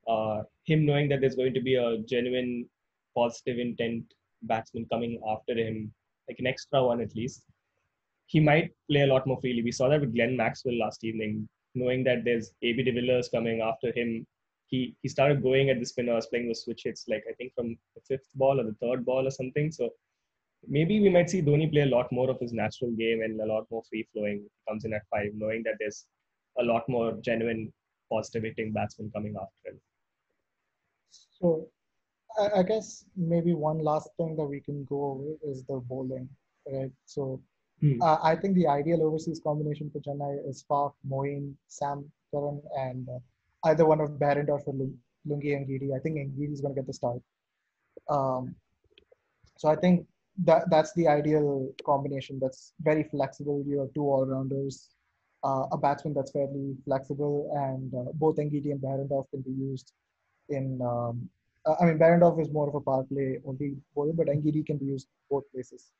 uh, 0.07 0.43
him 0.63 0.85
knowing 0.85 1.07
that 1.09 1.21
there's 1.21 1.35
going 1.35 1.53
to 1.53 1.61
be 1.61 1.75
a 1.75 1.99
genuine 1.99 2.67
positive 3.15 3.59
intent 3.59 4.03
batsman 4.43 4.87
coming 4.91 5.21
after 5.29 5.53
him, 5.53 5.93
like 6.27 6.39
an 6.39 6.47
extra 6.47 6.83
one 6.83 7.01
at 7.01 7.15
least, 7.15 7.43
he 8.27 8.39
might 8.39 8.71
play 8.89 9.01
a 9.01 9.07
lot 9.07 9.27
more 9.27 9.39
freely. 9.41 9.61
We 9.61 9.71
saw 9.71 9.89
that 9.89 10.01
with 10.01 10.15
Glenn 10.15 10.35
Maxwell 10.37 10.77
last 10.77 11.03
evening, 11.03 11.47
knowing 11.75 12.03
that 12.05 12.23
there's 12.23 12.53
AB 12.61 12.83
de 12.83 12.91
Villiers 12.91 13.29
coming 13.29 13.61
after 13.61 13.91
him. 13.91 14.25
He 14.67 14.95
he 15.01 15.09
started 15.09 15.43
going 15.43 15.69
at 15.69 15.79
the 15.79 15.85
spinners, 15.85 16.27
playing 16.27 16.49
the 16.49 16.55
switch 16.55 16.83
hits, 16.85 17.05
like 17.07 17.23
I 17.29 17.33
think 17.33 17.53
from 17.53 17.77
the 17.95 18.01
fifth 18.07 18.29
ball 18.35 18.59
or 18.59 18.63
the 18.63 18.75
third 18.81 19.05
ball 19.05 19.27
or 19.27 19.31
something. 19.31 19.71
So 19.71 19.89
maybe 20.67 20.99
we 20.99 21.09
might 21.09 21.29
see 21.29 21.41
Dhoni 21.41 21.71
play 21.71 21.81
a 21.81 21.93
lot 21.97 22.11
more 22.11 22.29
of 22.29 22.39
his 22.39 22.53
natural 22.53 22.91
game 22.91 23.21
and 23.21 23.39
a 23.41 23.45
lot 23.45 23.65
more 23.69 23.83
free 23.89 24.07
flowing. 24.13 24.45
Comes 24.67 24.85
in 24.85 24.93
at 24.93 25.03
five, 25.11 25.31
knowing 25.35 25.63
that 25.63 25.75
there's 25.79 26.05
a 26.59 26.63
lot 26.63 26.87
more 26.87 27.13
genuine 27.21 27.71
positive 28.11 28.43
hitting 28.43 28.71
batsmen 28.71 29.11
coming 29.13 29.35
after 29.35 29.71
him. 29.71 29.81
So 31.11 31.67
I, 32.39 32.59
I 32.59 32.63
guess 32.63 33.05
maybe 33.15 33.53
one 33.53 33.79
last 33.79 34.09
thing 34.17 34.35
that 34.37 34.45
we 34.45 34.61
can 34.61 34.85
go 34.85 35.11
over 35.11 35.51
is 35.51 35.63
the 35.65 35.77
bowling, 35.77 36.29
right? 36.71 36.91
So 37.05 37.41
Hmm. 37.81 38.01
uh, 38.01 38.17
I 38.23 38.35
think 38.35 38.55
the 38.55 38.67
ideal 38.67 39.03
overseas 39.03 39.41
combination 39.43 39.89
for 39.91 39.99
Chennai 39.99 40.47
is 40.49 40.63
Faf, 40.69 40.93
Moeen, 41.07 41.53
Sam 41.67 42.09
Curran, 42.31 42.61
and 42.77 43.07
uh, 43.09 43.19
either 43.69 43.85
one 43.85 43.99
of 44.01 44.11
Behrendorff 44.11 44.67
or 44.67 44.73
Lung- 44.73 44.97
Lungi 45.27 45.55
and. 45.55 45.93
I 45.93 45.99
think 45.99 46.17
Ngidi 46.17 46.53
is 46.53 46.61
going 46.61 46.73
to 46.75 46.79
get 46.81 46.87
the 46.87 46.93
start. 46.93 47.21
Um, 48.09 48.55
so 49.57 49.69
I 49.69 49.75
think 49.75 50.05
that 50.43 50.69
that's 50.69 50.93
the 50.93 51.07
ideal 51.07 51.71
combination. 51.85 52.39
That's 52.39 52.73
very 52.81 53.03
flexible. 53.03 53.63
You 53.67 53.79
have 53.81 53.93
two 53.93 54.03
all-rounders, 54.03 54.89
uh, 55.43 55.65
a 55.71 55.77
batsman 55.77 56.13
that's 56.13 56.31
fairly 56.31 56.75
flexible, 56.85 57.51
and 57.55 57.93
uh, 57.93 58.11
both 58.13 58.37
Ngidi 58.37 58.71
and 58.71 58.81
Behrendorff 58.81 59.29
can 59.31 59.41
be 59.41 59.51
used 59.51 59.93
in. 60.49 60.81
Um, 60.81 61.29
I 61.79 61.85
mean, 61.85 61.97
Behrendorff 61.97 62.41
is 62.41 62.51
more 62.51 62.67
of 62.67 62.75
a 62.75 62.81
power 62.81 63.03
play 63.03 63.39
only 63.45 63.75
bowler, 63.95 64.13
but 64.13 64.27
Ngidi 64.27 64.65
can 64.65 64.77
be 64.77 64.85
used 64.85 65.07
both 65.29 65.43
places, 65.53 65.91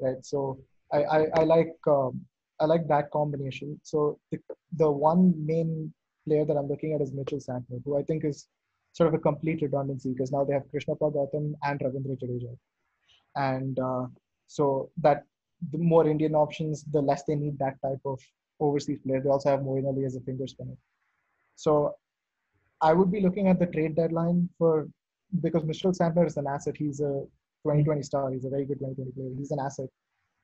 right? 0.00 0.24
So 0.24 0.58
I 0.96 1.00
I, 1.16 1.20
I 1.40 1.44
like 1.44 1.74
um, 1.86 2.24
I 2.60 2.66
like 2.66 2.86
that 2.88 3.10
combination. 3.10 3.80
So 3.82 4.18
the 4.30 4.38
the 4.76 4.90
one 4.90 5.34
main 5.52 5.92
player 6.26 6.44
that 6.44 6.56
I'm 6.56 6.68
looking 6.68 6.94
at 6.94 7.02
is 7.02 7.12
Mitchell 7.12 7.38
Santner, 7.46 7.82
who 7.84 7.98
I 7.98 8.02
think 8.02 8.24
is 8.24 8.46
sort 8.92 9.08
of 9.08 9.14
a 9.14 9.18
complete 9.18 9.60
redundancy 9.62 10.12
because 10.12 10.32
now 10.32 10.44
they 10.44 10.54
have 10.54 10.70
Krishnappa 10.72 11.12
Gautam 11.16 11.54
and 11.64 11.80
Ravindra 11.80 12.16
Jadeja, 12.20 12.56
and 13.36 13.78
uh, 13.78 14.06
so 14.46 14.90
that 14.98 15.24
the 15.72 15.78
more 15.78 16.06
Indian 16.06 16.34
options, 16.34 16.84
the 16.84 17.00
less 17.00 17.24
they 17.24 17.34
need 17.34 17.58
that 17.58 17.76
type 17.82 18.00
of 18.04 18.20
overseas 18.60 19.00
player. 19.00 19.20
They 19.20 19.30
also 19.30 19.50
have 19.50 19.60
Moeen 19.60 19.86
Ali 19.86 20.04
as 20.04 20.16
a 20.16 20.20
finger 20.20 20.46
spinner. 20.46 20.76
So 21.56 21.94
I 22.80 22.92
would 22.92 23.10
be 23.10 23.20
looking 23.20 23.48
at 23.48 23.58
the 23.58 23.66
trade 23.66 23.96
deadline 23.96 24.48
for 24.58 24.88
because 25.40 25.64
Mitchell 25.64 25.92
Santner 25.92 26.26
is 26.26 26.36
an 26.36 26.46
asset. 26.46 26.76
He's 26.76 27.00
a 27.00 27.24
2020 27.64 28.02
star. 28.02 28.30
He's 28.30 28.44
a 28.44 28.50
very 28.50 28.64
good 28.64 28.78
2020 28.78 29.12
player. 29.12 29.30
He's 29.38 29.50
an 29.50 29.60
asset, 29.60 29.88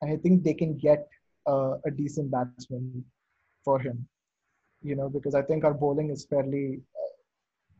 and 0.01 0.11
I 0.11 0.17
think 0.17 0.43
they 0.43 0.53
can 0.53 0.77
get 0.77 1.07
uh, 1.47 1.77
a 1.85 1.91
decent 1.91 2.31
batsman 2.31 3.03
for 3.63 3.79
him. 3.79 4.07
You 4.83 4.95
know, 4.95 5.09
because 5.09 5.35
I 5.35 5.41
think 5.43 5.63
our 5.63 5.73
bowling 5.73 6.09
is 6.09 6.25
fairly, 6.25 6.81
uh, 7.01 7.13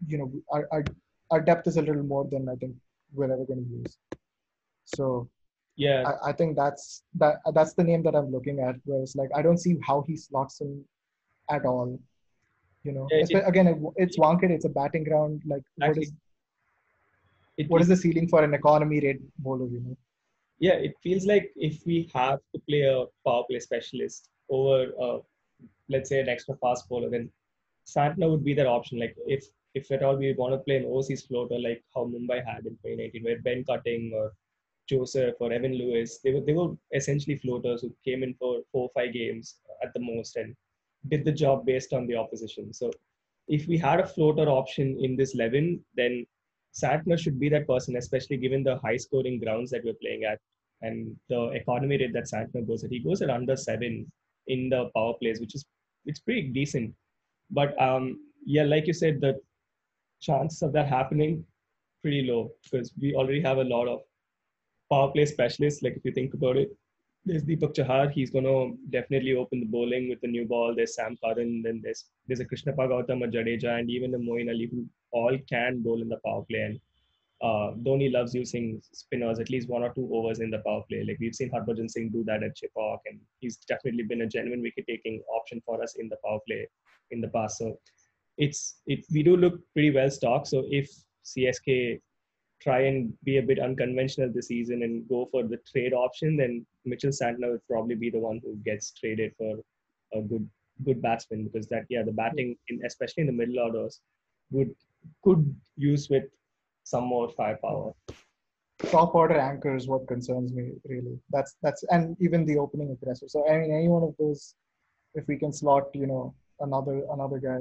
you 0.08 0.18
know, 0.20 0.32
our, 0.52 0.68
our 0.72 0.84
our 1.32 1.42
depth 1.42 1.68
is 1.68 1.78
a 1.78 1.82
little 1.82 2.04
more 2.04 2.28
than 2.32 2.48
I 2.50 2.56
think 2.56 2.76
we're 3.14 3.32
ever 3.32 3.46
going 3.46 3.64
to 3.66 3.70
use. 3.82 3.98
So 4.86 5.30
Yeah, 5.78 6.04
I, 6.08 6.30
I 6.30 6.32
think 6.34 6.56
that's 6.56 7.04
that 7.16 7.38
that's 7.56 7.74
the 7.74 7.84
name 7.84 8.04
that 8.04 8.16
I'm 8.16 8.32
looking 8.32 8.60
at. 8.60 8.76
Where 8.86 9.02
it's 9.02 9.16
like 9.16 9.30
I 9.36 9.42
don't 9.42 9.58
see 9.58 9.78
how 9.88 10.04
he 10.08 10.16
slots 10.16 10.62
in 10.62 10.84
at 11.50 11.66
all. 11.66 12.00
You 12.84 12.92
know, 12.92 13.08
Yeah, 13.12 13.26
it- 13.40 13.48
again, 13.48 13.68
it, 13.68 13.78
it's 13.96 14.18
Wankhede. 14.18 14.52
It's 14.52 14.66
a 14.66 14.70
batting 14.70 15.04
ground. 15.04 15.42
Like, 15.46 15.64
what 15.88 15.98
is 15.98 16.12
it, 17.58 17.70
what 17.70 17.82
is 17.82 17.88
the 17.88 17.96
ceiling 17.96 18.28
for 18.28 18.44
an 18.44 18.54
economy 18.54 19.00
rate 19.00 19.22
bowler? 19.40 19.68
You 19.68 19.82
know, 19.86 19.98
yeah, 20.62 20.74
it 20.74 20.94
feels 21.02 21.26
like 21.26 21.52
if 21.56 21.82
we 21.88 22.10
have 22.14 22.40
to 22.54 22.62
play 22.70 22.82
a 22.82 23.06
power 23.28 23.44
play 23.50 23.60
specialist 23.60 24.30
over, 24.48 24.92
uh, 25.02 25.18
let's 25.90 26.10
say, 26.10 26.20
an 26.20 26.30
extra 26.30 26.56
fast 26.58 26.88
bowler, 26.88 27.10
then 27.10 27.32
Santner 27.88 28.30
would 28.30 28.46
be 28.46 28.54
that 28.54 28.68
option. 28.68 29.00
Like 29.00 29.16
if 29.26 29.44
if 29.74 29.92
at 29.92 30.04
all 30.04 30.18
we 30.18 30.34
want 30.34 30.54
to 30.54 30.60
play 30.60 30.78
an 30.78 30.86
overseas 30.86 31.24
floater, 31.24 31.58
like 31.58 31.84
how 31.96 32.04
Mumbai 32.06 32.46
had 32.46 32.68
in 32.68 32.74
2019, 32.84 33.24
where 33.24 33.42
Ben 33.42 33.64
Cutting 33.64 34.12
or 34.14 34.34
Joseph 34.88 35.34
or 35.40 35.52
Evan 35.52 35.74
Lewis, 35.74 36.20
they 36.24 36.32
were 36.32 36.42
they 36.42 36.54
were 36.54 36.76
essentially 36.94 37.40
floaters 37.40 37.82
who 37.82 37.92
came 38.06 38.22
in 38.22 38.36
for 38.36 38.62
four 38.72 38.84
or 38.84 38.92
five 38.94 39.14
games 39.14 39.56
at 39.82 39.92
the 39.96 40.00
most 40.00 40.36
and 40.36 40.56
did 41.10 41.26
the 41.26 41.32
job 41.32 41.66
based 41.66 41.92
on 41.92 42.06
the 42.06 42.16
opposition. 42.16 42.72
So 42.72 42.92
if 43.48 43.66
we 43.68 43.80
had 43.80 44.00
a 44.00 44.06
floater 44.06 44.48
option 44.48 45.00
in 45.04 45.16
this 45.16 45.34
11, 45.34 45.84
then 45.96 46.28
Santner 46.72 47.18
should 47.18 47.40
be 47.40 47.50
that 47.50 47.68
person, 47.68 47.96
especially 47.98 48.38
given 48.38 48.64
the 48.64 48.78
high 48.78 48.98
scoring 48.98 49.40
grounds 49.40 49.72
that 49.72 49.84
we're 49.84 50.02
playing 50.06 50.24
at 50.24 50.40
and 50.82 51.16
the 51.30 51.50
economy 51.50 51.98
rate 51.98 52.14
that 52.14 52.30
Santner 52.32 52.66
goes 52.68 52.84
at. 52.84 52.92
He 52.92 53.00
goes 53.00 53.22
at 53.22 53.30
under 53.30 53.56
seven 53.56 54.12
in 54.48 54.70
the 54.70 54.90
power 54.96 55.14
plays, 55.22 55.40
which 55.40 55.56
is 55.56 55.66
it's 56.06 56.20
pretty 56.20 56.48
decent. 56.50 56.94
But 57.50 57.80
um, 57.82 58.20
yeah, 58.46 58.64
like 58.64 58.88
you 58.88 58.94
said, 58.94 59.22
the 59.22 59.40
chances 60.22 60.62
of 60.62 60.74
that 60.74 60.88
happening 60.88 61.46
pretty 62.02 62.24
low 62.28 62.52
because 62.64 62.92
we 63.00 63.14
already 63.16 63.42
have 63.42 63.58
a 63.58 63.64
lot 63.64 63.88
of 63.88 64.00
power 64.92 65.12
play 65.12 65.26
specialists. 65.26 65.82
Like 65.84 65.96
if 65.96 66.06
you 66.06 66.12
think 66.12 66.34
about 66.34 66.58
it, 66.58 66.70
there's 67.26 67.44
Deepak 67.44 67.76
Chahar. 67.76 68.12
He's 68.12 68.32
gonna 68.32 68.72
definitely 68.90 69.36
open 69.36 69.60
the 69.60 69.68
bowling 69.68 70.10
with 70.10 70.20
the 70.22 70.28
new 70.28 70.46
ball. 70.46 70.74
There's 70.76 70.96
Sam 70.96 71.18
Curran. 71.24 71.62
Then 71.64 71.82
there's 71.84 72.06
there's 72.28 72.40
a 72.40 72.46
Krishnappa 72.46 72.88
Gautam, 72.92 73.24
a 73.24 73.28
Jadeja, 73.28 73.80
and 73.80 73.90
even 73.90 74.16
a 74.16 74.18
Moeen 74.18 74.50
Ali 74.50 74.70
who 74.72 74.88
all 75.12 75.38
can 75.48 75.84
bowl 75.84 76.02
in 76.02 76.10
the 76.10 76.18
power 76.26 76.44
play. 76.50 76.62
And 76.62 76.80
uh, 77.42 77.72
Dhoni 77.84 78.12
loves 78.12 78.36
using 78.36 78.82
spinners 78.94 79.40
at 79.40 79.50
least 79.50 79.68
one 79.68 79.84
or 79.84 79.94
two 79.94 80.08
overs 80.14 80.40
in 80.40 80.52
the 80.52 80.60
power 80.60 80.84
play. 80.88 81.04
Like 81.08 81.18
we've 81.20 81.34
seen 81.34 81.50
Harbhajan 81.50 81.90
Singh 81.90 82.10
do 82.10 82.24
that 82.26 82.44
at 82.44 82.56
Chepauk, 82.56 83.00
and 83.08 83.20
he's 83.40 83.58
definitely 83.58 84.04
been 84.04 84.22
a 84.22 84.28
genuine 84.28 84.62
wicket-taking 84.62 85.24
option 85.36 85.62
for 85.66 85.82
us 85.82 85.96
in 85.98 86.08
the 86.08 86.18
power 86.24 86.40
play 86.48 86.68
in 87.10 87.20
the 87.20 87.30
past. 87.30 87.58
So 87.58 87.80
it's 88.38 88.78
it 88.86 89.06
we 89.12 89.24
do 89.24 89.36
look 89.38 89.60
pretty 89.74 89.92
well 89.92 90.12
stocked. 90.12 90.48
So 90.48 90.64
if 90.70 90.90
CSK 91.26 92.00
try 92.62 92.82
and 92.82 93.12
be 93.24 93.38
a 93.38 93.42
bit 93.42 93.60
unconventional 93.60 94.32
this 94.32 94.48
season 94.48 94.84
and 94.84 95.08
go 95.10 95.28
for 95.32 95.44
the 95.44 95.58
trade 95.72 95.94
option, 95.94 96.38
then 96.38 96.66
Mitchell 96.86 97.10
Santner 97.10 97.52
would 97.52 97.68
probably 97.68 97.96
be 97.96 98.12
the 98.12 98.20
one 98.20 98.40
who 98.44 98.56
gets 98.64 98.92
traded 98.92 99.34
for 99.38 99.58
a 100.14 100.22
good 100.22 100.48
good 100.86 101.02
batsman 101.02 101.44
because 101.44 101.68
that 101.68 101.86
yeah 101.90 102.04
the 102.04 102.12
batting 102.12 102.56
in, 102.70 102.82
especially 102.86 103.22
in 103.22 103.28
the 103.28 103.34
middle 103.34 103.60
orders 103.60 104.00
would 104.52 104.72
could 105.24 105.56
use 105.76 106.08
with 106.10 106.24
some 106.84 107.06
more 107.06 107.30
firepower. 107.30 107.94
top 108.92 109.14
order 109.14 109.38
anchor 109.38 109.76
is 109.76 109.88
what 109.88 110.08
concerns 110.08 110.52
me 110.54 110.72
really. 110.92 111.20
That's 111.30 111.56
that's 111.62 111.84
and 111.96 112.18
even 112.20 112.46
the 112.46 112.58
opening 112.58 112.92
aggressor. 112.92 113.28
So 113.28 113.48
I 113.48 113.58
mean, 113.60 113.72
any 113.72 113.88
one 113.88 114.04
of 114.04 114.16
those, 114.18 114.56
if 115.14 115.28
we 115.28 115.38
can 115.38 115.54
slot, 115.54 115.90
you 115.94 116.08
know, 116.08 116.34
another 116.60 116.96
another 117.14 117.40
guy, 117.40 117.60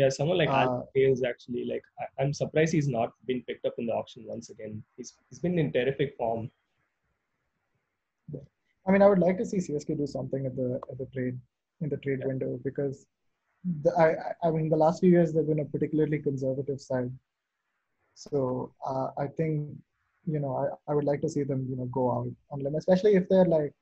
Yeah, 0.00 0.08
someone 0.08 0.38
like 0.42 0.48
Uh, 0.58 0.80
Hales 0.94 1.22
actually 1.30 1.64
like 1.72 1.84
I, 2.02 2.04
I'm 2.22 2.32
surprised 2.32 2.72
he's 2.72 2.88
not 2.88 3.10
been 3.30 3.42
picked 3.48 3.66
up 3.70 3.74
in 3.78 3.86
the 3.86 3.92
auction 4.00 4.24
once 4.34 4.48
again. 4.54 4.82
He's 4.96 5.10
he's 5.28 5.40
been 5.46 5.58
in 5.64 5.72
terrific 5.72 6.16
form. 6.16 6.50
I 8.86 8.90
mean, 8.92 9.02
I 9.02 9.08
would 9.08 9.20
like 9.20 9.36
to 9.38 9.44
see 9.50 9.58
CSK 9.58 9.96
do 9.96 10.06
something 10.06 10.46
at 10.46 10.56
the 10.56 10.80
at 10.90 10.98
the 10.98 11.06
trade 11.16 11.36
in 11.82 11.88
the 11.88 11.98
trade 11.98 12.20
Yeah. 12.22 12.26
window 12.32 12.58
because 12.64 13.06
the, 13.84 13.90
I- 14.04 14.48
I 14.48 14.50
mean 14.54 14.68
the 14.68 14.80
last 14.84 15.00
few 15.00 15.10
years 15.16 15.32
they've 15.32 15.46
been 15.52 15.60
a 15.66 15.70
particularly 15.76 16.18
conservative 16.30 16.80
side. 16.80 17.12
So 18.14 18.72
uh, 18.86 19.08
I 19.18 19.26
think 19.26 19.70
you 20.26 20.38
know 20.38 20.56
I, 20.56 20.92
I 20.92 20.94
would 20.94 21.04
like 21.04 21.20
to 21.22 21.28
see 21.28 21.42
them 21.42 21.66
you 21.68 21.76
know 21.76 21.86
go 21.86 22.10
out 22.10 22.28
on 22.50 22.60
limb, 22.60 22.76
especially 22.76 23.14
if 23.14 23.28
they're 23.28 23.44
like 23.44 23.72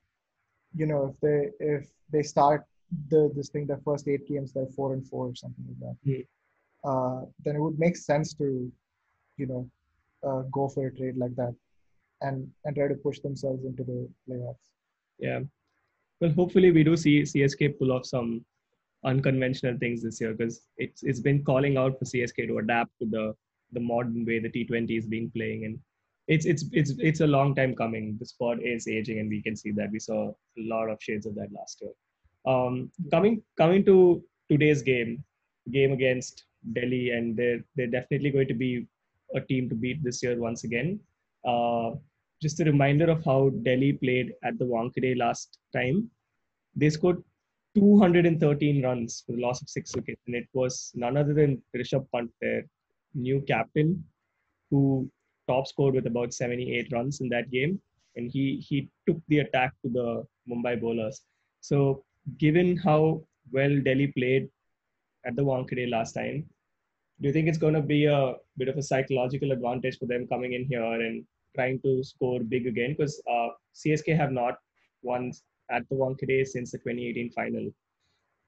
you 0.75 0.85
know 0.85 1.13
if 1.13 1.19
they 1.21 1.65
if 1.65 1.87
they 2.11 2.23
start 2.23 2.65
the 3.09 3.31
this 3.35 3.49
thing 3.49 3.67
their 3.67 3.81
first 3.85 4.07
eight 4.07 4.27
games 4.27 4.51
they're 4.51 4.65
four 4.75 4.93
and 4.93 5.07
four 5.07 5.27
or 5.27 5.35
something 5.35 5.65
like 5.69 5.79
that. 5.79 5.97
Hmm. 6.05 6.21
Uh, 6.83 7.25
then 7.45 7.55
it 7.55 7.59
would 7.59 7.77
make 7.77 7.95
sense 7.95 8.33
to 8.33 8.71
you 9.37 9.45
know 9.45 9.69
uh, 10.27 10.41
go 10.51 10.67
for 10.67 10.87
a 10.87 10.95
trade 10.95 11.17
like 11.17 11.35
that 11.35 11.55
and 12.21 12.49
and 12.65 12.75
try 12.75 12.87
to 12.87 12.95
push 12.95 13.19
themselves 13.19 13.65
into 13.65 13.83
the 13.83 14.09
playoffs. 14.27 14.69
Yeah. 15.19 15.41
Well, 16.19 16.31
hopefully 16.31 16.71
we 16.71 16.83
do 16.83 16.95
see 16.95 17.21
CSK 17.21 17.79
pull 17.79 17.91
off 17.91 18.05
some 18.05 18.45
unconventional 19.03 19.77
things 19.79 20.03
this 20.03 20.21
year 20.21 20.33
because 20.33 20.61
it's 20.77 21.03
it's 21.03 21.19
been 21.19 21.43
calling 21.43 21.77
out 21.77 21.97
for 21.97 22.05
CSK 22.05 22.47
to 22.47 22.59
adapt 22.59 22.91
to 22.99 23.05
the 23.05 23.35
the 23.71 23.79
modern 23.79 24.25
way 24.25 24.39
the 24.39 24.49
T20 24.49 24.97
is 24.97 25.05
being 25.05 25.31
playing 25.35 25.65
and 25.65 25.79
it's 26.27 26.45
it's 26.45 26.65
it's 26.71 26.91
it's 26.99 27.21
a 27.21 27.27
long 27.27 27.55
time 27.55 27.75
coming. 27.75 28.17
The 28.19 28.25
sport 28.25 28.59
is 28.63 28.87
aging 28.87 29.19
and 29.19 29.29
we 29.29 29.41
can 29.41 29.55
see 29.55 29.71
that. 29.71 29.91
We 29.91 29.99
saw 29.99 30.29
a 30.29 30.63
lot 30.73 30.89
of 30.89 31.01
shades 31.01 31.25
of 31.25 31.35
that 31.35 31.51
last 31.51 31.81
year. 31.81 31.91
Um, 32.45 32.91
coming 33.09 33.41
coming 33.57 33.83
to 33.85 34.23
today's 34.49 34.81
game, 34.81 35.23
game 35.71 35.91
against 35.91 36.45
Delhi, 36.73 37.11
and 37.11 37.35
they're 37.35 37.63
they're 37.75 37.95
definitely 37.97 38.31
going 38.31 38.47
to 38.47 38.53
be 38.53 38.87
a 39.35 39.41
team 39.41 39.69
to 39.69 39.75
beat 39.75 40.03
this 40.03 40.21
year 40.23 40.37
once 40.39 40.63
again. 40.63 40.99
Uh, 41.45 41.91
just 42.41 42.59
a 42.59 42.65
reminder 42.65 43.09
of 43.09 43.23
how 43.23 43.49
Delhi 43.63 43.93
played 43.93 44.33
at 44.43 44.57
the 44.57 44.65
Wankhede 44.65 45.17
last 45.17 45.59
time. 45.73 46.09
They 46.75 46.89
scored 46.89 47.23
213 47.75 48.83
runs 48.83 49.23
for 49.25 49.33
the 49.33 49.41
loss 49.41 49.61
of 49.61 49.69
six 49.69 49.95
wickets, 49.95 50.21
and 50.27 50.35
it 50.35 50.47
was 50.53 50.91
none 50.95 51.17
other 51.17 51.33
than 51.33 51.61
Rishabh 51.75 52.07
Pant, 52.13 52.31
their 52.41 52.63
new 53.13 53.41
captain, 53.41 54.03
who 54.69 55.09
top 55.47 55.67
scored 55.67 55.95
with 55.95 56.07
about 56.07 56.33
78 56.33 56.91
runs 56.91 57.21
in 57.21 57.29
that 57.29 57.51
game, 57.51 57.81
and 58.15 58.31
he 58.31 58.63
he 58.67 58.89
took 59.07 59.19
the 59.27 59.39
attack 59.39 59.73
to 59.83 59.89
the 59.89 60.25
Mumbai 60.49 60.79
bowlers. 60.79 61.21
So, 61.61 62.03
given 62.37 62.77
how 62.77 63.23
well 63.51 63.79
Delhi 63.81 64.07
played 64.07 64.49
at 65.25 65.35
the 65.35 65.43
Wankhede 65.43 65.89
last 65.89 66.13
time, 66.13 66.45
do 67.19 67.27
you 67.27 67.33
think 67.33 67.47
it's 67.47 67.57
going 67.57 67.75
to 67.75 67.81
be 67.81 68.05
a 68.05 68.33
bit 68.57 68.67
of 68.67 68.77
a 68.77 68.83
psychological 68.83 69.51
advantage 69.51 69.97
for 69.99 70.07
them 70.07 70.27
coming 70.27 70.53
in 70.53 70.65
here 70.65 70.83
and 70.83 71.23
trying 71.55 71.79
to 71.81 72.03
score 72.03 72.39
big 72.39 72.67
again? 72.67 72.95
Because 72.97 73.21
uh, 73.29 73.49
CSK 73.75 74.15
have 74.17 74.31
not 74.31 74.55
won 75.03 75.31
at 75.69 75.83
the 75.89 75.95
Wankhede 75.95 76.47
since 76.47 76.71
the 76.71 76.79
2018 76.79 77.31
final. 77.31 77.69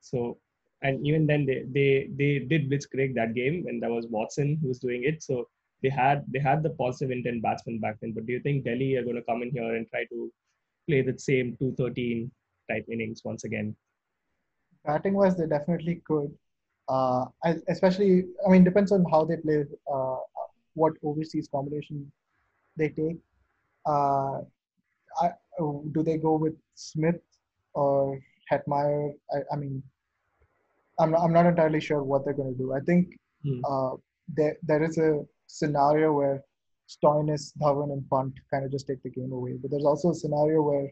So, 0.01 0.38
and 0.84 1.06
even 1.08 1.26
then 1.26 1.46
they 1.46 1.64
they 1.78 2.10
they 2.20 2.40
did 2.40 2.70
blitzkrieg 2.70 3.16
that 3.16 3.34
game, 3.34 3.66
and 3.68 3.82
that 3.82 3.90
was 3.90 4.08
Watson 4.08 4.58
who 4.62 4.68
was 4.68 4.80
doing 4.80 5.04
it. 5.04 5.24
So 5.24 5.48
they 5.82 5.90
had 5.90 6.24
they 6.28 6.40
had 6.40 6.64
the 6.64 6.72
positive 6.72 7.12
intent 7.12 7.42
batsman 7.42 7.80
back 7.80 7.98
then. 8.02 8.14
But 8.14 8.26
do 8.26 8.34
you 8.34 8.42
think 8.42 8.66
Delhi 8.66 8.96
are 8.98 9.04
going 9.04 9.16
to 9.16 9.24
come 9.24 9.42
in 9.44 9.52
here 9.52 9.76
and 9.76 9.88
try 9.90 10.06
to 10.06 10.32
play 10.88 11.02
the 11.02 11.18
same 11.18 11.56
213 11.60 12.30
type 12.70 12.86
innings 12.90 13.22
once 13.24 13.44
again? 13.44 13.76
batting 14.86 15.14
wise 15.14 15.38
they 15.38 15.48
definitely 15.48 16.02
could 16.06 16.32
uh 16.90 17.26
especially 17.70 18.26
i 18.46 18.50
mean 18.52 18.64
depends 18.64 18.92
on 18.92 19.06
how 19.10 19.24
they 19.24 19.38
play 19.38 19.64
uh 19.94 20.18
what 20.74 20.94
overseas 21.04 21.48
combination 21.52 22.12
they 22.76 22.90
take 22.90 23.18
uh 23.86 24.40
I, 25.22 25.30
do 25.60 26.04
they 26.04 26.18
go 26.18 26.36
with 26.36 26.56
smith 26.76 27.22
or 27.74 28.20
hetmyer 28.52 29.14
i, 29.34 29.38
I 29.52 29.56
mean 29.56 29.82
I'm 31.00 31.12
not, 31.12 31.22
I'm 31.22 31.34
not 31.34 31.46
entirely 31.46 31.80
sure 31.82 32.04
what 32.04 32.24
they're 32.24 32.34
going 32.41 32.54
to 32.54 32.58
do 32.58 32.74
i 32.74 32.80
think 32.89 33.18
Hmm. 33.46 33.60
uh 33.70 33.91
there 34.38 34.56
there 34.64 34.82
is 34.84 34.98
a 34.98 35.10
scenario 35.48 36.14
where 36.14 36.41
Stoinis, 36.94 37.44
Dhawan, 37.62 37.91
and 37.91 38.04
Pant 38.10 38.34
kind 38.52 38.64
of 38.66 38.72
just 38.72 38.88
take 38.88 39.02
the 39.04 39.10
game 39.10 39.32
away. 39.34 39.54
But 39.62 39.72
there's 39.72 39.86
also 39.86 40.12
a 40.12 40.16
scenario 40.16 40.62
where 40.62 40.88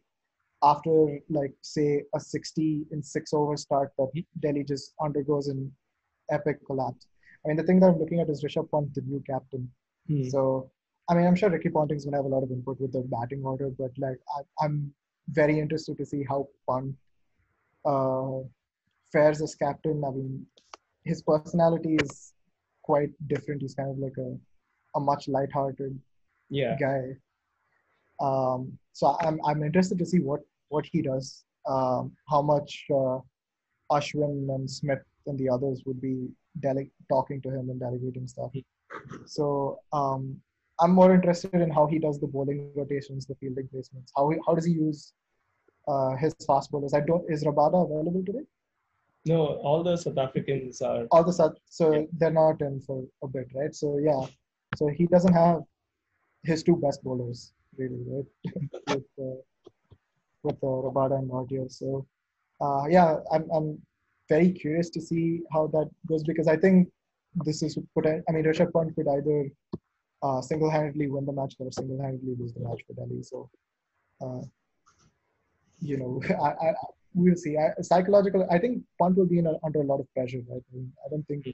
after 0.63 1.19
like 1.29 1.53
say 1.61 2.03
a 2.13 2.19
60 2.19 2.85
in 2.91 3.01
six 3.01 3.33
over 3.33 3.55
start 3.57 3.91
that 3.97 4.11
Delhi 4.41 4.63
just 4.63 4.93
undergoes 5.01 5.47
an 5.47 5.71
epic 6.29 6.57
collapse. 6.65 7.07
I 7.43 7.47
mean 7.49 7.57
the 7.57 7.63
thing 7.63 7.79
that 7.79 7.87
I'm 7.87 7.99
looking 7.99 8.19
at 8.19 8.29
is 8.29 8.43
Rishabh 8.43 8.69
Pant, 8.71 8.93
the 8.93 9.01
new 9.01 9.21
captain. 9.29 9.69
Hmm. 10.07 10.27
So 10.29 10.69
I 11.09 11.13
mean 11.15 11.25
I'm 11.27 11.35
sure 11.35 11.49
Ricky 11.49 11.69
Ponting's 11.69 12.03
gonna 12.05 12.17
have 12.17 12.25
a 12.31 12.35
lot 12.35 12.43
of 12.43 12.51
input 12.51 12.81
with 12.81 12.91
the 12.91 13.03
batting 13.15 13.43
order, 13.45 13.69
but 13.69 13.91
like 13.97 14.19
I, 14.37 14.65
I'm 14.65 14.93
very 15.29 15.57
interested 15.59 15.97
to 15.97 16.05
see 16.05 16.23
how 16.27 16.47
Pant 16.69 16.95
uh, 17.85 18.39
fares 19.11 19.41
as 19.41 19.55
captain. 19.55 20.03
I 20.05 20.11
mean 20.11 20.45
his 21.03 21.21
personality 21.23 21.97
is 22.01 22.33
quite 22.83 23.09
different. 23.27 23.61
He's 23.61 23.75
kind 23.75 23.89
of 23.89 23.97
like 23.97 24.17
a 24.17 24.37
a 24.95 24.99
much 24.99 25.27
lighthearted 25.27 25.97
Yeah. 26.49 26.77
guy. 26.79 27.01
Um, 28.19 28.77
so 28.93 29.15
I'm 29.21 29.39
I'm 29.45 29.63
interested 29.63 29.97
to 29.99 30.05
see 30.05 30.19
what 30.19 30.41
what 30.69 30.85
he 30.91 31.01
does. 31.01 31.43
Um, 31.67 32.11
how 32.29 32.41
much 32.41 32.85
uh, 32.89 33.19
Ashwin 33.91 34.53
and 34.55 34.69
Smith 34.69 35.03
and 35.27 35.37
the 35.39 35.49
others 35.49 35.83
would 35.85 36.01
be 36.01 36.27
dele- 36.59 36.91
talking 37.09 37.41
to 37.41 37.49
him 37.49 37.69
and 37.69 37.79
delegating 37.79 38.27
stuff. 38.27 38.51
So 39.25 39.79
um, 39.93 40.37
I'm 40.79 40.91
more 40.91 41.13
interested 41.13 41.53
in 41.55 41.69
how 41.69 41.85
he 41.87 41.99
does 41.99 42.19
the 42.19 42.27
bowling 42.27 42.71
rotations, 42.75 43.25
the 43.27 43.35
fielding 43.35 43.67
placements. 43.73 44.09
How 44.15 44.29
he, 44.29 44.37
how 44.47 44.55
does 44.55 44.65
he 44.65 44.73
use 44.73 45.13
uh, 45.87 46.15
his 46.15 46.33
fast 46.47 46.71
bowlers? 46.71 46.93
I 46.93 47.01
don't 47.01 47.23
is 47.29 47.43
Rabada 47.43 47.85
available 47.85 48.23
today? 48.25 48.45
No, 49.25 49.45
all 49.67 49.83
the 49.83 49.95
South 49.97 50.17
Africans 50.17 50.81
are. 50.81 51.05
all 51.11 51.23
the 51.23 51.33
such 51.33 51.57
so 51.65 51.93
Yeah. 51.93 52.05
they're 52.13 52.31
not 52.31 52.61
in 52.61 52.79
for 52.81 53.03
a 53.23 53.27
bit, 53.27 53.47
right? 53.53 53.73
So 53.75 53.97
yeah, 53.99 54.25
so 54.75 54.87
he 54.87 55.05
doesn't 55.07 55.33
have 55.33 55.61
his 56.43 56.63
two 56.63 56.75
best 56.77 57.03
bowlers 57.03 57.53
really, 57.77 58.01
right? 58.07 58.25
with 58.87 59.03
uh, 59.19 59.39
with 60.43 60.55
uh, 60.63 60.67
Rabada 60.85 61.19
and 61.19 61.29
Nortje. 61.29 61.71
So 61.71 62.05
uh, 62.61 62.85
yeah, 62.89 63.17
I'm 63.31 63.47
I'm 63.51 63.79
very 64.29 64.51
curious 64.51 64.89
to 64.91 65.01
see 65.01 65.41
how 65.53 65.67
that 65.67 65.89
goes 66.07 66.23
because 66.23 66.47
I 66.47 66.57
think 66.57 66.89
this 67.45 67.61
is 67.61 67.77
poten- 67.95 68.23
I 68.27 68.31
mean 68.31 68.43
Rishabh 68.45 68.73
Pant 68.73 68.95
could 68.95 69.07
either 69.07 69.49
uh, 70.23 70.41
single-handedly 70.41 71.07
win 71.09 71.25
the 71.25 71.33
match 71.33 71.55
or 71.59 71.71
single-handedly 71.71 72.35
lose 72.39 72.53
the 72.53 72.61
match 72.61 72.81
for 72.87 72.93
Delhi. 72.93 73.21
So 73.21 73.49
uh, 74.23 74.41
you 75.79 75.97
know, 75.97 76.21
I, 76.47 76.49
I 76.69 76.73
we'll 77.13 77.35
see. 77.35 77.57
I, 77.57 77.81
psychological. 77.81 78.47
I 78.49 78.57
think 78.59 78.83
Pant 79.01 79.17
will 79.17 79.25
be 79.25 79.39
in 79.39 79.47
a, 79.47 79.53
under 79.63 79.81
a 79.81 79.85
lot 79.85 79.99
of 79.99 80.13
pressure. 80.13 80.41
Right? 80.49 80.63
I, 80.71 80.75
mean, 80.75 80.91
I 81.05 81.09
don't 81.09 81.27
think 81.27 81.45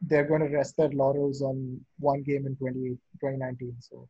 they're 0.00 0.26
going 0.26 0.40
to 0.40 0.48
rest 0.48 0.76
their 0.76 0.90
laurels 0.90 1.42
on 1.42 1.80
one 1.98 2.22
game 2.22 2.46
in 2.46 2.56
20, 2.56 2.90
2019. 3.20 3.76
So 3.80 4.08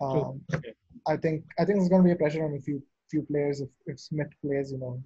um, 0.00 0.40
Okay. 0.52 0.72
I 1.06 1.16
think 1.16 1.44
I 1.58 1.64
think 1.64 1.78
there's 1.78 1.88
going 1.88 2.02
to 2.02 2.06
be 2.06 2.12
a 2.12 2.16
pressure 2.16 2.44
on 2.44 2.54
a 2.54 2.60
few 2.60 2.82
few 3.10 3.22
players. 3.22 3.60
If 3.60 3.68
if 3.86 4.00
Smith 4.00 4.28
plays, 4.42 4.72
you 4.72 4.78
know, 4.78 5.02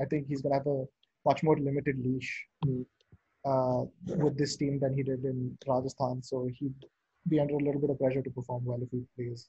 I 0.00 0.04
think 0.06 0.26
he's 0.28 0.42
going 0.42 0.52
to 0.52 0.58
have 0.58 0.66
a 0.66 0.84
much 1.24 1.42
more 1.42 1.58
limited 1.58 1.98
leash 1.98 2.46
uh, 3.44 3.82
with 4.06 4.36
this 4.38 4.56
team 4.56 4.78
than 4.78 4.94
he 4.94 5.02
did 5.02 5.24
in 5.24 5.56
Rajasthan. 5.66 6.22
So 6.22 6.48
he'd 6.58 6.74
be 7.28 7.40
under 7.40 7.54
a 7.54 7.64
little 7.64 7.80
bit 7.80 7.90
of 7.90 7.98
pressure 7.98 8.22
to 8.22 8.30
perform 8.30 8.64
well 8.64 8.80
if 8.82 8.90
he 8.90 9.04
plays. 9.16 9.48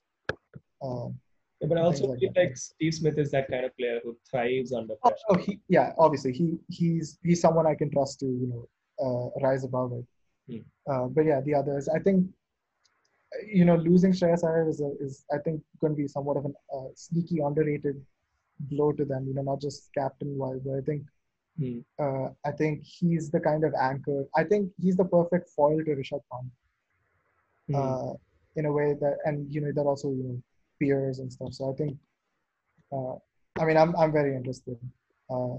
Um, 0.81 1.19
Yeah, 1.62 1.68
but 1.68 1.78
I 1.78 1.82
also 1.82 2.07
like 2.07 2.20
feel 2.20 2.32
that. 2.34 2.41
like 2.47 2.57
Steve 2.57 2.93
Smith 2.93 3.18
is 3.18 3.32
that 3.32 3.49
kind 3.49 3.66
of 3.66 3.76
player 3.78 3.99
who 4.03 4.18
thrives 4.30 4.72
under 4.74 4.95
Oh, 5.03 5.10
pressure. 5.10 5.24
oh, 5.30 5.36
he, 5.38 5.60
yeah, 5.68 5.93
obviously 5.97 6.32
he 6.34 6.57
he's 6.70 7.20
he's 7.24 7.41
someone 7.41 7.68
I 7.68 7.76
can 7.76 7.91
trust 7.91 8.20
to 8.22 8.26
you 8.26 8.47
know 8.51 8.64
uh, 9.05 9.39
rise 9.45 9.64
above 9.64 9.93
it. 9.93 10.05
Hmm. 10.49 10.64
Uh, 10.91 11.07
but 11.07 11.26
yeah, 11.26 11.41
the 11.41 11.55
others, 11.55 11.88
I 11.89 11.99
think, 11.99 12.28
you 13.53 13.66
know, 13.66 13.76
losing 13.76 14.12
Shreyas 14.12 14.43
Iyer 14.43 14.68
is 14.70 14.82
a, 14.82 14.91
is 14.99 15.26
I 15.32 15.38
think 15.38 15.62
going 15.80 15.93
to 15.93 15.97
be 15.97 16.07
somewhat 16.07 16.38
of 16.38 16.45
a 16.45 16.49
uh, 16.76 16.89
sneaky 16.95 17.39
underrated 17.39 18.01
blow 18.60 18.91
to 18.93 19.05
them. 19.05 19.28
You 19.28 19.34
know, 19.36 19.43
not 19.43 19.62
just 19.62 19.89
captain 19.93 20.38
wise, 20.38 20.60
but 20.66 20.76
I 20.78 20.82
think 20.82 21.03
Hmm. 21.57 21.80
uh, 22.01 22.30
I 22.45 22.51
think 22.51 22.84
he's 22.84 23.30
the 23.32 23.39
kind 23.39 23.64
of 23.66 23.74
anchor. 23.82 24.26
I 24.36 24.43
think 24.45 24.72
he's 24.82 24.95
the 24.95 25.05
perfect 25.05 25.49
foil 25.49 25.84
to 25.84 25.91
Rishabh 25.91 26.24
Pant 26.32 26.51
Hmm. 27.68 27.76
uh, 27.76 28.14
in 28.55 28.66
a 28.66 28.72
way 28.72 28.95
that, 28.99 29.18
and 29.26 29.51
you 29.53 29.62
know, 29.62 29.72
that 29.74 29.82
also 29.84 30.10
you 30.10 30.24
know 30.24 30.41
peers 30.80 31.19
and 31.19 31.32
stuff. 31.32 31.53
So 31.53 31.71
I 31.71 31.73
think, 31.75 31.97
uh, 32.91 33.15
I 33.61 33.65
mean, 33.65 33.77
I'm 33.77 33.95
I'm 33.95 34.11
very 34.11 34.36
interested 34.36 34.77
uh, 35.30 35.57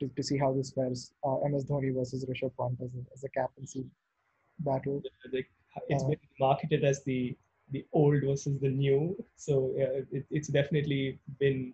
to, 0.00 0.08
to 0.16 0.22
see 0.22 0.38
how 0.38 0.52
this 0.52 0.72
fares. 0.72 1.12
Uh, 1.24 1.36
MS 1.48 1.64
Dhoni 1.66 1.94
versus 1.94 2.24
Rishabh 2.26 2.52
Pant 2.58 2.78
as 2.82 2.90
a, 2.94 3.02
as 3.14 3.24
a 3.24 3.28
captaincy 3.30 3.84
battle. 4.60 5.02
like 5.32 5.48
it's 5.88 6.02
Uh, 6.04 6.08
been 6.08 6.18
marketed 6.38 6.84
as 6.84 7.02
the 7.04 7.36
the 7.72 7.84
old 7.92 8.22
versus 8.28 8.58
the 8.60 8.68
new 8.68 9.00
so 9.36 9.72
yeah, 9.76 9.90
it, 10.18 10.24
it's 10.30 10.48
definitely 10.48 11.18
been 11.38 11.72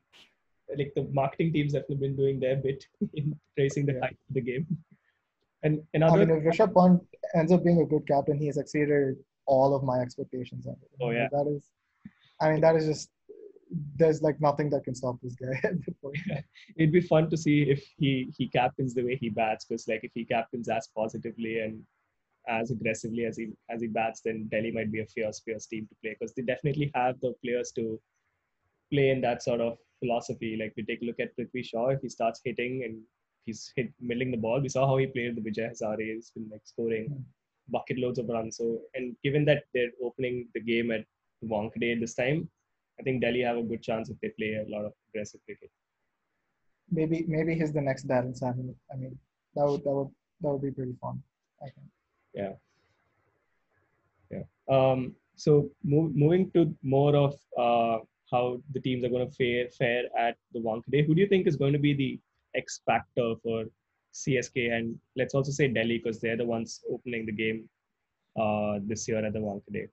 like 0.79 0.93
the 0.95 1.05
marketing 1.21 1.53
teams 1.55 1.73
definitely 1.73 1.97
been 2.09 2.17
doing 2.17 2.39
their 2.39 2.57
bit 2.57 2.87
in 3.15 3.35
tracing 3.57 3.87
the 3.87 3.95
Yeah. 3.95 4.01
hype 4.05 4.19
of 4.29 4.35
the 4.39 4.45
game 4.51 4.67
And 5.63 5.75
I 5.79 5.97
another, 5.99 6.19
mean, 6.27 6.31
if 6.37 6.45
Rishabh 6.49 6.75
Pant 6.75 7.03
ends 7.35 7.53
up 7.53 7.65
being 7.65 7.81
a 7.81 7.87
good 7.93 8.07
captain, 8.07 8.39
he 8.39 8.47
has 8.51 8.59
exceeded 8.63 9.17
all 9.47 9.75
of 9.77 9.83
my 9.91 9.99
expectations. 10.01 10.67
Oh, 11.01 11.11
yeah. 11.11 11.29
that 11.37 11.47
is. 11.57 11.63
I 12.41 12.51
mean, 12.53 12.61
that 12.61 12.77
is 12.77 12.87
just. 12.87 13.11
There's 13.97 14.23
like 14.23 14.41
nothing 14.41 14.71
that 14.71 14.85
can 14.85 14.95
stop 14.95 15.17
this 15.21 15.35
guy 15.35 15.59
at 15.65 16.01
point. 16.01 16.17
it'd 16.77 16.93
be 16.93 17.01
fun 17.01 17.29
to 17.31 17.37
see 17.37 17.63
if 17.63 17.85
he 17.99 18.33
he 18.37 18.49
captains 18.49 18.95
the 18.95 19.03
way 19.03 19.17
he 19.17 19.29
bats, 19.29 19.65
because 19.65 19.89
like 19.89 20.05
if 20.05 20.13
he 20.15 20.25
captains 20.25 20.69
as 20.69 20.89
positively 20.97 21.59
and 21.61 21.83
as 22.49 22.71
aggressively 22.71 23.25
as 23.25 23.37
he 23.37 23.49
as 23.69 23.81
he 23.81 23.89
bats, 23.89 24.21
then 24.25 24.49
Delhi 24.53 24.71
might 24.71 24.93
be 24.93 25.01
a 25.01 25.07
fierce, 25.07 25.41
fierce 25.41 25.67
team 25.67 25.87
to 25.89 25.97
play 26.03 26.17
because 26.19 26.33
they 26.35 26.43
definitely 26.43 26.93
have 26.95 27.19
the 27.21 27.35
players 27.45 27.73
to 27.73 28.01
play 28.93 29.11
in 29.11 29.21
that 29.23 29.43
sort 29.43 29.61
of 29.61 29.79
philosophy. 30.01 30.57
Like 30.61 30.73
we 30.77 30.85
take 30.85 31.03
a 31.03 31.05
look 31.05 31.21
at 31.21 31.37
Prithvi 31.37 31.65
Shaw, 31.65 31.89
if 31.89 32.01
he 32.03 32.09
starts 32.09 32.41
hitting 32.45 32.85
and 32.85 33.01
he's 33.45 33.73
hit 33.77 33.93
milling 34.01 34.31
the 34.31 34.37
ball, 34.37 34.61
we 34.61 34.69
saw 34.69 34.87
how 34.87 34.97
he 34.99 35.07
played 35.07 35.37
the 35.37 35.41
Vijay 35.41 35.71
Hazare. 35.73 36.15
He's 36.15 36.31
been 36.31 36.49
like 36.51 36.63
scoring 36.65 37.07
Hmm. 37.09 37.23
bucket 37.69 37.99
loads 37.99 38.19
of 38.21 38.29
runs. 38.29 38.57
So 38.59 38.81
and 38.95 39.17
given 39.25 39.45
that 39.47 39.65
they're 39.75 39.95
opening 40.03 40.49
the 40.55 40.61
game 40.61 40.91
at 40.93 41.05
Wankhede 41.45 42.01
this 42.01 42.15
time, 42.15 42.49
I 42.99 43.03
think 43.03 43.21
Delhi 43.21 43.43
have 43.43 43.59
a 43.59 43.63
good 43.63 43.83
chance 43.83 44.09
if 44.09 44.19
they 44.21 44.31
play 44.39 44.55
a 44.55 44.71
lot 44.71 44.85
of 44.85 44.93
aggressive 45.09 45.41
cricket. 45.45 45.71
Maybe 46.91 47.25
maybe 47.29 47.55
he's 47.55 47.73
the 47.73 47.81
next 47.81 48.07
Darren 48.07 48.37
Samuel. 48.37 48.75
I 48.93 48.97
mean, 48.97 49.19
that 49.55 49.67
would 49.67 49.83
that 49.85 49.95
would 49.95 50.11
that 50.41 50.53
would 50.53 50.63
be 50.63 50.71
pretty 50.71 50.95
fun. 51.01 51.23
I 51.63 51.67
think. 51.67 51.89
Yeah. 52.35 52.53
Yeah. 54.31 54.45
Um, 54.69 55.15
so 55.37 55.71
move, 55.85 56.15
moving 56.15 56.51
to 56.53 56.75
more 56.83 57.15
of 57.15 57.35
uh, 57.59 58.05
how 58.31 58.61
the 58.73 58.81
teams 58.81 59.05
are 59.05 59.09
going 59.09 59.29
to 59.29 59.35
fare, 59.35 59.69
fare 59.71 60.05
at 60.19 60.37
the 60.53 60.61
Wankhede, 60.61 61.07
who 61.07 61.15
do 61.15 61.21
you 61.21 61.29
think 61.29 61.47
is 61.47 61.57
going 61.57 61.73
to 61.73 61.79
be 61.79 61.95
the 61.95 62.19
X 62.55 62.81
factor 62.87 63.35
for 63.43 63.65
CSK? 64.15 64.73
And 64.73 64.99
let's 65.15 65.35
also 65.35 65.53
say 65.53 65.69
Delhi 65.69 65.99
because 65.99 66.21
they're 66.21 66.37
the 66.37 66.45
ones 66.45 66.81
opening 66.91 67.27
the 67.27 67.33
game 67.33 67.69
uh, 68.41 68.81
this 68.83 69.07
year 69.07 69.25
at 69.25 69.33
the 69.33 69.39
Wankhede. 69.39 69.89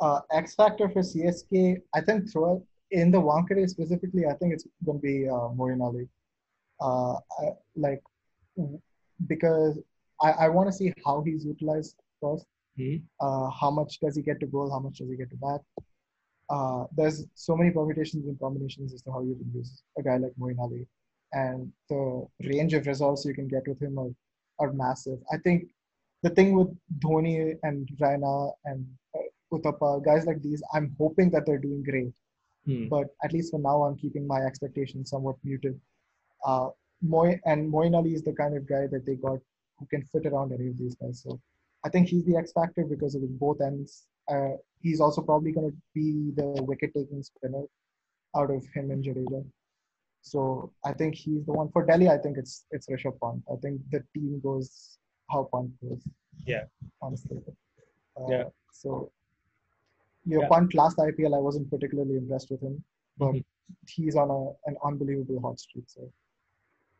Uh, 0.00 0.20
X 0.30 0.54
factor 0.54 0.88
for 0.88 1.02
CSK, 1.02 1.80
I 1.94 2.00
think 2.00 2.30
throughout 2.30 2.62
in 2.90 3.10
the 3.10 3.20
Wankhede 3.20 3.68
specifically, 3.68 4.26
I 4.26 4.34
think 4.34 4.54
it's 4.54 4.66
going 4.84 4.98
to 4.98 5.02
be 5.02 5.28
uh, 5.28 5.84
Ali. 5.84 6.08
Uh, 6.80 7.14
I, 7.14 7.50
like 7.76 8.02
because 9.26 9.78
I, 10.20 10.30
I 10.30 10.48
want 10.48 10.68
to 10.68 10.72
see 10.72 10.92
how 11.04 11.22
he's 11.22 11.44
utilized 11.44 11.96
first. 12.20 12.46
Hmm. 12.76 12.96
Uh, 13.20 13.50
how 13.50 13.70
much 13.70 13.98
does 14.00 14.16
he 14.16 14.22
get 14.22 14.40
to 14.40 14.46
goal? 14.46 14.70
How 14.70 14.78
much 14.78 14.98
does 14.98 15.08
he 15.08 15.16
get 15.16 15.30
to 15.30 15.36
bat? 15.36 15.60
Uh, 16.48 16.84
there's 16.96 17.26
so 17.34 17.56
many 17.56 17.70
permutations 17.70 18.26
and 18.26 18.38
combinations 18.40 18.94
as 18.94 19.02
to 19.02 19.12
how 19.12 19.20
you 19.20 19.34
can 19.34 19.50
use 19.54 19.82
a 19.98 20.02
guy 20.02 20.16
like 20.16 20.32
Moeen 20.40 20.58
Ali, 20.58 20.86
and 21.32 21.70
the 21.90 22.26
range 22.44 22.72
of 22.74 22.86
results 22.86 23.24
you 23.26 23.34
can 23.34 23.48
get 23.48 23.66
with 23.66 23.80
him 23.82 23.98
are, 23.98 24.10
are 24.58 24.72
massive. 24.72 25.18
I 25.30 25.36
think 25.38 25.68
the 26.22 26.30
thing 26.30 26.54
with 26.54 26.74
Dhoni 27.00 27.56
and 27.62 27.88
Raina 28.00 28.52
and 28.64 28.86
uh, 29.14 29.20
Uthappa, 29.52 30.04
guys 30.04 30.26
like 30.26 30.42
these, 30.42 30.62
I'm 30.72 30.94
hoping 30.98 31.30
that 31.30 31.46
they're 31.46 31.58
doing 31.58 31.82
great. 31.82 32.12
Hmm. 32.66 32.88
But 32.88 33.06
at 33.24 33.32
least 33.32 33.50
for 33.50 33.60
now, 33.60 33.82
I'm 33.82 33.96
keeping 33.96 34.26
my 34.26 34.40
expectations 34.40 35.10
somewhat 35.10 35.36
muted. 35.44 35.80
Uh, 36.44 36.68
Moy 37.02 37.40
and 37.44 37.72
Moeen 37.72 37.94
Ali 37.94 38.14
is 38.14 38.22
the 38.22 38.32
kind 38.32 38.56
of 38.56 38.68
guy 38.68 38.86
that 38.88 39.06
they 39.06 39.14
got 39.14 39.38
who 39.78 39.86
can 39.86 40.02
fit 40.04 40.26
around 40.26 40.52
any 40.52 40.68
of 40.68 40.78
these 40.78 40.96
guys. 40.96 41.22
So 41.22 41.40
I 41.84 41.88
think 41.88 42.08
he's 42.08 42.24
the 42.24 42.36
X 42.36 42.52
factor 42.52 42.84
because 42.84 43.14
of 43.14 43.22
both 43.38 43.60
ends. 43.60 44.06
Uh, 44.28 44.56
he's 44.80 45.00
also 45.00 45.22
probably 45.22 45.52
going 45.52 45.70
to 45.70 45.76
be 45.94 46.32
the 46.36 46.62
wicket-taking 46.62 47.22
spinner 47.22 47.62
out 48.36 48.50
of 48.50 48.66
him 48.74 48.90
and 48.90 49.02
Jadeja. 49.04 49.44
So 50.22 50.72
I 50.84 50.92
think 50.92 51.14
he's 51.14 51.46
the 51.46 51.52
one 51.52 51.70
for 51.70 51.86
Delhi. 51.86 52.08
I 52.08 52.18
think 52.18 52.36
it's 52.36 52.66
it's 52.72 52.88
Rishabh 52.88 53.18
Pant. 53.22 53.42
I 53.50 53.56
think 53.62 53.80
the 53.90 54.02
team 54.12 54.40
goes 54.42 54.98
how 55.30 55.48
Pant 55.52 55.70
goes. 55.80 56.02
Yeah. 56.44 56.64
honestly. 57.00 57.38
Uh, 58.16 58.26
Yeah. 58.28 58.44
So, 58.72 59.10
your 60.24 60.42
Yeah. 60.42 60.48
Pant 60.48 60.74
last 60.74 60.98
IPL, 60.98 61.34
I 61.34 61.38
wasn't 61.40 61.70
particularly 61.70 62.16
impressed 62.16 62.50
with 62.50 62.60
him, 62.62 62.82
but 63.16 63.32
Mhm. 63.34 63.44
he's 63.88 64.16
on 64.16 64.30
a, 64.30 64.40
an 64.68 64.76
unbelievable 64.84 65.40
hot 65.40 65.58
streak. 65.60 65.88
So, 65.88 66.12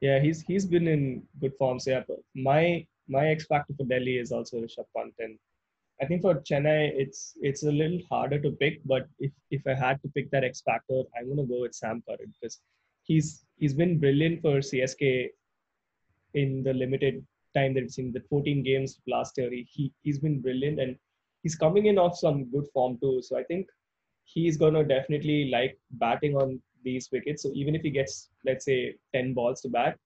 Yeah, 0.01 0.21
he's 0.21 0.43
he's 0.43 0.65
been 0.65 0.87
in 0.87 1.27
good 1.41 1.55
form. 1.57 1.79
So 1.81 1.91
yeah, 1.91 2.05
but 2.07 2.21
my 2.35 2.87
my 3.09 3.29
X 3.29 3.47
factor 3.47 3.75
for 3.75 3.85
Delhi 3.85 4.19
is 4.19 4.31
also 4.33 4.61
Rishabh 4.61 4.87
Pant, 4.97 5.15
and 5.19 5.39
I 6.01 6.07
think 6.07 6.23
for 6.23 6.35
Chennai 6.51 6.93
it's 7.05 7.37
it's 7.49 7.65
a 7.65 7.73
little 7.73 8.01
harder 8.11 8.39
to 8.45 8.53
pick. 8.53 8.77
But 8.85 9.09
if 9.19 9.33
if 9.51 9.67
I 9.67 9.75
had 9.75 10.01
to 10.03 10.09
pick 10.17 10.31
that 10.31 10.45
X 10.45 10.61
factor, 10.61 11.03
I'm 11.17 11.29
gonna 11.29 11.47
go 11.55 11.63
with 11.63 11.75
Sam 11.75 12.03
Curran 12.09 12.33
because 12.35 12.61
he's 13.03 13.45
he's 13.57 13.75
been 13.75 13.99
brilliant 13.99 14.41
for 14.43 14.55
CSK 14.71 15.31
in 16.35 16.63
the 16.63 16.75
limited 16.75 17.27
time 17.55 17.75
that 17.75 17.83
it's 17.83 17.99
in 17.99 18.13
the 18.13 18.21
14 18.31 18.63
games 18.63 19.01
last 19.09 19.37
year. 19.39 19.51
He 19.51 19.93
he's 20.05 20.21
been 20.21 20.41
brilliant 20.41 20.79
and 20.79 20.97
he's 21.43 21.55
coming 21.55 21.87
in 21.87 21.99
off 21.99 22.17
some 22.19 22.51
good 22.51 22.67
form 22.73 22.99
too. 23.01 23.21
So 23.23 23.39
I 23.39 23.45
think 23.45 23.69
he's 24.25 24.57
gonna 24.57 24.85
definitely 24.85 25.51
like 25.51 25.79
batting 25.93 26.37
on 26.37 26.61
these 26.85 27.09
wickets. 27.13 27.43
So 27.43 27.51
even 27.55 27.75
if 27.75 27.83
he 27.83 27.91
gets 27.91 28.31
let's 28.45 28.65
say 28.65 28.95
10 29.15 29.35
balls 29.35 29.61
to 29.63 29.69
bat, 29.69 29.99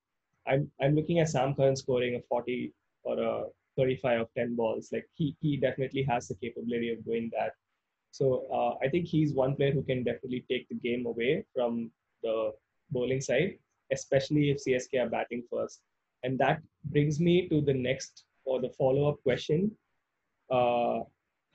I'm 0.46 0.70
I'm 0.80 0.94
looking 0.94 1.20
at 1.20 1.28
Sam 1.28 1.54
Curran 1.54 1.76
scoring 1.76 2.16
a 2.16 2.20
40 2.28 2.72
or 3.04 3.18
a 3.18 3.44
35 3.76 4.20
of 4.22 4.28
10 4.36 4.56
balls. 4.56 4.90
Like 4.92 5.06
he 5.12 5.36
he 5.40 5.56
definitely 5.56 6.02
has 6.04 6.28
the 6.28 6.34
capability 6.36 6.92
of 6.92 7.04
doing 7.04 7.30
that. 7.38 7.52
So 8.10 8.46
uh, 8.52 8.84
I 8.84 8.88
think 8.88 9.06
he's 9.06 9.32
one 9.32 9.56
player 9.56 9.72
who 9.72 9.82
can 9.82 10.04
definitely 10.04 10.44
take 10.50 10.68
the 10.68 10.74
game 10.74 11.06
away 11.06 11.44
from 11.54 11.90
the 12.22 12.52
bowling 12.90 13.22
side, 13.22 13.58
especially 13.90 14.50
if 14.50 14.58
CSK 14.64 15.02
are 15.02 15.08
batting 15.08 15.42
first. 15.50 15.80
And 16.22 16.38
that 16.38 16.60
brings 16.84 17.18
me 17.18 17.48
to 17.48 17.62
the 17.62 17.72
next 17.72 18.24
or 18.44 18.60
the 18.60 18.68
follow-up 18.68 19.22
question. 19.22 19.70
Uh, 20.50 21.00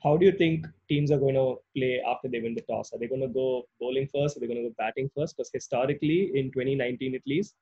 how 0.02 0.16
do 0.16 0.24
you 0.24 0.32
think 0.32 0.66
teams 0.88 1.10
are 1.10 1.18
going 1.18 1.34
to 1.34 1.56
play 1.76 2.00
after 2.06 2.28
they 2.28 2.40
win 2.40 2.54
the 2.54 2.62
toss? 2.62 2.92
Are 2.92 2.98
they 2.98 3.08
going 3.08 3.20
to 3.20 3.28
go 3.28 3.64
bowling 3.80 4.08
first? 4.08 4.36
Are 4.36 4.40
they 4.40 4.46
going 4.46 4.62
to 4.62 4.68
go 4.68 4.74
batting 4.78 5.10
first? 5.16 5.36
Because 5.36 5.50
historically, 5.52 6.30
in 6.34 6.52
2019 6.52 7.14
at 7.14 7.22
least, 7.26 7.54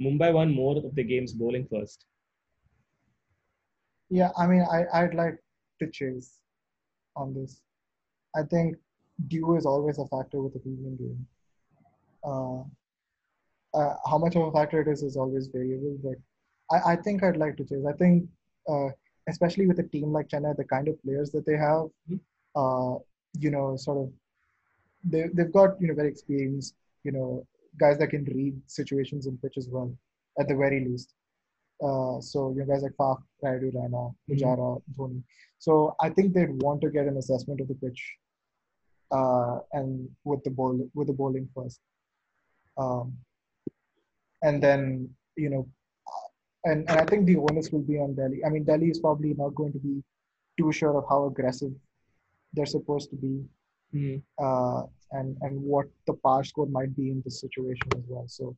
Mumbai 0.00 0.32
won 0.32 0.54
more 0.54 0.76
of 0.76 0.94
the 0.94 1.02
games 1.02 1.32
bowling 1.32 1.66
first. 1.70 2.06
yeah, 4.10 4.30
I 4.36 4.46
mean, 4.46 4.66
I, 4.70 4.84
I'd 4.92 5.14
like 5.14 5.38
to 5.78 5.88
chase 5.88 6.38
on 7.16 7.32
this. 7.32 7.62
I 8.36 8.42
think 8.42 8.76
dew 9.28 9.56
is 9.56 9.66
always 9.66 9.98
a 9.98 10.06
factor 10.06 10.42
with 10.42 10.52
the 10.52 10.58
premium 10.58 10.96
game. 10.96 11.26
Uh, 12.24 12.60
uh, 13.72 13.94
how 14.08 14.18
much 14.18 14.36
of 14.36 14.42
a 14.42 14.52
factor 14.52 14.80
it 14.80 14.88
is 14.88 15.02
is 15.02 15.16
always 15.16 15.46
variable, 15.46 15.96
but 16.02 16.16
I, 16.76 16.92
I 16.92 16.96
think 16.96 17.22
I'd 17.22 17.36
like 17.36 17.56
to 17.58 17.64
chase. 17.64 17.84
I 17.88 17.92
think, 17.92 18.28
uh, 18.68 18.88
especially 19.28 19.66
with 19.66 19.78
a 19.78 19.82
team 19.84 20.12
like 20.12 20.28
Chennai, 20.28 20.56
the 20.56 20.64
kind 20.64 20.88
of 20.88 21.02
players 21.02 21.30
that 21.30 21.46
they 21.46 21.56
have, 21.56 21.90
Mhm. 22.08 22.20
uh, 22.54 22.98
you 23.38 23.50
know, 23.50 23.76
sort 23.76 23.98
of, 23.98 24.12
they, 25.04 25.28
they've 25.34 25.52
got, 25.52 25.80
you 25.80 25.88
know, 25.88 25.94
very 25.94 26.08
experienced, 26.08 26.74
you 27.04 27.12
know, 27.12 27.46
guys 27.78 27.98
that 27.98 28.08
can 28.08 28.24
read 28.24 28.60
situations 28.66 29.26
in 29.26 29.38
pitch 29.38 29.56
as 29.56 29.68
well, 29.68 29.96
at 30.38 30.48
the 30.48 30.56
very 30.56 30.84
least. 30.84 31.14
Uh, 31.82 32.20
so, 32.20 32.50
you 32.50 32.58
know, 32.60 32.66
guys 32.66 32.82
like 32.82 32.92
Faf, 32.92 33.22
Rayudu, 33.42 33.72
Raina, 33.72 34.14
Pujara, 34.28 34.82
Dhoni. 34.96 35.22
So 35.58 35.94
I 36.00 36.10
think 36.10 36.34
they'd 36.34 36.62
want 36.62 36.80
to 36.82 36.90
get 36.90 37.06
an 37.06 37.16
assessment 37.16 37.60
of 37.60 37.68
the 37.68 37.74
pitch 37.74 38.16
uh, 39.10 39.60
and 39.72 40.08
with 40.24 40.42
the 40.44 40.50
ball 40.50 40.88
with 40.94 41.06
the 41.06 41.12
bowling 41.12 41.48
first. 41.54 41.80
Um, 42.76 43.16
and 44.42 44.62
then 44.62 45.10
you 45.36 45.50
know, 45.50 45.66
and, 46.64 46.88
and 46.88 46.98
I 47.00 47.04
think 47.04 47.26
the 47.26 47.36
onus 47.36 47.70
will 47.72 47.82
be 47.92 47.98
on 47.98 48.14
Delhi. 48.14 48.44
I 48.44 48.48
mean, 48.50 48.64
Delhi 48.64 48.90
is 48.90 49.00
probably 49.00 49.34
not 49.34 49.54
going 49.54 49.72
to 49.72 49.78
be 49.78 50.02
too 50.58 50.72
sure 50.72 50.96
of 50.98 51.04
how 51.08 51.26
aggressive 51.26 51.72
they're 52.52 52.66
supposed 52.66 53.10
to 53.10 53.16
be, 53.16 53.44
Mm. 53.92 54.22
uh, 54.38 54.82
and 55.18 55.36
and 55.40 55.60
what 55.60 55.86
the 56.06 56.14
par 56.14 56.44
score 56.44 56.66
might 56.66 56.94
be 56.94 57.10
in 57.10 57.20
this 57.24 57.40
situation 57.40 57.88
as 57.96 58.04
well. 58.06 58.26
So, 58.28 58.56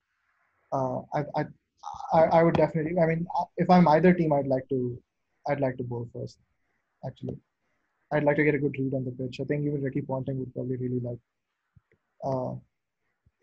uh, 0.73 0.99
I, 1.19 1.45
I 2.15 2.21
I 2.39 2.43
would 2.43 2.55
definitely. 2.55 2.99
I 3.01 3.07
mean, 3.07 3.27
if 3.57 3.71
I'm 3.71 3.89
either 3.89 4.13
team, 4.13 4.35
I'd 4.35 4.47
like 4.47 4.69
to 4.69 4.79
I'd 5.49 5.61
like 5.61 5.79
to 5.79 5.85
bowl 5.85 6.07
first. 6.13 6.37
Actually, 7.07 7.39
I'd 8.13 8.25
like 8.25 8.37
to 8.37 8.45
get 8.45 8.55
a 8.55 8.59
good 8.59 8.77
read 8.79 8.93
on 8.93 9.07
the 9.07 9.11
pitch. 9.13 9.41
I 9.41 9.45
think 9.45 9.65
even 9.65 9.81
Ricky 9.81 10.03
Ponting 10.03 10.39
would 10.41 10.53
probably 10.53 10.77
really 10.77 11.01
like. 11.01 11.19
Uh, 12.23 12.55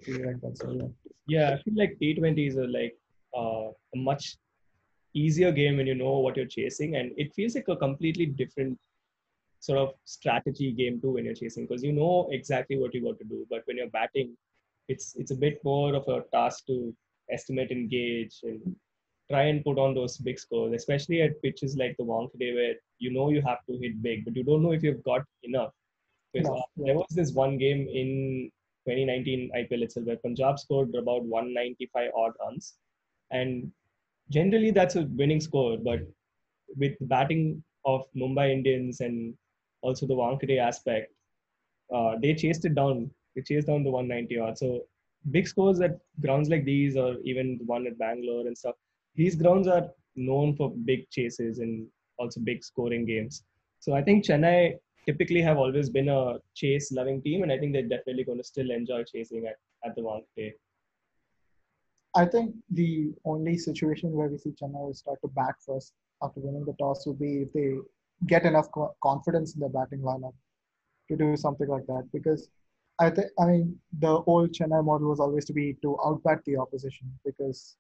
really 0.07 0.25
like 0.25 0.41
that. 0.41 0.57
So 0.59 0.71
yeah. 0.71 0.87
Yeah, 1.27 1.55
I 1.55 1.61
feel 1.63 1.73
like 1.75 1.97
T20s 1.99 2.55
are 2.57 2.67
like 2.67 2.95
uh, 3.35 3.69
a 3.95 3.97
much 3.97 4.37
easier 5.13 5.51
game 5.51 5.77
when 5.77 5.87
you 5.87 5.95
know 5.95 6.19
what 6.19 6.37
you're 6.37 6.45
chasing, 6.45 6.95
and 6.95 7.11
it 7.17 7.33
feels 7.33 7.55
like 7.55 7.67
a 7.67 7.75
completely 7.75 8.25
different 8.25 8.77
sort 9.59 9.79
of 9.79 9.93
strategy 10.05 10.71
game 10.71 11.01
too 11.01 11.11
when 11.11 11.25
you're 11.25 11.33
chasing 11.33 11.65
because 11.65 11.83
you 11.83 11.91
know 11.91 12.29
exactly 12.31 12.77
what 12.77 12.93
you 12.93 13.03
got 13.03 13.17
to 13.19 13.25
do. 13.25 13.45
But 13.49 13.63
when 13.65 13.77
you're 13.77 13.89
batting, 13.89 14.35
it's 14.87 15.15
it's 15.15 15.31
a 15.31 15.35
bit 15.35 15.59
more 15.63 15.93
of 15.95 16.07
a 16.07 16.21
task 16.33 16.65
to 16.67 16.95
estimate 17.29 17.71
and 17.71 17.89
gauge 17.89 18.39
and 18.43 18.75
try 19.29 19.43
and 19.43 19.63
put 19.63 19.77
on 19.77 19.93
those 19.93 20.17
big 20.17 20.39
scores, 20.39 20.73
especially 20.73 21.21
at 21.21 21.41
pitches 21.41 21.77
like 21.77 21.95
the 21.97 22.03
Wankhede 22.03 22.55
where 22.55 22.75
you 22.97 23.11
know 23.11 23.29
you 23.29 23.41
have 23.41 23.59
to 23.69 23.77
hit 23.77 24.01
big, 24.01 24.25
but 24.25 24.35
you 24.35 24.43
don't 24.43 24.63
know 24.63 24.71
if 24.71 24.83
you've 24.83 25.03
got 25.03 25.23
enough. 25.43 25.71
Because 26.33 26.61
yeah. 26.75 26.85
there 26.85 26.95
was 26.95 27.07
this 27.09 27.31
one 27.31 27.57
game 27.57 27.87
in 27.87 28.51
2019 28.87 29.51
IPL 29.55 29.83
itself 29.83 30.05
where 30.05 30.17
Punjab 30.17 30.59
scored 30.59 30.93
about 30.95 31.23
195 31.23 32.11
odd 32.15 32.31
runs, 32.39 32.75
and 33.31 33.71
generally 34.29 34.71
that's 34.71 34.95
a 34.95 35.03
winning 35.03 35.41
score. 35.41 35.77
But 35.77 36.01
with 36.75 36.97
the 36.99 37.05
batting 37.05 37.63
of 37.85 38.05
Mumbai 38.15 38.51
Indians 38.51 39.01
and 39.01 39.33
also 39.81 40.05
the 40.05 40.15
Wankhede 40.15 40.59
aspect, 40.59 41.11
uh, 41.93 42.15
they 42.21 42.33
chased 42.33 42.65
it 42.65 42.75
down. 42.75 43.09
They 43.35 43.41
chased 43.41 43.67
down 43.67 43.83
the 43.83 43.91
190 43.91 44.39
odd. 44.39 44.57
So 44.57 44.81
big 45.31 45.47
scores 45.47 45.79
at 45.81 45.99
grounds 46.21 46.49
like 46.49 46.65
these, 46.65 46.95
or 46.95 47.17
even 47.23 47.57
the 47.57 47.65
one 47.65 47.87
at 47.87 47.97
Bangalore 47.97 48.47
and 48.47 48.57
stuff. 48.57 48.75
These 49.15 49.35
grounds 49.35 49.67
are 49.67 49.89
known 50.15 50.55
for 50.55 50.71
big 50.85 51.09
chases 51.09 51.59
and 51.59 51.87
also 52.17 52.39
big 52.41 52.63
scoring 52.63 53.05
games. 53.05 53.43
So 53.79 53.93
I 53.93 54.01
think 54.01 54.25
Chennai 54.25 54.75
typically 55.05 55.41
have 55.41 55.57
always 55.57 55.89
been 55.89 56.09
a 56.09 56.37
chase 56.53 56.91
loving 56.91 57.21
team, 57.21 57.43
and 57.43 57.51
I 57.51 57.57
think 57.57 57.73
they're 57.73 57.93
definitely 57.95 58.23
going 58.23 58.37
to 58.37 58.43
still 58.43 58.71
enjoy 58.71 59.03
chasing 59.03 59.47
at, 59.47 59.55
at 59.87 59.95
the 59.95 60.01
Wankhede. 60.01 60.53
I 62.21 62.25
think 62.25 62.55
the 62.81 63.13
only 63.25 63.55
situation 63.57 64.11
where 64.11 64.27
we 64.29 64.37
see 64.37 64.53
Chennai 64.61 64.95
start 64.95 65.19
to 65.23 65.29
bat 65.39 65.55
first 65.65 65.93
after 66.23 66.39
winning 66.41 66.65
the 66.65 66.75
toss 66.81 67.05
would 67.07 67.19
be 67.19 67.33
if 67.43 67.53
they 67.53 67.69
get 68.33 68.45
enough 68.51 68.69
co- 68.71 68.95
confidence 69.09 69.53
in 69.55 69.61
their 69.61 69.69
batting 69.77 70.01
lineup 70.09 70.33
to 71.09 71.15
do 71.17 71.35
something 71.37 71.67
like 71.75 71.85
that. 71.87 72.05
Because 72.13 72.49
I 72.99 73.09
think, 73.09 73.27
I 73.39 73.45
mean, 73.45 73.79
the 73.99 74.13
old 74.33 74.51
Chennai 74.51 74.83
model 74.83 75.09
was 75.09 75.19
always 75.19 75.45
to 75.45 75.53
be 75.53 75.67
to 75.83 75.97
outbat 76.07 76.43
the 76.45 76.57
opposition 76.57 77.07
because 77.25 77.77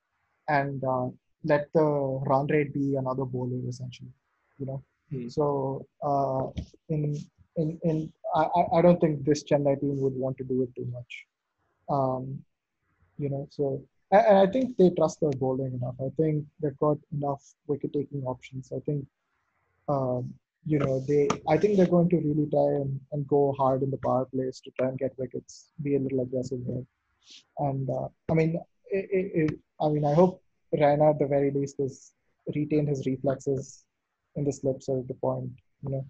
and 0.47 0.83
uh, 0.83 1.07
let 1.43 1.67
the 1.73 1.87
run 2.31 2.47
rate 2.47 2.73
be 2.73 2.95
another 2.95 3.25
bowler 3.25 3.61
essentially, 3.67 4.13
you 4.59 4.65
know. 4.67 4.83
Hmm. 5.11 5.27
So 5.29 5.85
uh, 6.11 6.45
in 6.89 7.17
in 7.57 7.79
in 7.83 8.13
I, 8.35 8.43
I- 8.59 8.69
I 8.77 8.81
don't 8.81 8.99
think 9.01 9.25
this 9.25 9.43
Chennai 9.43 9.79
team 9.81 9.97
would 10.01 10.15
want 10.25 10.37
to 10.37 10.45
do 10.45 10.63
it 10.63 10.71
too 10.77 10.87
much. 10.97 11.11
Um, 11.89 12.39
you 13.17 13.29
know, 13.29 13.47
so 13.51 13.81
and 14.11 14.37
I 14.37 14.47
think 14.47 14.77
they 14.77 14.89
trust 14.91 15.19
their 15.21 15.31
bowling 15.31 15.73
enough. 15.73 15.95
I 15.99 16.09
think 16.17 16.45
they've 16.61 16.77
got 16.77 16.97
enough 17.11 17.43
wicket 17.67 17.93
taking 17.93 18.23
options. 18.23 18.71
I 18.75 18.79
think 18.79 19.05
um, 19.87 20.33
you 20.65 20.79
know 20.79 20.99
they 21.01 21.27
I 21.47 21.57
think 21.57 21.77
they're 21.77 21.95
going 21.97 22.09
to 22.09 22.17
really 22.17 22.47
try 22.49 22.81
and, 22.81 22.99
and 23.11 23.27
go 23.27 23.53
hard 23.57 23.83
in 23.83 23.91
the 23.91 23.97
power 23.97 24.25
plays 24.25 24.59
to 24.61 24.71
try 24.77 24.87
and 24.87 24.97
get 24.97 25.17
wickets, 25.17 25.69
be 25.81 25.95
a 25.95 25.99
little 25.99 26.21
aggressive 26.21 26.59
there. 26.65 26.83
And 27.59 27.89
uh, 27.89 28.07
I 28.31 28.33
mean, 28.33 28.59
it, 28.91 29.09
it, 29.11 29.31
it, 29.35 29.59
I 29.79 29.89
mean, 29.89 30.05
I 30.05 30.13
hope 30.13 30.41
Raina 30.75 31.11
at 31.11 31.19
the 31.19 31.27
very 31.27 31.51
least 31.51 31.77
has 31.79 32.11
retained 32.55 32.89
his 32.89 33.05
reflexes 33.05 33.85
in 34.35 34.43
the 34.43 34.51
slips 34.51 34.89
at 34.89 35.07
the 35.07 35.13
point, 35.15 35.51
you 35.83 35.91
know. 35.91 36.05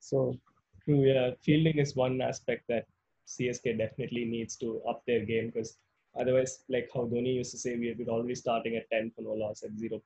So 0.00 0.38
True, 0.84 1.04
yeah. 1.06 1.30
Fielding 1.42 1.78
is 1.78 1.96
one 1.96 2.20
aspect 2.20 2.64
that 2.68 2.86
CSK 3.26 3.78
definitely 3.78 4.24
needs 4.26 4.56
to 4.56 4.82
up 4.88 5.02
their 5.06 5.24
game 5.24 5.46
because 5.46 5.78
otherwise, 6.18 6.64
like 6.68 6.88
how 6.94 7.02
Dhoni 7.02 7.34
used 7.34 7.50
to 7.52 7.58
say, 7.58 7.76
we 7.76 7.94
we're 7.98 8.12
already 8.12 8.34
starting 8.34 8.76
at 8.76 8.90
10 8.90 9.12
for 9.14 9.22
no 9.22 9.32
loss 9.32 9.62
at 9.62 9.72
0.0. 9.72 10.00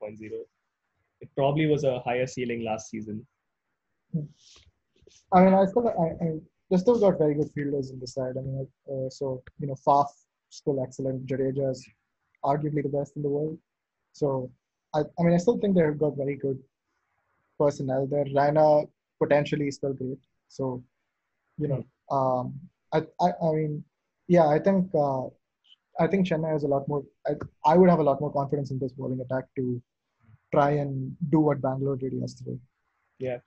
It 1.20 1.28
probably 1.36 1.66
was 1.66 1.84
a 1.84 2.00
higher 2.00 2.26
ceiling 2.26 2.64
last 2.64 2.90
season. 2.90 3.26
I 5.32 5.44
mean, 5.44 5.54
I 5.54 5.64
still, 5.66 5.88
I, 5.88 6.24
I 6.24 6.28
they 6.70 6.76
still 6.76 6.98
got 6.98 7.18
very 7.18 7.34
good 7.34 7.50
fielders 7.54 7.90
in 7.90 7.98
the 7.98 8.06
side. 8.06 8.34
I 8.38 8.40
mean, 8.40 8.66
uh, 8.90 9.10
so 9.10 9.42
you 9.58 9.66
know, 9.66 9.76
Faf 9.86 10.06
still 10.50 10.82
excellent. 10.82 11.26
Jadeja 11.26 11.70
is 11.70 11.86
arguably 12.44 12.82
the 12.82 12.88
best 12.88 13.16
in 13.16 13.22
the 13.22 13.28
world. 13.28 13.58
So, 14.12 14.50
I, 14.94 15.00
I 15.18 15.22
mean, 15.22 15.34
I 15.34 15.38
still 15.38 15.58
think 15.58 15.76
they've 15.76 15.98
got 15.98 16.16
very 16.16 16.36
good 16.36 16.58
personnel 17.58 18.06
there. 18.06 18.24
Raina 18.24 18.88
potentially 19.20 19.68
is 19.68 19.76
still 19.76 19.92
great. 19.92 20.18
So, 20.48 20.82
you 21.58 21.68
know, 21.68 21.84
um, 22.10 22.54
I, 22.92 23.02
I, 23.20 23.32
I 23.42 23.52
mean, 23.52 23.84
yeah, 24.28 24.46
I 24.46 24.58
think, 24.58 24.90
uh, 24.94 25.24
I 25.98 26.06
think 26.06 26.26
Chennai 26.26 26.52
has 26.52 26.62
a 26.62 26.68
lot 26.68 26.86
more. 26.88 27.02
I, 27.26 27.32
I 27.64 27.76
would 27.76 27.90
have 27.90 27.98
a 27.98 28.02
lot 28.02 28.20
more 28.20 28.32
confidence 28.32 28.70
in 28.70 28.78
this 28.78 28.92
bowling 28.92 29.20
attack 29.20 29.46
to 29.56 29.82
try 30.52 30.70
and 30.70 31.14
do 31.30 31.40
what 31.40 31.60
Bangalore 31.60 31.96
did 31.96 32.12
yesterday. 32.12 32.58
Yeah. 33.18 33.38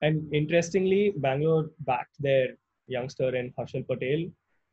And 0.00 0.32
interestingly, 0.32 1.12
Bangalore 1.16 1.70
backed 1.80 2.14
their 2.20 2.56
youngster 2.86 3.34
in 3.34 3.52
Harshal 3.58 3.86
Patel. 3.86 4.30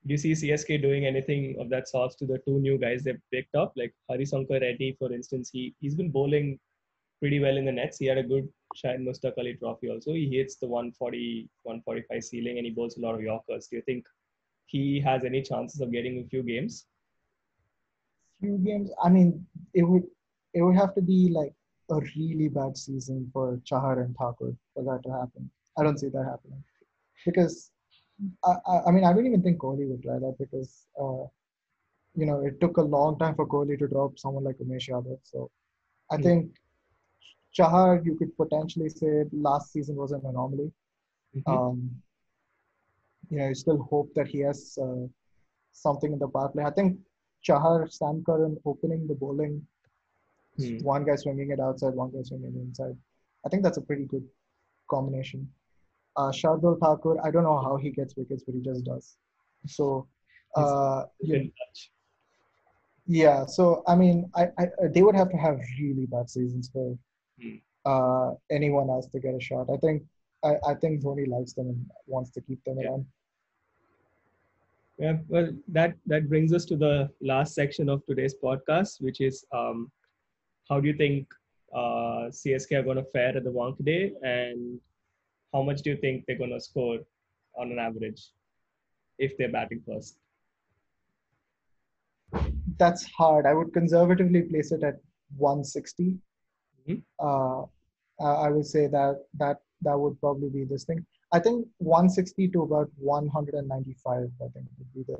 Do 0.07 0.13
you 0.13 0.17
see 0.17 0.33
CSK 0.33 0.81
doing 0.83 1.05
anything 1.05 1.55
of 1.59 1.69
that 1.69 1.89
sort 1.89 2.11
to 2.19 2.27
the 2.27 2.37
two 2.45 2.59
new 2.59 2.77
guys 2.77 3.03
they've 3.03 3.21
picked 3.33 3.55
up? 3.55 3.73
Like 3.75 3.93
Harisankar 4.09 4.61
Reddy, 4.61 4.95
for 4.99 5.11
instance, 5.11 5.49
he, 5.51 5.73
he's 5.81 5.95
been 5.95 6.11
bowling 6.11 6.59
pretty 7.19 7.39
well 7.39 7.57
in 7.57 7.65
the 7.65 7.71
nets. 7.71 7.97
He 7.97 8.05
had 8.05 8.19
a 8.19 8.23
good 8.23 8.47
Syed 8.75 8.99
Mushtaq 8.99 9.33
Ali 9.39 9.55
trophy 9.55 9.89
also. 9.89 10.13
He 10.13 10.29
hits 10.29 10.57
the 10.57 10.67
140, 10.67 11.49
145 11.63 12.23
ceiling 12.23 12.57
and 12.57 12.65
he 12.67 12.71
bowls 12.71 12.97
a 12.97 13.01
lot 13.01 13.15
of 13.15 13.21
Yorkers. 13.21 13.67
Do 13.67 13.77
you 13.77 13.81
think 13.81 14.05
he 14.67 14.99
has 14.99 15.23
any 15.23 15.41
chances 15.41 15.81
of 15.81 15.91
getting 15.91 16.19
a 16.19 16.29
few 16.29 16.43
games? 16.43 16.85
Few 18.39 18.57
games. 18.59 18.89
I 19.03 19.09
mean, 19.09 19.45
it 19.73 19.83
would 19.83 20.03
it 20.53 20.61
would 20.61 20.75
have 20.75 20.93
to 20.95 21.01
be 21.01 21.29
like 21.33 21.53
a 21.91 21.99
really 22.17 22.49
bad 22.49 22.77
season 22.77 23.29
for 23.33 23.59
Chahar 23.65 23.99
and 24.03 24.15
Thakur 24.17 24.53
for 24.73 24.83
that 24.83 25.01
to 25.03 25.11
happen. 25.11 25.49
I 25.77 25.83
don't 25.83 25.99
see 25.99 26.09
that 26.09 26.25
happening 26.25 26.63
because 27.25 27.71
I, 28.43 28.53
I, 28.67 28.75
I 28.87 28.91
mean 28.91 29.03
I 29.05 29.13
don't 29.13 29.25
even 29.25 29.43
think 29.43 29.59
Kohli 29.59 29.87
would 29.89 30.03
try 30.03 30.19
that 30.19 30.35
because 30.39 30.87
uh, 30.99 31.25
you 32.15 32.25
know 32.25 32.41
it 32.45 32.59
took 32.61 32.77
a 32.77 32.81
long 32.81 33.17
time 33.19 33.35
for 33.35 33.47
Kohli 33.47 33.77
to 33.79 33.87
drop 33.87 34.17
someone 34.19 34.43
like 34.43 34.57
Umesh 34.57 34.89
Yadav. 34.89 35.19
So 35.23 35.49
I 36.11 36.17
Hmm. 36.17 36.29
think 36.29 36.51
Chahar 37.53 38.01
you 38.05 38.15
could 38.15 38.35
potentially 38.37 38.89
say 38.89 39.23
last 39.31 39.71
season 39.73 39.95
was 39.95 40.11
an 40.11 40.21
anomaly. 40.25 40.71
Mhm. 41.33 41.57
Um, 41.57 42.01
you 43.29 43.37
know, 43.37 43.47
you 43.47 43.55
still 43.55 43.81
hope 43.83 44.13
that 44.15 44.27
he 44.27 44.39
has 44.39 44.77
uh, 44.81 45.07
something 45.71 46.13
in 46.13 46.19
the 46.19 46.27
power 46.27 46.49
play. 46.49 46.63
I 46.63 46.71
think 46.71 46.97
Chahar, 47.47 47.91
Sam 47.91 48.23
Curran 48.25 48.57
opening 48.65 49.07
the 49.07 49.15
bowling, 49.15 49.65
Hmm. 50.57 50.77
one 50.79 51.03
guy 51.05 51.15
swinging 51.17 51.51
it 51.51 51.59
outside, 51.59 51.93
one 51.95 52.11
guy 52.11 52.21
swinging 52.23 52.55
it 52.55 52.61
inside. 52.61 52.97
I 53.45 53.49
think 53.49 53.61
that's 53.63 53.77
a 53.77 53.81
pretty 53.81 54.05
good 54.05 54.25
combination. 54.89 55.51
Uh, 56.15 56.31
Shardul 56.31 56.79
Thakur, 56.79 57.19
I 57.25 57.29
don't 57.29 57.43
know 57.43 57.57
how 57.61 57.75
he 57.75 57.89
gets 57.91 58.15
wickets, 58.15 58.43
but 58.45 58.55
he 58.55 58.61
just 58.61 58.85
does. 58.85 59.17
So, 59.67 60.07
uh, 60.55 61.03
you 61.19 61.51
yeah. 63.07 63.45
So 63.45 63.83
I 63.87 63.95
mean, 63.95 64.29
I, 64.35 64.47
I 64.57 64.65
they 64.93 65.03
would 65.03 65.15
have 65.15 65.29
to 65.29 65.37
have 65.37 65.59
really 65.79 66.05
bad 66.05 66.29
seasons 66.29 66.69
for 66.69 66.97
Hmm. 67.41 67.57
uh, 67.83 68.31
anyone 68.49 68.89
else 68.89 69.07
to 69.07 69.19
get 69.19 69.35
a 69.35 69.41
shot. 69.41 69.69
I 69.69 69.77
think 69.77 70.03
I, 70.43 70.55
I 70.65 70.73
think 70.75 71.03
Dhoni 71.03 71.27
likes 71.27 71.53
them 71.53 71.67
and 71.69 71.91
wants 72.07 72.29
to 72.31 72.41
keep 72.41 72.63
them 72.63 72.79
Yeah. 72.79 72.89
around. 72.89 73.05
Yeah, 74.97 75.17
well, 75.27 75.49
that 75.67 75.95
that 76.05 76.29
brings 76.29 76.53
us 76.53 76.63
to 76.65 76.77
the 76.77 77.09
last 77.21 77.53
section 77.53 77.89
of 77.89 78.05
today's 78.05 78.35
podcast, 78.41 79.01
which 79.01 79.19
is 79.19 79.45
um, 79.53 79.91
how 80.69 80.79
do 80.79 80.87
you 80.87 80.95
think 80.95 81.27
uh, 81.73 82.31
CSK 82.31 82.77
are 82.77 82.83
going 82.83 82.97
to 82.97 83.11
fare 83.11 83.35
at 83.35 83.43
the 83.43 83.51
Wankhede, 83.51 84.13
and 84.23 84.79
how 85.53 85.63
much 85.63 85.81
do 85.81 85.89
you 85.89 85.97
think 85.97 86.23
they're 86.25 86.37
going 86.37 86.51
to 86.51 86.61
score 86.61 86.99
on 87.57 87.71
an 87.71 87.79
average 87.79 88.29
if 89.19 89.37
they're 89.37 89.51
batting 89.51 89.81
first? 89.85 90.17
That's 92.77 93.03
hard. 93.17 93.45
I 93.45 93.53
would 93.53 93.73
conservatively 93.73 94.43
place 94.43 94.71
it 94.71 94.83
at 94.83 94.95
160. 95.37 96.17
Mhm. 96.87 97.01
Uh, 97.19 97.65
I 98.23 98.47
I 98.47 98.49
would 98.49 98.65
say 98.65 98.87
that 98.87 99.25
that 99.33 99.57
that 99.81 99.99
would 99.99 100.19
probably 100.21 100.49
be 100.49 100.63
this 100.63 100.85
thing. 100.85 101.05
I 101.35 101.39
think 101.45 101.57
160 101.77 102.49
to 102.53 102.59
about 102.67 102.89
195. 102.97 104.31
I 104.45 104.47
think 104.53 104.65
would 104.77 104.93
be 104.97 105.03
the 105.11 105.17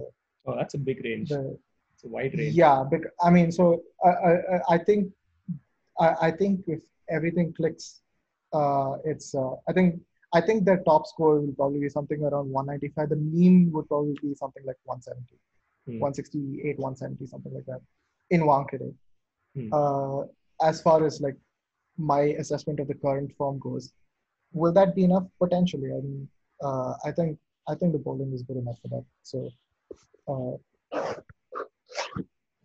Oh, 0.47 0.55
that's 0.59 0.76
a 0.80 0.82
big 0.89 0.99
range. 1.03 1.30
the 1.36 1.41
It's 1.93 2.03
a 2.07 2.09
wide 2.16 2.34
range. 2.39 2.55
yeah. 2.63 2.78
But 2.91 3.01
I 3.28 3.30
mean, 3.36 3.51
so 3.59 3.63
I 4.09 4.09
I, 4.32 4.34
I- 4.76 4.84
think 4.88 5.01
I, 6.05 6.07
I 6.28 6.32
think 6.39 6.53
if 6.76 6.82
everything 7.18 7.47
clicks, 7.59 7.86
uh, 8.59 8.91
it's 9.11 9.28
uh, 9.43 9.53
I 9.70 9.74
think 9.78 9.89
I 10.38 10.41
think 10.47 10.66
their 10.68 10.82
top 10.89 11.03
score 11.11 11.36
will 11.41 11.55
probably 11.59 11.82
be 11.88 11.89
something 11.97 12.22
around 12.30 12.47
195. 12.51 13.09
The 13.09 13.22
mean 13.36 13.57
would 13.74 13.88
probably 13.93 14.16
be 14.22 14.32
something 14.43 14.63
like 14.70 14.80
170. 14.84 15.39
Hmm. 15.88 15.99
168, 15.99 16.80
170, 16.80 17.26
something 17.34 17.53
like 17.57 17.68
that 17.72 17.82
in 18.36 18.41
Wankhede. 18.49 18.89
Hmm. 19.55 19.70
Uh, 19.80 20.22
as 20.70 20.82
far 20.86 20.97
as 21.09 21.22
like 21.28 21.38
my 22.13 22.22
assessment 22.43 22.80
of 22.84 22.88
the 22.91 22.97
current 23.05 23.32
form 23.38 23.57
goes, 23.68 23.86
will 24.56 24.72
that 24.74 24.95
be 24.95 25.03
enough? 25.03 25.26
Potentially. 25.39 25.91
I 25.91 26.01
mean, 26.01 26.28
uh, 26.64 26.93
I 27.03 27.12
think 27.12 27.38
I 27.68 27.76
think 27.76 27.91
the 27.93 27.99
bowling 27.99 28.34
is 28.34 28.41
good 28.43 28.58
enough 28.58 28.80
for 28.82 28.88
that. 28.93 29.06
So, 29.24 29.49
uh, 30.32 30.56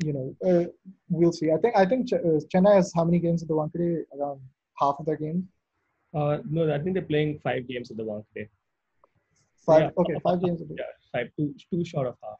you 0.04 0.12
know, 0.14 0.26
uh, 0.48 0.64
we'll 1.08 1.32
see. 1.32 1.50
I 1.52 1.58
think 1.58 1.76
I 1.76 1.84
think 1.84 2.08
Ch- 2.08 2.24
uh, 2.28 2.40
Chennai 2.52 2.76
has 2.76 2.92
how 2.94 3.04
many 3.04 3.18
games 3.18 3.42
at 3.42 3.48
the 3.48 3.56
one 3.56 3.70
Wankhede? 3.70 4.04
Around 4.16 4.40
half 4.78 4.96
of 4.98 5.06
their 5.06 5.16
games. 5.16 5.44
Uh, 6.14 6.38
no, 6.48 6.72
I 6.72 6.78
think 6.78 6.94
they're 6.94 7.12
playing 7.14 7.38
five 7.40 7.68
games 7.68 7.90
at 7.90 7.96
the 7.96 8.04
one 8.04 8.22
Wankhede. 8.22 8.48
Five. 9.66 9.82
Yeah. 9.82 9.90
Okay, 9.98 10.16
five 10.22 10.42
games. 10.42 10.62
Yeah, 10.70 10.84
five, 11.12 11.28
two, 11.36 11.54
two 11.70 11.84
short 11.84 12.06
of 12.06 12.16
half. 12.22 12.38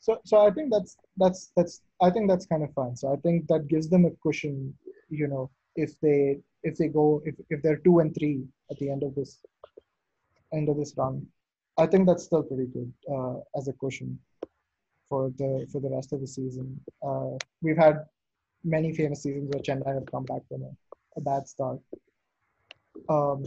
So, 0.00 0.18
so 0.24 0.46
I 0.46 0.50
think 0.50 0.72
that's 0.72 0.96
that's 1.16 1.52
that's 1.56 1.82
I 2.02 2.10
think 2.10 2.28
that's 2.28 2.46
kind 2.46 2.62
of 2.62 2.72
fun. 2.74 2.96
So 2.96 3.12
I 3.12 3.16
think 3.16 3.46
that 3.48 3.68
gives 3.68 3.88
them 3.88 4.06
a 4.06 4.10
cushion, 4.22 4.74
you 5.08 5.28
know, 5.28 5.50
if 5.76 5.98
they 6.00 6.40
if 6.62 6.76
they 6.76 6.88
go 6.88 7.22
if 7.24 7.34
if 7.48 7.62
they're 7.62 7.78
two 7.78 8.00
and 8.00 8.14
three 8.14 8.44
at 8.70 8.78
the 8.78 8.90
end 8.90 9.02
of 9.02 9.14
this 9.14 9.38
end 10.52 10.68
of 10.68 10.76
this 10.76 10.94
run, 10.96 11.26
I 11.78 11.86
think 11.86 12.06
that's 12.06 12.24
still 12.24 12.42
pretty 12.42 12.66
good 12.66 12.92
uh, 13.10 13.36
as 13.56 13.68
a 13.68 13.72
cushion 13.74 14.18
for 15.08 15.30
the 15.38 15.66
for 15.72 15.80
the 15.80 15.90
rest 15.90 16.12
of 16.12 16.20
the 16.20 16.26
season. 16.26 16.80
Uh, 17.02 17.36
we've 17.62 17.76
had 17.76 18.04
many 18.64 18.92
famous 18.92 19.22
seasons 19.22 19.50
where 19.50 19.62
Chennai 19.62 19.94
have 19.94 20.06
come 20.06 20.24
back 20.24 20.42
from 20.48 20.62
a, 20.62 20.72
a 21.16 21.20
bad 21.20 21.48
start. 21.48 21.80
Um, 23.08 23.44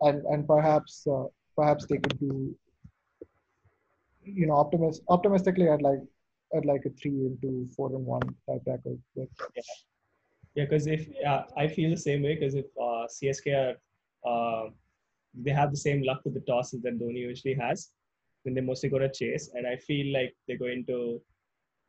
and 0.00 0.24
and 0.26 0.46
perhaps 0.46 1.06
uh, 1.06 1.24
perhaps 1.56 1.86
they 1.86 1.98
could 1.98 2.18
do 2.18 2.56
you 4.24 4.46
know 4.46 4.54
optimist 4.54 5.02
optimistically 5.08 5.68
I'd 5.68 5.82
like 5.82 6.00
I'd 6.56 6.64
like 6.64 6.84
a 6.86 6.90
three 6.90 7.26
into 7.26 7.68
four 7.76 7.88
and 7.88 8.04
one 8.04 8.22
type 8.48 8.62
record. 8.66 8.98
But, 9.16 9.28
yeah, 10.54 10.64
because 10.64 10.86
if 10.86 11.08
yeah, 11.20 11.44
I 11.56 11.66
feel 11.66 11.90
the 11.90 11.96
same 11.96 12.22
way 12.22 12.34
because 12.34 12.54
if 12.54 12.66
uh, 12.80 13.06
CSK 13.08 13.46
are 13.54 13.74
uh, 14.28 14.70
they 15.34 15.50
have 15.50 15.70
the 15.70 15.76
same 15.76 16.02
luck 16.02 16.20
with 16.24 16.34
the 16.34 16.40
tosses 16.40 16.82
that 16.82 16.98
Dhoni 16.98 17.18
usually 17.18 17.54
has, 17.54 17.90
then 18.44 18.54
they're 18.54 18.62
mostly 18.62 18.88
going 18.88 19.02
to 19.02 19.10
chase, 19.10 19.50
and 19.54 19.66
I 19.66 19.76
feel 19.76 20.12
like 20.12 20.34
they're 20.46 20.58
going 20.58 20.84
to 20.86 21.20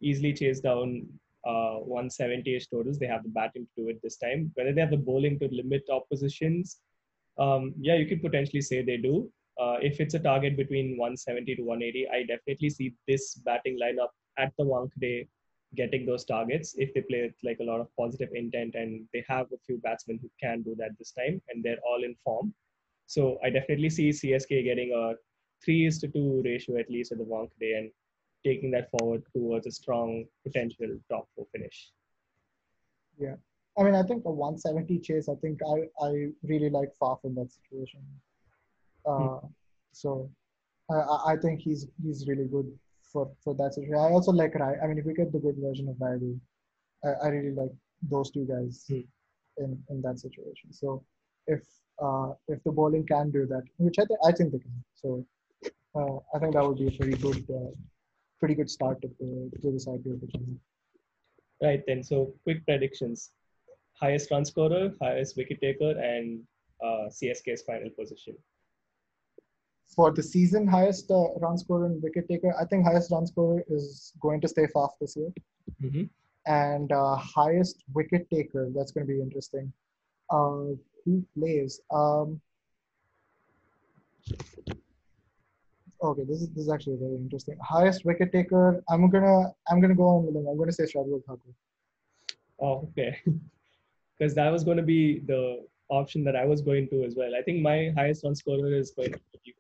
easily 0.01 0.34
chase 0.34 0.59
down 0.59 1.07
uh, 1.45 1.80
170ish 1.88 2.70
totals. 2.72 2.97
They 2.97 3.05
have 3.07 3.24
the 3.24 3.30
batting 3.30 3.68
to 3.76 3.84
do 3.84 3.89
it 3.89 4.01
this 4.01 4.18
time. 4.18 4.51
Whether 4.55 4.74
they 4.74 4.82
have 4.82 4.89
the 4.89 4.97
bowling 4.97 5.38
to 5.39 5.47
limit 5.51 5.84
oppositions, 5.91 6.80
um, 7.38 7.74
yeah, 7.80 7.95
you 7.95 8.07
could 8.07 8.22
potentially 8.22 8.61
say 8.61 8.82
they 8.82 8.97
do. 8.97 9.32
Uh, 9.59 9.78
if 9.82 9.99
it's 9.99 10.16
a 10.16 10.20
target 10.20 10.57
between 10.57 10.97
170 10.97 11.55
to 11.55 11.61
180, 11.61 12.09
I 12.09 12.24
definitely 12.24 12.70
see 12.70 12.93
this 13.07 13.36
batting 13.36 13.80
lineup 13.80 14.09
at 14.38 14.51
the 14.57 14.66
Wankhede 14.66 15.28
getting 15.76 16.05
those 16.05 16.26
targets 16.26 16.76
if 16.78 16.93
they 16.93 17.01
play 17.01 17.23
with 17.23 17.36
like 17.43 17.59
a 17.59 17.63
lot 17.63 17.80
of 17.80 17.88
positive 17.97 18.30
intent 18.34 18.76
and 18.76 19.05
they 19.13 19.23
have 19.28 19.47
a 19.51 19.57
few 19.65 19.78
batsmen 19.80 20.19
who 20.21 20.30
can 20.41 20.61
do 20.61 20.76
that 20.78 20.97
this 20.97 21.11
time 21.11 21.41
and 21.49 21.63
they're 21.63 21.84
all 21.88 22.03
in 22.03 22.15
form. 22.23 22.53
So 23.07 23.38
I 23.43 23.49
definitely 23.49 23.89
see 23.89 24.09
CSK 24.09 24.63
getting 24.63 24.93
a 24.93 25.13
three 25.63 25.86
is 25.86 25.99
to 25.99 26.07
two 26.07 26.41
ratio 26.43 26.78
at 26.78 26.89
least 26.89 27.11
at 27.11 27.17
the 27.17 27.23
Wankhede 27.23 27.78
and 27.78 27.91
taking 28.43 28.71
that 28.71 28.89
forward 28.91 29.23
towards 29.36 29.67
a 29.67 29.71
strong 29.71 30.26
potential 30.43 30.88
top 31.09 31.28
four 31.36 31.45
finish. 31.51 31.91
Yeah. 33.17 33.36
I 33.78 33.84
mean, 33.84 33.95
I 33.95 34.03
think 34.03 34.23
a 34.26 34.32
170 34.32 34.99
chase, 34.99 35.28
I 35.28 35.36
think 35.36 35.59
I, 35.67 36.05
I 36.05 36.28
really 36.43 36.69
like 36.69 36.91
Faf 37.01 37.19
in 37.26 37.36
that 37.36 37.51
situation. 37.51 38.01
Uh, 39.05 39.17
hmm. 39.17 39.47
So 39.91 40.30
I, 40.89 41.34
I 41.34 41.36
think 41.41 41.61
he's 41.61 41.88
he's 42.03 42.28
really 42.28 42.45
good 42.45 42.71
for, 43.16 43.32
for 43.43 43.55
that 43.55 43.74
situation. 43.74 43.95
I 43.95 44.11
also 44.18 44.34
like 44.34 44.55
Rai. 44.55 44.76
I 44.84 44.88
mean, 44.88 44.97
if 44.97 45.05
we 45.05 45.13
get 45.13 45.32
the 45.32 45.39
good 45.39 45.55
version 45.57 45.88
of 45.88 45.95
Rayudu, 45.95 46.38
I, 47.05 47.11
I 47.26 47.28
really 47.30 47.55
like 47.61 47.74
those 48.13 48.30
two 48.30 48.45
guys 48.45 48.84
hmm. 48.89 49.03
in, 49.63 49.70
in 49.89 50.01
that 50.01 50.20
situation. 50.20 50.74
So 50.82 51.03
if 51.47 51.61
uh, 52.05 52.32
if 52.49 52.61
the 52.66 52.72
bowling 52.72 53.05
can 53.07 53.32
do 53.32 53.45
that, 53.47 53.63
which 53.78 53.97
I, 53.99 54.05
th- 54.09 54.24
I 54.28 54.32
think 54.34 54.51
they 54.51 54.59
can. 54.59 54.84
So 54.95 55.26
uh, 55.97 56.18
I 56.36 56.39
think 56.39 56.53
that 56.55 56.66
would 56.68 56.78
be 56.78 56.88
a 56.88 56.97
pretty 56.99 57.18
good 57.26 57.41
uh, 57.49 57.72
pretty 58.39 58.55
good 58.55 58.70
start 58.70 59.01
to, 59.01 59.09
the, 59.20 59.49
to 59.61 59.72
this 59.72 59.86
for 59.86 59.97
Chennai. 59.97 60.57
Right 61.63 61.84
then. 61.88 62.03
So 62.03 62.34
quick 62.43 62.66
predictions: 62.66 63.32
highest 64.01 64.30
run 64.30 64.43
scorer, 64.43 64.91
highest 65.01 65.38
wicket 65.38 65.61
taker, 65.61 65.91
and 65.91 66.41
uh, 66.84 67.07
CSK's 67.18 67.61
final 67.61 67.91
position. 67.97 68.36
For 69.88 70.11
the 70.11 70.23
season, 70.23 70.67
highest 70.67 71.09
uh, 71.11 71.33
run 71.39 71.57
scorer 71.57 71.86
and 71.86 72.01
wicket 72.01 72.27
taker, 72.27 72.53
I 72.59 72.65
think 72.65 72.86
highest 72.86 73.11
run 73.11 73.25
scorer 73.27 73.63
is 73.67 74.13
going 74.19 74.41
to 74.41 74.47
stay 74.47 74.67
Faf 74.75 74.89
this 74.99 75.15
year. 75.15 75.31
Mm-hmm. 75.81 76.03
And 76.47 76.91
uh, 76.91 77.15
highest 77.15 77.83
wicket 77.93 78.29
taker, 78.29 78.69
that's 78.75 78.91
going 78.91 79.07
to 79.07 79.13
be 79.13 79.21
interesting. 79.21 79.71
Uh, 80.29 80.75
who 81.05 81.23
plays? 81.38 81.81
Um, 81.93 82.41
okay, 86.03 86.23
this 86.23 86.41
is 86.41 86.49
this 86.49 86.63
is 86.65 86.69
actually 86.69 86.97
very 86.97 87.15
interesting. 87.15 87.57
Highest 87.61 88.05
wicket 88.05 88.31
taker. 88.31 88.83
I'm 88.89 89.09
gonna 89.09 89.53
I'm 89.69 89.79
gonna 89.79 89.95
go 89.95 90.07
on 90.07 90.25
with 90.25 90.36
him. 90.36 90.47
I'm 90.47 90.57
gonna 90.57 90.71
say 90.71 90.83
Shardul 90.83 91.23
Thakur. 91.25 91.53
Oh, 92.59 92.89
okay. 92.89 93.17
Because 94.17 94.33
that 94.36 94.49
was 94.49 94.63
going 94.63 94.77
to 94.77 94.83
be 94.83 95.19
the 95.19 95.65
option 95.89 96.23
that 96.23 96.38
I 96.38 96.45
was 96.45 96.61
going 96.61 96.88
to 96.88 97.03
as 97.03 97.15
well. 97.17 97.36
I 97.36 97.41
think 97.41 97.61
my 97.61 97.91
highest 97.97 98.23
run 98.23 98.33
scorer 98.33 98.73
is 98.73 98.91
going 98.91 99.11
to 99.11 99.19
be 99.43 99.53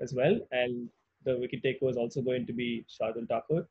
As 0.00 0.12
well, 0.14 0.38
and 0.50 0.88
the 1.24 1.38
wicket 1.38 1.62
taker 1.62 1.84
was 1.86 1.96
also 1.96 2.22
going 2.22 2.46
to 2.46 2.52
be 2.52 2.84
Shardul 2.88 3.28
Thakur. 3.28 3.68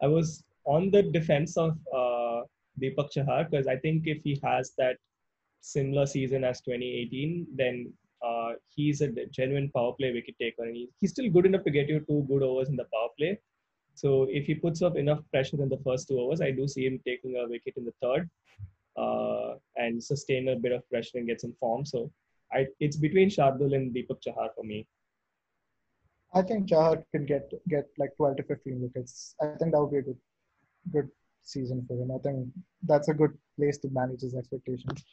I 0.00 0.06
was 0.06 0.44
on 0.64 0.90
the 0.90 1.02
defense 1.02 1.56
of 1.56 1.76
uh, 1.92 2.42
Deepak 2.80 3.10
Chahar 3.12 3.50
because 3.50 3.66
I 3.66 3.76
think 3.76 4.06
if 4.06 4.22
he 4.22 4.40
has 4.44 4.72
that 4.78 4.96
similar 5.60 6.06
season 6.06 6.44
as 6.44 6.60
2018, 6.60 7.46
then 7.54 7.92
uh, 8.24 8.52
he's 8.68 9.00
a 9.00 9.08
genuine 9.26 9.70
power 9.74 9.92
play 9.92 10.12
wicket 10.12 10.36
taker, 10.40 10.62
and 10.64 10.76
he, 10.76 10.88
he's 11.00 11.10
still 11.10 11.28
good 11.30 11.46
enough 11.46 11.64
to 11.64 11.70
get 11.70 11.88
you 11.88 12.00
two 12.00 12.24
good 12.28 12.42
overs 12.42 12.68
in 12.68 12.76
the 12.76 12.86
power 12.92 13.08
play. 13.18 13.38
So 13.94 14.26
if 14.30 14.46
he 14.46 14.54
puts 14.54 14.82
up 14.82 14.96
enough 14.96 15.20
pressure 15.30 15.60
in 15.60 15.68
the 15.68 15.80
first 15.84 16.08
two 16.08 16.18
overs, 16.18 16.40
I 16.40 16.50
do 16.50 16.66
see 16.68 16.86
him 16.86 17.00
taking 17.06 17.36
a 17.36 17.48
wicket 17.48 17.74
in 17.76 17.84
the 17.84 17.94
third 18.02 18.30
uh, 18.96 19.54
and 19.76 20.02
sustain 20.02 20.48
a 20.48 20.56
bit 20.56 20.72
of 20.72 20.88
pressure 20.88 21.18
and 21.18 21.26
get 21.26 21.40
some 21.40 21.54
form. 21.60 21.84
So 21.84 22.10
I, 22.52 22.66
it's 22.80 22.96
between 22.96 23.28
Shardul 23.28 23.74
and 23.74 23.94
Deepak 23.94 24.22
Chahar 24.26 24.48
for 24.54 24.64
me. 24.64 24.86
I 26.34 26.42
think 26.42 26.68
Chahar 26.68 27.04
can 27.12 27.26
get 27.26 27.50
get 27.68 27.86
like 27.98 28.16
12 28.16 28.36
to 28.38 28.42
15 28.44 28.80
wickets. 28.80 29.34
I 29.40 29.46
think 29.58 29.72
that 29.72 29.80
would 29.80 29.92
be 29.92 29.98
a 29.98 30.02
good 30.02 30.18
good 30.92 31.08
season 31.42 31.84
for 31.86 31.94
him. 31.94 32.10
I 32.10 32.18
think 32.18 32.48
that's 32.82 33.08
a 33.08 33.14
good 33.14 33.36
place 33.58 33.78
to 33.78 33.88
manage 33.90 34.22
his 34.22 34.34
expectations. 34.34 35.04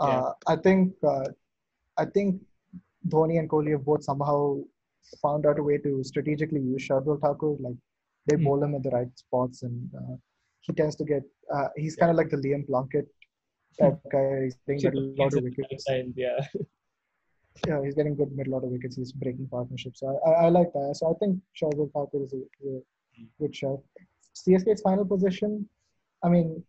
Yeah. 0.00 0.06
Uh, 0.06 0.32
I 0.46 0.56
think 0.56 0.94
uh, 1.02 1.28
I 1.98 2.06
think 2.06 2.40
Dhoni 3.08 3.38
and 3.38 3.48
Kohli 3.48 3.72
have 3.72 3.84
both 3.84 4.02
somehow 4.02 4.60
found 5.20 5.46
out 5.46 5.58
a 5.58 5.62
way 5.62 5.78
to 5.78 6.02
strategically 6.04 6.60
use 6.60 6.86
Shardul 6.88 7.20
Thakur. 7.20 7.56
Like 7.60 7.76
they 8.26 8.36
mm. 8.36 8.44
bowl 8.44 8.62
him 8.62 8.74
at 8.74 8.82
the 8.82 8.90
right 8.90 9.12
spots, 9.16 9.62
and 9.62 9.90
uh, 9.94 10.16
he 10.60 10.72
tends 10.72 10.96
to 10.96 11.04
get. 11.04 11.22
Uh, 11.52 11.68
he's 11.76 11.96
kind 11.96 12.10
of 12.10 12.16
like 12.16 12.30
the 12.30 12.36
Liam 12.36 12.66
Plunkett 12.66 13.08
type 13.78 13.98
guy. 14.10 14.50
He's 14.66 14.82
getting 14.82 15.14
a 15.18 15.22
lot 15.22 15.34
of 15.34 15.42
wickets. 15.42 15.84
yeah. 16.16 16.46
yeah, 17.66 17.82
he's 17.84 17.94
getting 17.94 18.16
good 18.16 18.34
middle 18.36 18.54
order 18.54 18.66
wickets. 18.66 18.96
He's 18.96 19.12
breaking 19.12 19.48
partnerships. 19.48 20.00
So 20.00 20.20
I, 20.26 20.30
I, 20.30 20.44
I 20.46 20.48
like 20.48 20.72
that. 20.72 20.96
So 20.96 21.10
I 21.10 21.14
think 21.18 21.40
Shardul 21.60 21.92
Thakur 21.92 22.24
is 22.24 22.32
a, 22.32 22.42
is 22.62 22.82
a 23.18 23.22
good 23.40 23.54
shot. 23.54 23.80
CSK's 24.34 24.82
final 24.82 25.04
position. 25.04 25.68
I 26.22 26.28
mean, 26.28 26.62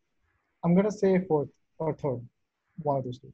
I'm 0.64 0.76
gonna 0.76 0.92
say 0.92 1.20
fourth 1.28 1.50
or 1.78 1.94
third, 1.94 2.22
one 2.84 2.98
of 2.98 3.04
those 3.04 3.20
two. 3.20 3.32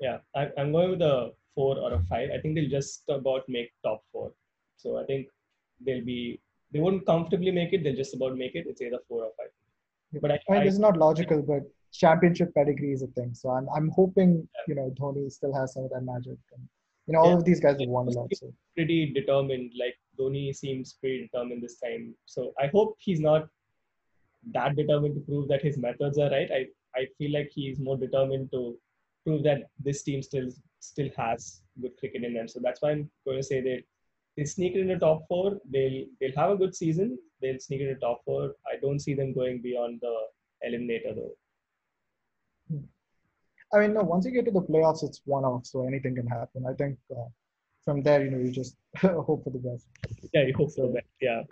Yeah, 0.00 0.18
I, 0.34 0.50
I'm 0.58 0.72
going 0.72 0.90
with 0.90 1.02
a 1.02 1.32
four 1.54 1.78
or 1.78 1.92
a 1.94 2.02
five. 2.10 2.30
I 2.34 2.40
think 2.40 2.56
they'll 2.56 2.68
just 2.68 3.04
about 3.08 3.48
make 3.48 3.70
top 3.84 4.02
four. 4.12 4.32
So 4.76 4.98
I 4.98 5.04
think 5.04 5.28
they'll 5.84 6.04
be 6.04 6.40
they 6.72 6.80
won't 6.80 7.06
comfortably 7.06 7.52
make 7.52 7.72
it. 7.72 7.84
They'll 7.84 7.96
just 7.96 8.14
about 8.14 8.36
make 8.36 8.54
it. 8.54 8.66
It's 8.66 8.82
either 8.82 8.98
four 9.08 9.24
or 9.24 9.30
five. 9.38 10.20
But 10.20 10.32
I, 10.32 10.34
I 10.34 10.52
mean, 10.52 10.60
I, 10.62 10.64
this 10.64 10.74
is 10.74 10.80
not 10.80 10.96
logical, 10.96 11.42
but 11.42 11.62
championship 11.92 12.54
pedigree 12.54 12.92
is 12.92 13.02
a 13.02 13.08
thing. 13.08 13.34
So 13.34 13.50
I'm 13.50 13.68
I'm 13.76 13.90
hoping 13.90 14.48
you 14.68 14.74
know 14.74 14.92
Dhoni 14.98 15.30
still 15.30 15.54
has 15.54 15.74
some 15.74 15.84
of 15.84 15.90
that 15.90 16.02
magic. 16.02 16.38
And, 16.56 16.68
you 17.06 17.14
know, 17.14 17.20
all 17.20 17.30
yeah. 17.30 17.36
of 17.36 17.44
these 17.44 17.60
guys 17.60 17.78
have 17.80 17.88
won 17.88 18.08
a 18.08 18.10
lot. 18.10 18.28
So 18.34 18.52
pretty 18.76 19.12
determined. 19.12 19.72
Like 19.78 19.96
Dhoni 20.18 20.54
seems 20.54 20.94
pretty 20.94 21.28
determined 21.32 21.62
this 21.62 21.78
time. 21.78 22.14
So 22.26 22.52
I 22.60 22.68
hope 22.68 22.96
he's 22.98 23.20
not 23.20 23.48
that 24.52 24.76
determined 24.76 25.14
to 25.14 25.20
prove 25.20 25.48
that 25.48 25.62
his 25.62 25.78
methods 25.78 26.18
are 26.18 26.30
right. 26.30 26.50
I 26.50 26.66
I 26.94 27.06
feel 27.18 27.32
like 27.32 27.50
he's 27.52 27.78
more 27.78 27.96
determined 27.96 28.50
to 28.52 28.76
prove 29.24 29.42
that 29.44 29.64
this 29.78 30.02
team 30.02 30.22
still 30.22 30.48
still 30.80 31.08
has 31.16 31.62
good 31.80 31.96
cricket 31.98 32.24
in 32.24 32.34
them. 32.34 32.48
So 32.48 32.60
that's 32.62 32.82
why 32.82 32.92
I'm 32.92 33.10
going 33.24 33.38
to 33.38 33.42
say 33.42 33.60
that 33.60 33.82
they 34.36 34.44
sneak 34.44 34.74
in 34.74 34.88
the 34.88 34.96
top 34.96 35.26
four. 35.28 35.58
They'll 35.70 36.04
they'll 36.20 36.36
have 36.36 36.50
a 36.50 36.56
good 36.56 36.74
season. 36.74 37.18
They'll 37.40 37.58
sneak 37.58 37.80
in 37.80 37.88
the 37.88 38.00
top 38.00 38.22
four. 38.24 38.54
I 38.66 38.78
don't 38.80 38.98
see 39.00 39.14
them 39.14 39.32
going 39.32 39.60
beyond 39.60 40.00
the 40.00 40.14
eliminator 40.66 41.14
though. 41.14 41.34
I 43.74 43.80
mean, 43.80 43.94
no. 43.94 44.02
Once 44.02 44.24
you 44.26 44.32
get 44.32 44.44
to 44.44 44.50
the 44.50 44.60
playoffs, 44.60 45.02
it's 45.02 45.20
one 45.24 45.44
off, 45.44 45.66
so 45.66 45.86
anything 45.86 46.14
can 46.14 46.26
happen. 46.26 46.64
I 46.68 46.74
think 46.74 46.98
uh, 47.10 47.28
from 47.84 48.02
there, 48.02 48.24
you 48.24 48.30
know, 48.30 48.38
you 48.38 48.50
just 48.50 48.76
hope 48.98 49.44
for 49.44 49.50
the 49.50 49.58
best. 49.58 49.86
Yeah, 50.32 50.42
you 50.42 50.54
hope 50.54 50.70
so, 50.70 50.82
for 50.82 50.86
the 50.88 50.94
best. 50.94 51.06
Yeah. 51.20 51.42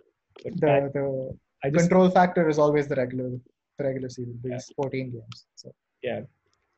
But 0.44 0.60
the 0.60 0.90
the 0.94 1.38
I 1.64 1.70
just, 1.70 1.88
control 1.88 2.10
factor 2.10 2.48
is 2.48 2.58
always 2.58 2.88
the 2.88 2.96
regular 2.96 3.30
the 3.78 3.84
regular 3.84 4.08
season, 4.08 4.38
these 4.42 4.66
yeah. 4.70 4.82
14 4.82 5.10
games. 5.10 5.46
So 5.54 5.72
yeah, 6.02 6.20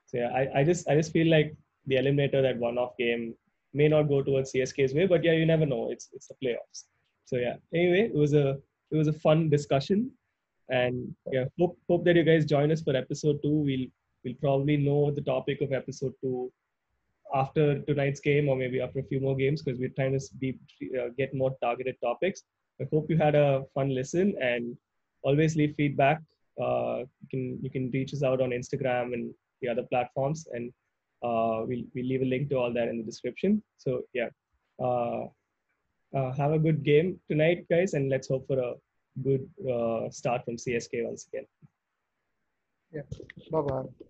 so 0.06 0.18
yeah, 0.18 0.28
I, 0.28 0.60
I 0.60 0.64
just 0.64 0.88
I 0.88 0.94
just 0.94 1.12
feel 1.12 1.28
like 1.28 1.54
the 1.86 1.96
eliminator 1.96 2.42
that 2.42 2.58
one 2.58 2.78
off 2.78 2.96
game 2.96 3.34
may 3.74 3.88
not 3.88 4.04
go 4.04 4.22
towards 4.22 4.52
CSK's 4.52 4.94
way, 4.94 5.06
but 5.06 5.24
yeah, 5.24 5.32
you 5.32 5.46
never 5.46 5.66
know. 5.66 5.90
It's 5.90 6.08
it's 6.12 6.28
the 6.28 6.34
playoffs. 6.42 6.84
So 7.24 7.36
yeah. 7.36 7.56
Anyway, 7.74 8.02
it 8.02 8.14
was 8.14 8.34
a 8.34 8.58
it 8.90 8.96
was 8.96 9.08
a 9.08 9.12
fun 9.12 9.48
discussion, 9.48 10.10
and 10.68 11.14
yeah, 11.30 11.44
hope 11.58 11.78
hope 11.88 12.04
that 12.04 12.16
you 12.16 12.24
guys 12.24 12.44
join 12.44 12.70
us 12.70 12.82
for 12.82 12.96
episode 12.96 13.38
two. 13.42 13.58
We'll 13.68 13.86
we'll 14.24 14.34
probably 14.40 14.76
know 14.76 15.10
the 15.10 15.22
topic 15.22 15.60
of 15.60 15.72
episode 15.72 16.14
two 16.20 16.52
after 17.34 17.80
tonight's 17.82 18.20
game 18.20 18.48
or 18.48 18.56
maybe 18.56 18.80
after 18.80 19.00
a 19.00 19.04
few 19.04 19.20
more 19.20 19.36
games 19.36 19.62
because 19.62 19.78
we're 19.78 19.96
trying 19.96 20.18
to 20.18 20.24
be 20.38 20.58
uh, 20.98 21.08
get 21.16 21.34
more 21.34 21.54
targeted 21.62 21.96
topics. 22.02 22.42
I 22.80 22.84
hope 22.92 23.10
you 23.10 23.16
had 23.16 23.34
a 23.34 23.64
fun 23.74 23.94
listen 23.94 24.34
and 24.40 24.76
always 25.22 25.56
leave 25.56 25.74
feedback. 25.76 26.20
Uh, 26.60 27.04
you 27.20 27.28
can 27.30 27.58
you 27.62 27.70
can 27.70 27.90
reach 27.90 28.12
us 28.12 28.22
out 28.22 28.40
on 28.40 28.50
Instagram 28.50 29.14
and 29.14 29.32
the 29.60 29.68
other 29.68 29.84
platforms, 29.90 30.46
and 30.52 30.70
uh, 31.22 31.64
we'll 31.66 31.84
we'll 31.94 32.06
leave 32.12 32.22
a 32.22 32.26
link 32.26 32.50
to 32.50 32.56
all 32.56 32.72
that 32.72 32.88
in 32.88 32.98
the 32.98 33.04
description. 33.04 33.62
So 33.78 34.02
yeah, 34.12 34.28
uh, 34.82 35.26
uh, 36.14 36.32
have 36.32 36.52
a 36.52 36.58
good 36.58 36.82
game 36.82 37.18
tonight, 37.30 37.66
guys, 37.70 37.94
and 37.94 38.10
let's 38.10 38.28
hope 38.28 38.46
for 38.46 38.58
a 38.58 38.74
good 39.22 39.48
uh, 39.70 40.10
start 40.10 40.44
from 40.44 40.56
CSK 40.56 41.04
once 41.04 41.26
again. 41.32 41.46
Yeah. 42.92 43.02
Bye 43.50 43.60
bye. 43.62 44.08